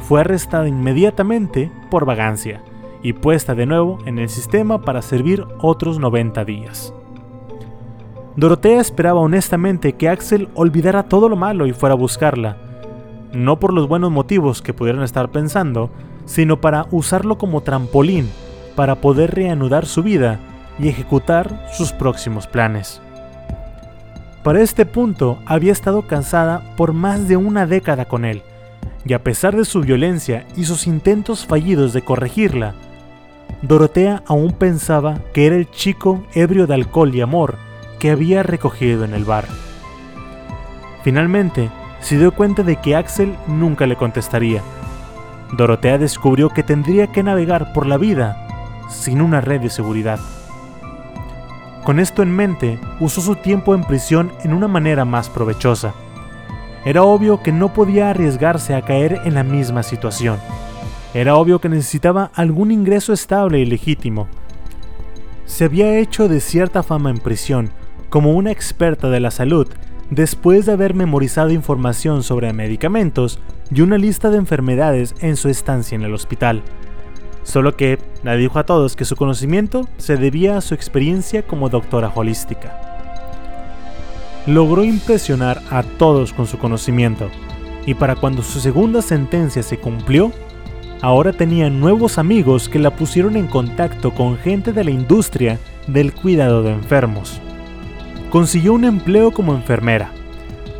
fue 0.00 0.20
arrestada 0.20 0.68
inmediatamente 0.68 1.70
por 1.90 2.04
vagancia 2.04 2.62
y 3.02 3.12
puesta 3.12 3.54
de 3.54 3.66
nuevo 3.66 3.98
en 4.06 4.18
el 4.18 4.28
sistema 4.28 4.80
para 4.82 5.02
servir 5.02 5.44
otros 5.60 5.98
90 5.98 6.44
días. 6.44 6.94
Dorotea 8.36 8.80
esperaba 8.80 9.20
honestamente 9.20 9.94
que 9.94 10.08
Axel 10.08 10.48
olvidara 10.54 11.04
todo 11.04 11.28
lo 11.28 11.36
malo 11.36 11.66
y 11.66 11.72
fuera 11.72 11.94
a 11.94 11.98
buscarla, 11.98 12.58
no 13.32 13.58
por 13.58 13.72
los 13.72 13.88
buenos 13.88 14.10
motivos 14.10 14.60
que 14.60 14.74
pudieran 14.74 15.02
estar 15.02 15.30
pensando, 15.30 15.90
sino 16.26 16.60
para 16.60 16.86
usarlo 16.90 17.38
como 17.38 17.62
trampolín 17.62 18.28
para 18.76 18.96
poder 18.96 19.34
reanudar 19.34 19.86
su 19.86 20.02
vida 20.02 20.38
y 20.78 20.88
ejecutar 20.88 21.66
sus 21.72 21.92
próximos 21.92 22.46
planes. 22.46 23.00
Para 24.44 24.60
este 24.60 24.86
punto 24.86 25.38
había 25.46 25.72
estado 25.72 26.02
cansada 26.02 26.62
por 26.76 26.92
más 26.92 27.26
de 27.26 27.36
una 27.36 27.66
década 27.66 28.04
con 28.04 28.24
él, 28.24 28.42
y 29.04 29.14
a 29.14 29.24
pesar 29.24 29.56
de 29.56 29.64
su 29.64 29.80
violencia 29.80 30.46
y 30.56 30.64
sus 30.64 30.86
intentos 30.86 31.46
fallidos 31.46 31.92
de 31.92 32.02
corregirla, 32.02 32.74
Dorotea 33.62 34.22
aún 34.26 34.52
pensaba 34.52 35.18
que 35.32 35.46
era 35.46 35.56
el 35.56 35.70
chico 35.70 36.24
ebrio 36.34 36.66
de 36.66 36.74
alcohol 36.74 37.14
y 37.14 37.20
amor 37.20 37.56
que 37.98 38.10
había 38.10 38.42
recogido 38.42 39.04
en 39.04 39.14
el 39.14 39.24
bar. 39.24 39.46
Finalmente, 41.02 41.70
se 42.00 42.18
dio 42.18 42.32
cuenta 42.32 42.62
de 42.62 42.76
que 42.76 42.94
Axel 42.94 43.34
nunca 43.46 43.86
le 43.86 43.96
contestaría. 43.96 44.60
Dorotea 45.52 45.98
descubrió 45.98 46.50
que 46.50 46.62
tendría 46.62 47.08
que 47.08 47.22
navegar 47.22 47.72
por 47.72 47.86
la 47.86 47.96
vida 47.96 48.46
sin 48.88 49.20
una 49.20 49.40
red 49.40 49.60
de 49.60 49.70
seguridad. 49.70 50.18
Con 51.84 52.00
esto 52.00 52.22
en 52.22 52.30
mente, 52.30 52.80
usó 53.00 53.20
su 53.20 53.36
tiempo 53.36 53.74
en 53.74 53.84
prisión 53.84 54.32
en 54.42 54.52
una 54.52 54.68
manera 54.68 55.04
más 55.04 55.28
provechosa 55.28 55.94
era 56.86 57.02
obvio 57.02 57.42
que 57.42 57.50
no 57.50 57.74
podía 57.74 58.10
arriesgarse 58.10 58.72
a 58.72 58.82
caer 58.82 59.20
en 59.24 59.34
la 59.34 59.42
misma 59.42 59.82
situación. 59.82 60.38
Era 61.14 61.34
obvio 61.34 61.60
que 61.60 61.68
necesitaba 61.68 62.30
algún 62.32 62.70
ingreso 62.70 63.12
estable 63.12 63.58
y 63.58 63.66
legítimo. 63.66 64.28
Se 65.46 65.64
había 65.64 65.98
hecho 65.98 66.28
de 66.28 66.38
cierta 66.38 66.84
fama 66.84 67.10
en 67.10 67.18
prisión 67.18 67.72
como 68.08 68.34
una 68.34 68.52
experta 68.52 69.10
de 69.10 69.18
la 69.18 69.32
salud 69.32 69.66
después 70.10 70.66
de 70.66 70.72
haber 70.72 70.94
memorizado 70.94 71.50
información 71.50 72.22
sobre 72.22 72.52
medicamentos 72.52 73.38
y 73.70 73.80
una 73.80 73.98
lista 73.98 74.30
de 74.30 74.38
enfermedades 74.38 75.14
en 75.20 75.36
su 75.36 75.48
estancia 75.48 75.96
en 75.96 76.02
el 76.02 76.14
hospital. 76.14 76.62
Solo 77.42 77.76
que 77.76 77.98
le 78.22 78.36
dijo 78.36 78.58
a 78.58 78.66
todos 78.66 78.96
que 78.96 79.04
su 79.04 79.16
conocimiento 79.16 79.88
se 79.98 80.16
debía 80.16 80.56
a 80.56 80.60
su 80.60 80.74
experiencia 80.74 81.46
como 81.46 81.68
doctora 81.68 82.10
holística 82.14 82.86
logró 84.46 84.84
impresionar 84.84 85.60
a 85.70 85.82
todos 85.82 86.32
con 86.32 86.46
su 86.46 86.58
conocimiento, 86.58 87.28
y 87.84 87.94
para 87.94 88.16
cuando 88.16 88.42
su 88.42 88.60
segunda 88.60 89.02
sentencia 89.02 89.62
se 89.62 89.78
cumplió, 89.78 90.32
ahora 91.02 91.32
tenía 91.32 91.68
nuevos 91.68 92.18
amigos 92.18 92.68
que 92.68 92.78
la 92.78 92.94
pusieron 92.94 93.36
en 93.36 93.48
contacto 93.48 94.12
con 94.12 94.38
gente 94.38 94.72
de 94.72 94.84
la 94.84 94.90
industria 94.90 95.58
del 95.86 96.12
cuidado 96.12 96.62
de 96.62 96.72
enfermos. 96.72 97.40
Consiguió 98.36 98.74
un 98.74 98.84
empleo 98.84 99.30
como 99.30 99.54
enfermera. 99.54 100.10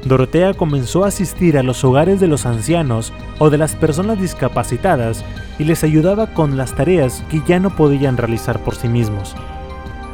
Dorotea 0.05 0.53
comenzó 0.53 1.05
a 1.05 1.09
asistir 1.09 1.57
a 1.57 1.63
los 1.63 1.85
hogares 1.85 2.21
de 2.21 2.27
los 2.27 2.45
ancianos 2.45 3.15
o 3.39 3.49
de 3.49 3.57
las 3.57 3.75
personas 3.75 4.21
discapacitadas 4.21 5.25
y 5.59 5.65
les 5.65 5.83
ayudaba 5.83 6.35
con 6.35 6.59
las 6.59 6.75
tareas 6.75 7.25
que 7.31 7.41
ya 7.49 7.59
no 7.59 7.75
podían 7.75 8.19
realizar 8.19 8.63
por 8.63 8.75
sí 8.75 8.89
mismos 8.89 9.35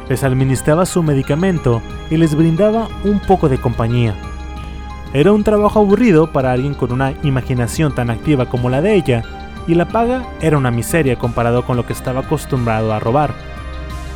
les 0.07 0.23
administraba 0.23 0.85
su 0.85 1.03
medicamento 1.03 1.81
y 2.09 2.15
les 2.15 2.33
brindaba 2.33 2.87
un 3.03 3.19
poco 3.19 3.49
de 3.49 3.57
compañía. 3.57 4.15
Era 5.13 5.33
un 5.33 5.43
trabajo 5.43 5.79
aburrido 5.79 6.31
para 6.31 6.53
alguien 6.53 6.75
con 6.75 6.93
una 6.93 7.13
imaginación 7.23 7.93
tan 7.93 8.09
activa 8.09 8.45
como 8.45 8.69
la 8.69 8.81
de 8.81 8.95
ella, 8.95 9.23
y 9.67 9.75
la 9.75 9.87
paga 9.87 10.23
era 10.41 10.57
una 10.57 10.71
miseria 10.71 11.17
comparado 11.17 11.65
con 11.65 11.77
lo 11.77 11.85
que 11.85 11.93
estaba 11.93 12.21
acostumbrado 12.21 12.93
a 12.93 12.99
robar. 12.99 13.33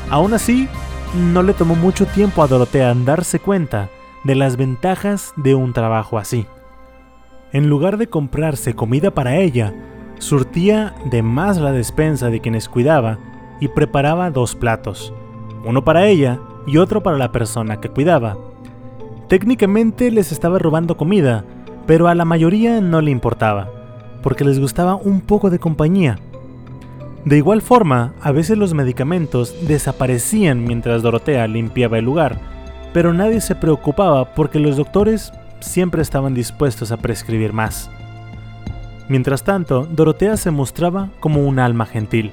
Aún 0.10 0.34
así, 0.34 0.70
no 1.16 1.44
le 1.44 1.54
tomó 1.54 1.76
mucho 1.76 2.06
tiempo 2.06 2.44
a 2.44 2.48
Dorotea 2.48 2.94
darse 2.94 3.40
cuenta 3.40 3.90
de 4.24 4.36
las 4.36 4.58
ventajas 4.58 5.34
de 5.36 5.56
un 5.56 5.74
trabajo 5.74 6.18
así. 6.18 6.46
En 7.54 7.70
lugar 7.70 7.98
de 7.98 8.08
comprarse 8.08 8.76
comida 8.76 9.12
para 9.12 9.38
ella, 9.38 9.74
surtía 10.20 10.96
de 11.06 11.22
más 11.22 11.58
la 11.58 11.72
despensa 11.72 12.30
de 12.30 12.42
quienes 12.42 12.68
cuidaba 12.68 13.20
y 13.60 13.70
preparaba 13.70 14.32
dos 14.32 14.56
platos, 14.56 15.14
uno 15.66 15.84
para 15.84 16.08
ella 16.08 16.40
y 16.66 16.78
otro 16.78 17.02
para 17.02 17.18
la 17.18 17.32
persona 17.32 17.80
que 17.80 17.90
cuidaba. 17.90 18.38
Técnicamente 19.30 20.12
les 20.12 20.32
estaba 20.32 20.60
robando 20.60 20.98
comida, 20.98 21.46
pero 21.86 22.08
a 22.08 22.16
la 22.16 22.26
mayoría 22.26 22.82
no 22.82 23.02
le 23.02 23.12
importaba, 23.12 23.70
porque 24.22 24.44
les 24.44 24.60
gustaba 24.60 24.96
un 24.96 25.22
poco 25.22 25.50
de 25.50 25.60
compañía. 25.60 26.20
De 27.28 27.36
igual 27.36 27.62
forma, 27.62 28.14
a 28.22 28.32
veces 28.32 28.58
los 28.58 28.74
medicamentos 28.74 29.54
desaparecían 29.68 30.64
mientras 30.64 31.02
Dorotea 31.02 31.46
limpiaba 31.46 32.00
el 32.00 32.06
lugar, 32.06 32.40
pero 32.94 33.12
nadie 33.12 33.42
se 33.42 33.54
preocupaba 33.54 34.34
porque 34.34 34.60
los 34.60 34.78
doctores 34.78 35.34
siempre 35.60 36.02
estaban 36.02 36.34
dispuestos 36.34 36.94
a 36.94 36.96
prescribir 36.96 37.52
más. 37.52 37.92
Mientras 39.10 39.44
tanto, 39.44 39.86
Dorotea 39.92 40.38
se 40.38 40.52
mostraba 40.52 41.10
como 41.20 41.46
un 41.46 41.60
alma 41.60 41.86
gentil, 41.86 42.32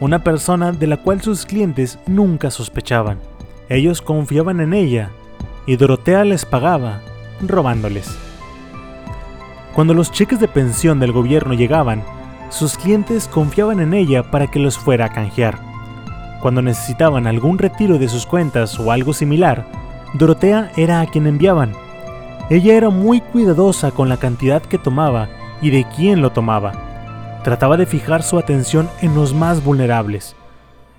una 0.00 0.24
persona 0.24 0.72
de 0.72 0.88
la 0.88 0.96
cual 0.96 1.22
sus 1.22 1.46
clientes 1.46 2.00
nunca 2.08 2.50
sospechaban. 2.50 3.20
Ellos 3.68 4.02
confiaban 4.02 4.58
en 4.58 4.74
ella 4.74 5.10
y 5.64 5.76
Dorotea 5.76 6.24
les 6.24 6.44
pagaba, 6.44 7.02
robándoles. 7.40 8.18
Cuando 9.76 9.94
los 9.94 10.10
cheques 10.10 10.40
de 10.40 10.48
pensión 10.48 10.98
del 10.98 11.12
gobierno 11.12 11.54
llegaban, 11.54 12.02
sus 12.54 12.78
clientes 12.78 13.26
confiaban 13.26 13.80
en 13.80 13.94
ella 13.94 14.30
para 14.30 14.46
que 14.46 14.60
los 14.60 14.78
fuera 14.78 15.06
a 15.06 15.12
canjear. 15.12 15.58
Cuando 16.40 16.62
necesitaban 16.62 17.26
algún 17.26 17.58
retiro 17.58 17.98
de 17.98 18.08
sus 18.08 18.26
cuentas 18.26 18.78
o 18.78 18.92
algo 18.92 19.12
similar, 19.12 19.66
Dorotea 20.14 20.70
era 20.76 21.00
a 21.00 21.06
quien 21.06 21.26
enviaban. 21.26 21.72
Ella 22.50 22.74
era 22.74 22.90
muy 22.90 23.20
cuidadosa 23.20 23.90
con 23.90 24.08
la 24.08 24.18
cantidad 24.18 24.62
que 24.62 24.78
tomaba 24.78 25.28
y 25.60 25.70
de 25.70 25.84
quién 25.96 26.22
lo 26.22 26.30
tomaba. 26.30 27.40
Trataba 27.42 27.76
de 27.76 27.86
fijar 27.86 28.22
su 28.22 28.38
atención 28.38 28.88
en 29.02 29.16
los 29.16 29.34
más 29.34 29.64
vulnerables. 29.64 30.36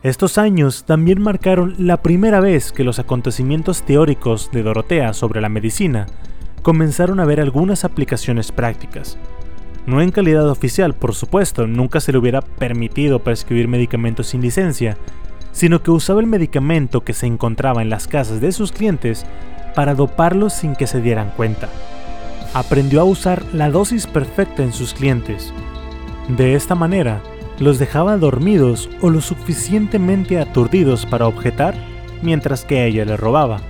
Estos 0.04 0.38
años 0.38 0.84
también 0.84 1.22
marcaron 1.22 1.76
la 1.78 2.02
primera 2.02 2.42
vez 2.42 2.74
que 2.74 2.84
los 2.84 3.00
acontecimientos 3.00 3.84
teóricos 3.84 4.52
de 4.52 4.62
Dorotea 4.62 5.14
sobre 5.14 5.40
la 5.40 5.48
medicina 5.48 6.08
comenzaron 6.64 7.22
a 7.22 7.26
ver 7.26 7.40
algunas 7.40 7.86
aplicaciones 7.86 8.52
prácticas. 8.52 9.18
No 9.86 10.02
en 10.02 10.12
calidad 10.12 10.50
oficial, 10.50 10.96
por 10.96 11.14
supuesto, 11.14 11.68
nunca 11.68 12.00
se 12.00 12.12
le 12.12 12.18
hubiera 12.18 12.42
permitido 12.42 13.20
prescribir 13.20 13.68
medicamentos 13.68 14.28
sin 14.28 14.42
licencia, 14.42 14.98
sino 15.52 15.84
que 15.84 15.92
usaba 15.92 16.22
el 16.22 16.28
medicamento 16.28 17.02
que 17.02 17.14
se 17.14 17.28
encontraba 17.28 17.82
en 17.82 17.90
las 17.90 18.08
casas 18.08 18.42
de 18.42 18.52
sus 18.52 18.72
clientes 18.72 19.26
para 19.76 19.94
doparlos 19.94 20.54
sin 20.54 20.76
que 20.76 20.88
se 20.88 21.02
dieran 21.02 21.32
cuenta. 21.38 21.70
Aprendió 22.54 23.02
a 23.02 23.04
usar 23.04 23.44
la 23.54 23.70
dosis 23.70 24.08
perfecta 24.08 24.64
en 24.64 24.74
sus 24.74 24.94
clientes. 24.94 25.54
De 26.30 26.56
esta 26.56 26.74
manera, 26.74 27.22
los 27.60 27.78
dejaba 27.78 28.18
dormidos 28.18 28.90
o 29.02 29.10
lo 29.10 29.22
suficientemente 29.22 30.40
aturdidos 30.40 31.06
para 31.06 31.28
objetar 31.28 31.76
mientras 32.22 32.66
que 32.66 32.86
ella 32.86 33.06
le 33.06 33.18
robaba. 33.18 33.62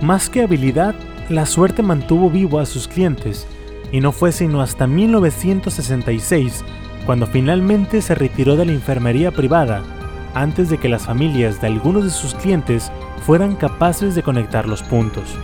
Más 0.00 0.30
que 0.30 0.42
habilidad, 0.42 0.94
la 1.28 1.46
suerte 1.46 1.82
mantuvo 1.82 2.30
vivo 2.30 2.60
a 2.60 2.66
sus 2.66 2.86
clientes 2.86 3.46
y 3.92 4.00
no 4.00 4.12
fue 4.12 4.32
sino 4.32 4.60
hasta 4.60 4.86
1966 4.86 6.64
cuando 7.06 7.26
finalmente 7.26 8.02
se 8.02 8.14
retiró 8.14 8.56
de 8.56 8.66
la 8.66 8.72
enfermería 8.72 9.30
privada 9.30 9.82
antes 10.34 10.68
de 10.68 10.78
que 10.78 10.88
las 10.88 11.06
familias 11.06 11.60
de 11.60 11.68
algunos 11.68 12.04
de 12.04 12.10
sus 12.10 12.34
clientes 12.34 12.92
fueran 13.24 13.56
capaces 13.56 14.14
de 14.14 14.22
conectar 14.22 14.68
los 14.68 14.82
puntos. 14.82 15.36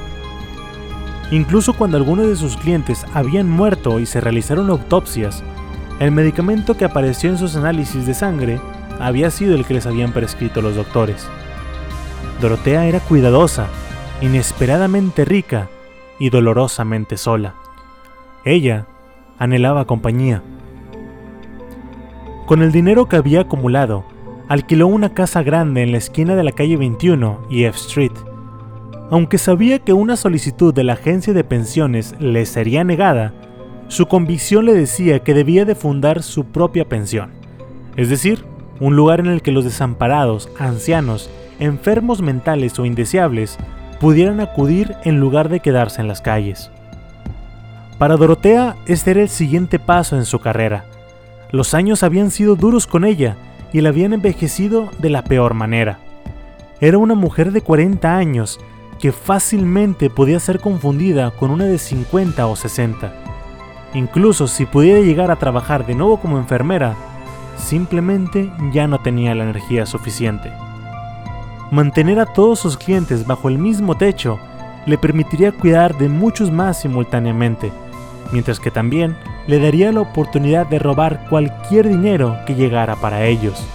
Incluso 1.30 1.72
cuando 1.72 1.96
algunos 1.96 2.28
de 2.28 2.36
sus 2.36 2.56
clientes 2.56 3.04
habían 3.14 3.48
muerto 3.48 3.98
y 3.98 4.06
se 4.06 4.20
realizaron 4.20 4.70
autopsias, 4.70 5.42
el 6.00 6.10
medicamento 6.10 6.76
que 6.76 6.84
apareció 6.84 7.30
en 7.30 7.38
sus 7.38 7.56
análisis 7.56 8.06
de 8.06 8.14
sangre 8.14 8.60
había 9.00 9.30
sido 9.30 9.54
el 9.54 9.64
que 9.64 9.74
les 9.74 9.86
habían 9.86 10.12
prescrito 10.12 10.60
los 10.60 10.76
doctores. 10.76 11.26
Dorotea 12.40 12.86
era 12.86 13.00
cuidadosa, 13.00 13.68
inesperadamente 14.20 15.24
rica 15.24 15.68
y 16.18 16.30
dolorosamente 16.30 17.16
sola. 17.16 17.54
Ella 18.44 18.86
anhelaba 19.38 19.86
compañía. 19.86 20.42
Con 22.46 22.62
el 22.62 22.72
dinero 22.72 23.08
que 23.08 23.16
había 23.16 23.40
acumulado, 23.42 24.04
alquiló 24.48 24.86
una 24.86 25.14
casa 25.14 25.42
grande 25.42 25.82
en 25.82 25.92
la 25.92 25.98
esquina 25.98 26.36
de 26.36 26.44
la 26.44 26.52
calle 26.52 26.76
21 26.76 27.46
y 27.48 27.64
F 27.64 27.78
Street. 27.78 28.12
Aunque 29.10 29.38
sabía 29.38 29.78
que 29.78 29.94
una 29.94 30.16
solicitud 30.16 30.74
de 30.74 30.84
la 30.84 30.94
agencia 30.94 31.32
de 31.32 31.44
pensiones 31.44 32.14
le 32.18 32.44
sería 32.44 32.84
negada, 32.84 33.32
su 33.88 34.06
convicción 34.06 34.66
le 34.66 34.74
decía 34.74 35.20
que 35.20 35.34
debía 35.34 35.64
de 35.64 35.74
fundar 35.74 36.22
su 36.22 36.44
propia 36.46 36.86
pensión, 36.86 37.30
es 37.96 38.08
decir, 38.08 38.44
un 38.80 38.96
lugar 38.96 39.20
en 39.20 39.26
el 39.26 39.40
que 39.40 39.52
los 39.52 39.64
desamparados, 39.64 40.50
ancianos, 40.58 41.30
enfermos 41.60 42.20
mentales 42.22 42.78
o 42.78 42.84
indeseables 42.84 43.58
pudieran 44.00 44.40
acudir 44.40 44.94
en 45.04 45.20
lugar 45.20 45.48
de 45.48 45.60
quedarse 45.60 46.00
en 46.00 46.08
las 46.08 46.20
calles. 46.20 46.70
Para 47.98 48.16
Dorotea, 48.16 48.76
este 48.86 49.12
era 49.12 49.22
el 49.22 49.28
siguiente 49.28 49.78
paso 49.78 50.16
en 50.16 50.24
su 50.24 50.40
carrera. 50.40 50.84
Los 51.50 51.74
años 51.74 52.02
habían 52.02 52.32
sido 52.32 52.56
duros 52.56 52.88
con 52.88 53.04
ella 53.04 53.36
y 53.72 53.80
la 53.80 53.90
habían 53.90 54.12
envejecido 54.12 54.90
de 54.98 55.10
la 55.10 55.22
peor 55.22 55.54
manera. 55.54 56.00
Era 56.80 56.98
una 56.98 57.14
mujer 57.14 57.52
de 57.52 57.60
40 57.60 58.16
años 58.16 58.58
que 58.98 59.12
fácilmente 59.12 60.10
podía 60.10 60.40
ser 60.40 60.58
confundida 60.58 61.30
con 61.30 61.50
una 61.50 61.66
de 61.66 61.78
50 61.78 62.46
o 62.46 62.56
60. 62.56 63.12
Incluso 63.94 64.48
si 64.48 64.66
pudiera 64.66 65.00
llegar 65.00 65.30
a 65.30 65.36
trabajar 65.36 65.86
de 65.86 65.94
nuevo 65.94 66.18
como 66.18 66.38
enfermera, 66.38 66.96
simplemente 67.56 68.50
ya 68.72 68.88
no 68.88 69.00
tenía 69.00 69.36
la 69.36 69.44
energía 69.44 69.86
suficiente. 69.86 70.52
Mantener 71.70 72.18
a 72.18 72.26
todos 72.26 72.58
sus 72.58 72.76
clientes 72.76 73.24
bajo 73.24 73.48
el 73.48 73.58
mismo 73.58 73.96
techo 73.96 74.40
le 74.84 74.98
permitiría 74.98 75.52
cuidar 75.52 75.96
de 75.96 76.08
muchos 76.08 76.50
más 76.50 76.80
simultáneamente, 76.80 77.72
mientras 78.32 78.60
que 78.60 78.70
también 78.70 79.16
le 79.46 79.58
daría 79.58 79.92
la 79.92 80.00
oportunidad 80.00 80.66
de 80.66 80.78
robar 80.78 81.26
cualquier 81.28 81.88
dinero 81.88 82.36
que 82.46 82.54
llegara 82.54 82.96
para 82.96 83.26
ellos. 83.26 83.66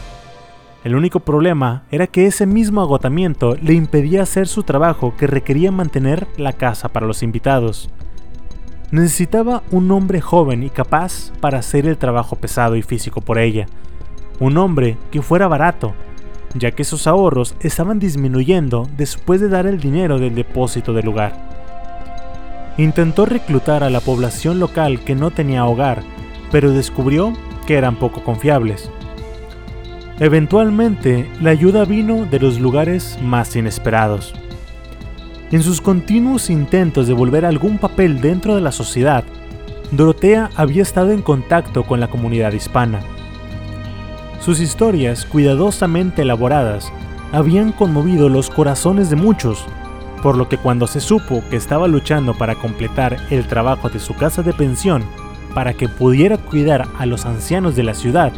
El 0.83 0.95
único 0.95 1.19
problema 1.19 1.83
era 1.91 2.07
que 2.07 2.25
ese 2.25 2.45
mismo 2.45 2.81
agotamiento 2.81 3.55
le 3.61 3.73
impedía 3.73 4.21
hacer 4.21 4.47
su 4.47 4.63
trabajo 4.63 5.13
que 5.17 5.27
requería 5.27 5.71
mantener 5.71 6.27
la 6.37 6.53
casa 6.53 6.87
para 6.89 7.05
los 7.05 7.21
invitados. 7.21 7.89
Necesitaba 8.91 9.61
un 9.71 9.91
hombre 9.91 10.21
joven 10.21 10.63
y 10.63 10.69
capaz 10.69 11.31
para 11.41 11.59
hacer 11.59 11.85
el 11.85 11.97
trabajo 11.97 12.37
pesado 12.37 12.77
y 12.77 12.81
físico 12.81 13.19
por 13.19 13.37
ella. 13.39 13.67
Un 14.39 14.57
hombre 14.57 14.97
que 15.11 15.21
fuera 15.21 15.49
barato, 15.49 15.93
ya 16.55 16.71
que 16.71 16.85
sus 16.85 17.07
ahorros 17.07 17.55
estaban 17.59 17.99
disminuyendo 17.99 18.89
después 18.97 19.41
de 19.41 19.49
dar 19.49 19.67
el 19.67 19.79
dinero 19.79 20.17
del 20.17 20.33
depósito 20.33 20.93
del 20.93 21.05
lugar. 21.05 21.58
Intentó 22.79 23.25
reclutar 23.25 23.83
a 23.83 23.89
la 23.89 23.99
población 23.99 24.57
local 24.61 25.01
que 25.01 25.13
no 25.13 25.31
tenía 25.31 25.65
hogar, 25.65 26.01
pero 26.49 26.71
descubrió 26.71 27.33
que 27.67 27.75
eran 27.75 27.97
poco 27.97 28.23
confiables. 28.23 28.89
Eventualmente, 30.21 31.29
la 31.41 31.49
ayuda 31.49 31.83
vino 31.83 32.25
de 32.25 32.39
los 32.39 32.57
lugares 32.57 33.19
más 33.21 33.53
inesperados. 33.57 34.33
En 35.51 35.61
sus 35.61 35.81
continuos 35.81 36.49
intentos 36.49 37.05
de 37.05 37.13
volver 37.13 37.43
algún 37.45 37.79
papel 37.79 38.21
dentro 38.21 38.55
de 38.55 38.61
la 38.61 38.71
sociedad, 38.71 39.25
Dorotea 39.91 40.49
había 40.55 40.83
estado 40.83 41.11
en 41.11 41.21
contacto 41.21 41.83
con 41.83 41.99
la 41.99 42.07
comunidad 42.07 42.53
hispana. 42.53 43.01
Sus 44.39 44.61
historias, 44.61 45.25
cuidadosamente 45.25 46.21
elaboradas, 46.21 46.93
habían 47.33 47.73
conmovido 47.73 48.29
los 48.29 48.49
corazones 48.49 49.09
de 49.09 49.17
muchos 49.17 49.65
por 50.21 50.37
lo 50.37 50.49
que 50.49 50.57
cuando 50.57 50.87
se 50.87 50.99
supo 50.99 51.43
que 51.49 51.55
estaba 51.55 51.87
luchando 51.87 52.33
para 52.33 52.55
completar 52.55 53.17
el 53.29 53.47
trabajo 53.47 53.89
de 53.89 53.99
su 53.99 54.15
casa 54.15 54.41
de 54.41 54.53
pensión 54.53 55.03
para 55.53 55.73
que 55.73 55.87
pudiera 55.87 56.37
cuidar 56.37 56.87
a 56.97 57.05
los 57.05 57.25
ancianos 57.25 57.75
de 57.75 57.83
la 57.83 57.93
ciudad, 57.93 58.31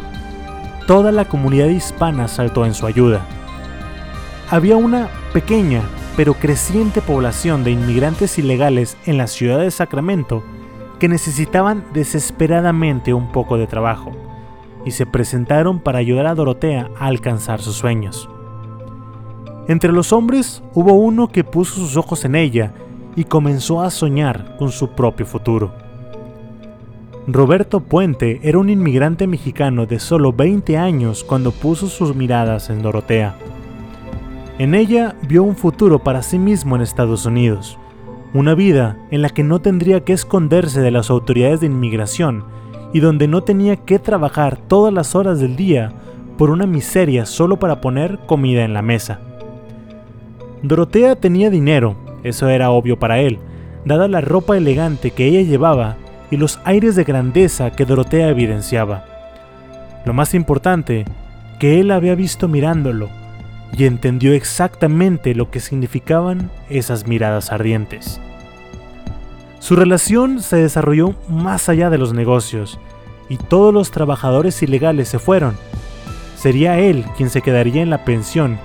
toda 0.86 1.12
la 1.12 1.26
comunidad 1.26 1.68
hispana 1.68 2.28
saltó 2.28 2.64
en 2.64 2.74
su 2.74 2.86
ayuda. 2.86 3.26
Había 4.50 4.76
una 4.76 5.08
pequeña 5.32 5.82
pero 6.16 6.34
creciente 6.34 7.00
población 7.00 7.64
de 7.64 7.70
inmigrantes 7.70 8.38
ilegales 8.38 8.96
en 9.06 9.16
la 9.16 9.26
ciudad 9.26 9.58
de 9.58 9.70
Sacramento 9.70 10.42
que 10.98 11.08
necesitaban 11.08 11.84
desesperadamente 11.92 13.14
un 13.14 13.32
poco 13.32 13.56
de 13.56 13.66
trabajo 13.66 14.12
y 14.84 14.90
se 14.92 15.06
presentaron 15.06 15.80
para 15.80 15.98
ayudar 15.98 16.26
a 16.26 16.34
Dorotea 16.34 16.90
a 16.98 17.06
alcanzar 17.06 17.60
sus 17.60 17.76
sueños. 17.76 18.28
Entre 19.68 19.92
los 19.92 20.12
hombres 20.12 20.62
hubo 20.74 20.94
uno 20.94 21.28
que 21.28 21.44
puso 21.44 21.74
sus 21.74 21.96
ojos 21.96 22.24
en 22.24 22.34
ella 22.34 22.72
y 23.14 23.24
comenzó 23.24 23.80
a 23.80 23.90
soñar 23.90 24.56
con 24.58 24.72
su 24.72 24.90
propio 24.90 25.24
futuro. 25.24 25.72
Roberto 27.28 27.78
Puente 27.78 28.40
era 28.42 28.58
un 28.58 28.68
inmigrante 28.68 29.28
mexicano 29.28 29.86
de 29.86 30.00
solo 30.00 30.32
20 30.32 30.76
años 30.76 31.22
cuando 31.22 31.52
puso 31.52 31.86
sus 31.86 32.16
miradas 32.16 32.68
en 32.70 32.82
Dorotea. 32.82 33.36
En 34.58 34.74
ella 34.74 35.14
vio 35.28 35.44
un 35.44 35.54
futuro 35.54 36.00
para 36.00 36.22
sí 36.22 36.38
mismo 36.38 36.74
en 36.74 36.82
Estados 36.82 37.24
Unidos, 37.24 37.78
una 38.34 38.54
vida 38.56 38.96
en 39.12 39.22
la 39.22 39.28
que 39.28 39.44
no 39.44 39.60
tendría 39.60 40.02
que 40.02 40.12
esconderse 40.12 40.80
de 40.80 40.90
las 40.90 41.10
autoridades 41.10 41.60
de 41.60 41.66
inmigración 41.66 42.44
y 42.92 42.98
donde 42.98 43.28
no 43.28 43.42
tenía 43.42 43.76
que 43.76 44.00
trabajar 44.00 44.56
todas 44.56 44.92
las 44.92 45.14
horas 45.14 45.38
del 45.38 45.54
día 45.54 45.92
por 46.36 46.50
una 46.50 46.66
miseria 46.66 47.24
solo 47.24 47.60
para 47.60 47.80
poner 47.80 48.18
comida 48.26 48.64
en 48.64 48.74
la 48.74 48.82
mesa. 48.82 49.20
Dorotea 50.62 51.16
tenía 51.16 51.50
dinero, 51.50 51.96
eso 52.22 52.48
era 52.48 52.70
obvio 52.70 52.96
para 52.98 53.18
él, 53.18 53.40
dada 53.84 54.06
la 54.06 54.20
ropa 54.20 54.56
elegante 54.56 55.10
que 55.10 55.26
ella 55.26 55.42
llevaba 55.42 55.96
y 56.30 56.36
los 56.36 56.60
aires 56.64 56.94
de 56.94 57.02
grandeza 57.02 57.72
que 57.72 57.84
Dorotea 57.84 58.28
evidenciaba. 58.28 59.04
Lo 60.06 60.12
más 60.12 60.34
importante, 60.34 61.04
que 61.58 61.80
él 61.80 61.90
había 61.90 62.14
visto 62.14 62.46
mirándolo 62.46 63.08
y 63.76 63.86
entendió 63.86 64.34
exactamente 64.34 65.34
lo 65.34 65.50
que 65.50 65.58
significaban 65.58 66.50
esas 66.70 67.08
miradas 67.08 67.50
ardientes. 67.50 68.20
Su 69.58 69.74
relación 69.74 70.40
se 70.40 70.56
desarrolló 70.56 71.14
más 71.28 71.68
allá 71.68 71.90
de 71.90 71.98
los 71.98 72.12
negocios 72.12 72.78
y 73.28 73.36
todos 73.36 73.74
los 73.74 73.90
trabajadores 73.90 74.62
ilegales 74.62 75.08
se 75.08 75.18
fueron. 75.18 75.56
Sería 76.36 76.78
él 76.78 77.04
quien 77.16 77.30
se 77.30 77.42
quedaría 77.42 77.82
en 77.82 77.90
la 77.90 78.04
pensión 78.04 78.58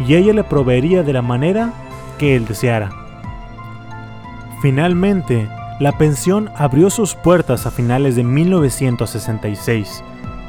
y 0.00 0.14
ella 0.14 0.32
le 0.32 0.44
proveería 0.44 1.02
de 1.02 1.12
la 1.12 1.22
manera 1.22 1.72
que 2.18 2.36
él 2.36 2.46
deseara. 2.46 2.90
Finalmente, 4.62 5.48
la 5.78 5.92
pensión 5.98 6.50
abrió 6.56 6.90
sus 6.90 7.14
puertas 7.14 7.66
a 7.66 7.70
finales 7.70 8.16
de 8.16 8.24
1966 8.24 10.02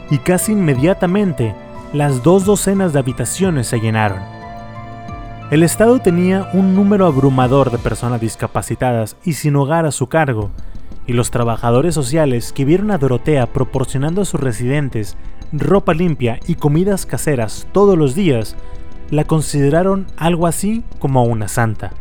y 0.10 0.20
casi 0.20 0.54
inmediatamente 0.54 1.54
las 1.94 2.24
dos 2.24 2.46
docenas 2.46 2.94
de 2.94 3.00
habitaciones 3.00 3.68
se 3.68 3.80
llenaron. 3.80 4.20
El 5.52 5.64
Estado 5.64 6.00
tenía 6.00 6.50
un 6.54 6.76
número 6.76 7.06
abrumador 7.06 7.72
de 7.72 7.78
personas 7.78 8.20
discapacitadas 8.20 9.16
y 9.24 9.34
sin 9.34 9.56
hogar 9.56 9.86
a 9.86 9.92
su 9.92 10.08
cargo, 10.08 10.50
y 11.06 11.14
los 11.14 11.32
trabajadores 11.32 11.96
sociales 11.96 12.52
que 12.52 12.66
vieron 12.66 12.92
a 12.92 12.98
Dorotea 12.98 13.48
proporcionando 13.48 14.22
a 14.22 14.26
sus 14.26 14.42
residentes 14.42 15.16
ropa 15.54 15.94
limpia 15.94 16.40
y 16.48 16.56
comidas 16.56 17.06
caseras 17.06 17.66
todos 17.72 17.98
los 17.98 18.14
días, 18.14 18.58
la 19.10 19.24
consideraron 19.24 20.08
algo 20.18 20.48
así 20.48 20.84
como 21.00 21.24
una 21.24 21.48
santa. 21.48 21.92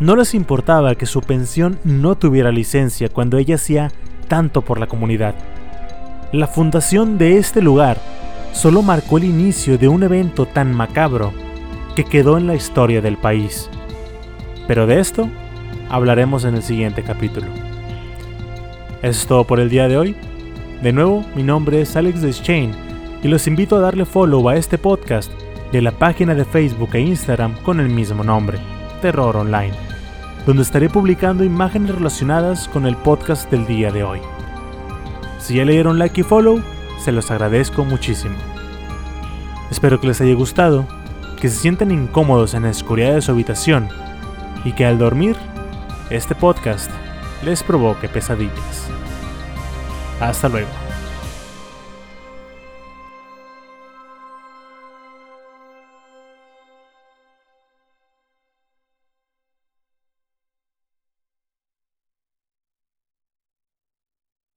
No 0.00 0.14
les 0.14 0.34
importaba 0.34 0.94
que 0.94 1.06
su 1.06 1.22
pensión 1.22 1.78
no 1.82 2.16
tuviera 2.16 2.52
licencia 2.52 3.08
cuando 3.08 3.38
ella 3.38 3.56
hacía 3.56 3.90
tanto 4.28 4.62
por 4.62 4.78
la 4.78 4.86
comunidad. 4.86 5.34
La 6.32 6.46
fundación 6.46 7.18
de 7.18 7.38
este 7.38 7.62
lugar 7.62 7.98
solo 8.52 8.82
marcó 8.82 9.18
el 9.18 9.24
inicio 9.24 9.78
de 9.78 9.88
un 9.88 10.02
evento 10.02 10.46
tan 10.46 10.72
macabro 10.74 11.32
que 11.96 12.04
quedó 12.04 12.38
en 12.38 12.46
la 12.46 12.54
historia 12.54 13.00
del 13.00 13.16
país. 13.16 13.68
Pero 14.68 14.86
de 14.86 15.00
esto 15.00 15.28
hablaremos 15.88 16.44
en 16.44 16.54
el 16.54 16.62
siguiente 16.62 17.02
capítulo. 17.02 17.46
Es 19.02 19.26
todo 19.26 19.44
por 19.44 19.58
el 19.58 19.70
día 19.70 19.88
de 19.88 19.96
hoy. 19.96 20.16
De 20.82 20.92
nuevo, 20.92 21.24
mi 21.34 21.42
nombre 21.42 21.80
es 21.80 21.96
Alex 21.96 22.20
Deschain 22.20 22.72
y 23.22 23.28
los 23.28 23.48
invito 23.48 23.76
a 23.76 23.80
darle 23.80 24.04
follow 24.04 24.48
a 24.48 24.56
este 24.56 24.78
podcast 24.78 25.32
de 25.72 25.82
la 25.82 25.92
página 25.92 26.34
de 26.34 26.44
Facebook 26.44 26.90
e 26.94 27.00
Instagram 27.00 27.54
con 27.62 27.80
el 27.80 27.88
mismo 27.88 28.24
nombre, 28.24 28.58
Terror 29.02 29.36
Online, 29.36 29.74
donde 30.46 30.62
estaré 30.62 30.88
publicando 30.88 31.44
imágenes 31.44 31.94
relacionadas 31.94 32.68
con 32.68 32.86
el 32.86 32.96
podcast 32.96 33.50
del 33.50 33.66
día 33.66 33.90
de 33.90 34.04
hoy. 34.04 34.20
Si 35.38 35.54
ya 35.54 35.64
le 35.64 35.72
dieron 35.72 35.98
like 35.98 36.20
y 36.20 36.24
follow, 36.24 36.62
se 37.04 37.12
los 37.12 37.30
agradezco 37.30 37.84
muchísimo. 37.84 38.36
Espero 39.70 40.00
que 40.00 40.06
les 40.06 40.20
haya 40.20 40.34
gustado 40.34 40.86
que 41.40 41.48
se 41.48 41.56
sienten 41.56 41.90
incómodos 41.90 42.54
en 42.54 42.64
la 42.64 42.70
oscuridad 42.70 43.14
de 43.14 43.22
su 43.22 43.30
habitación 43.30 43.88
y 44.64 44.72
que 44.72 44.86
al 44.86 44.98
dormir, 44.98 45.36
este 46.10 46.34
podcast 46.34 46.90
les 47.44 47.62
provoque 47.62 48.08
pesadillas. 48.08 48.88
Hasta 50.20 50.48
luego. 50.48 50.87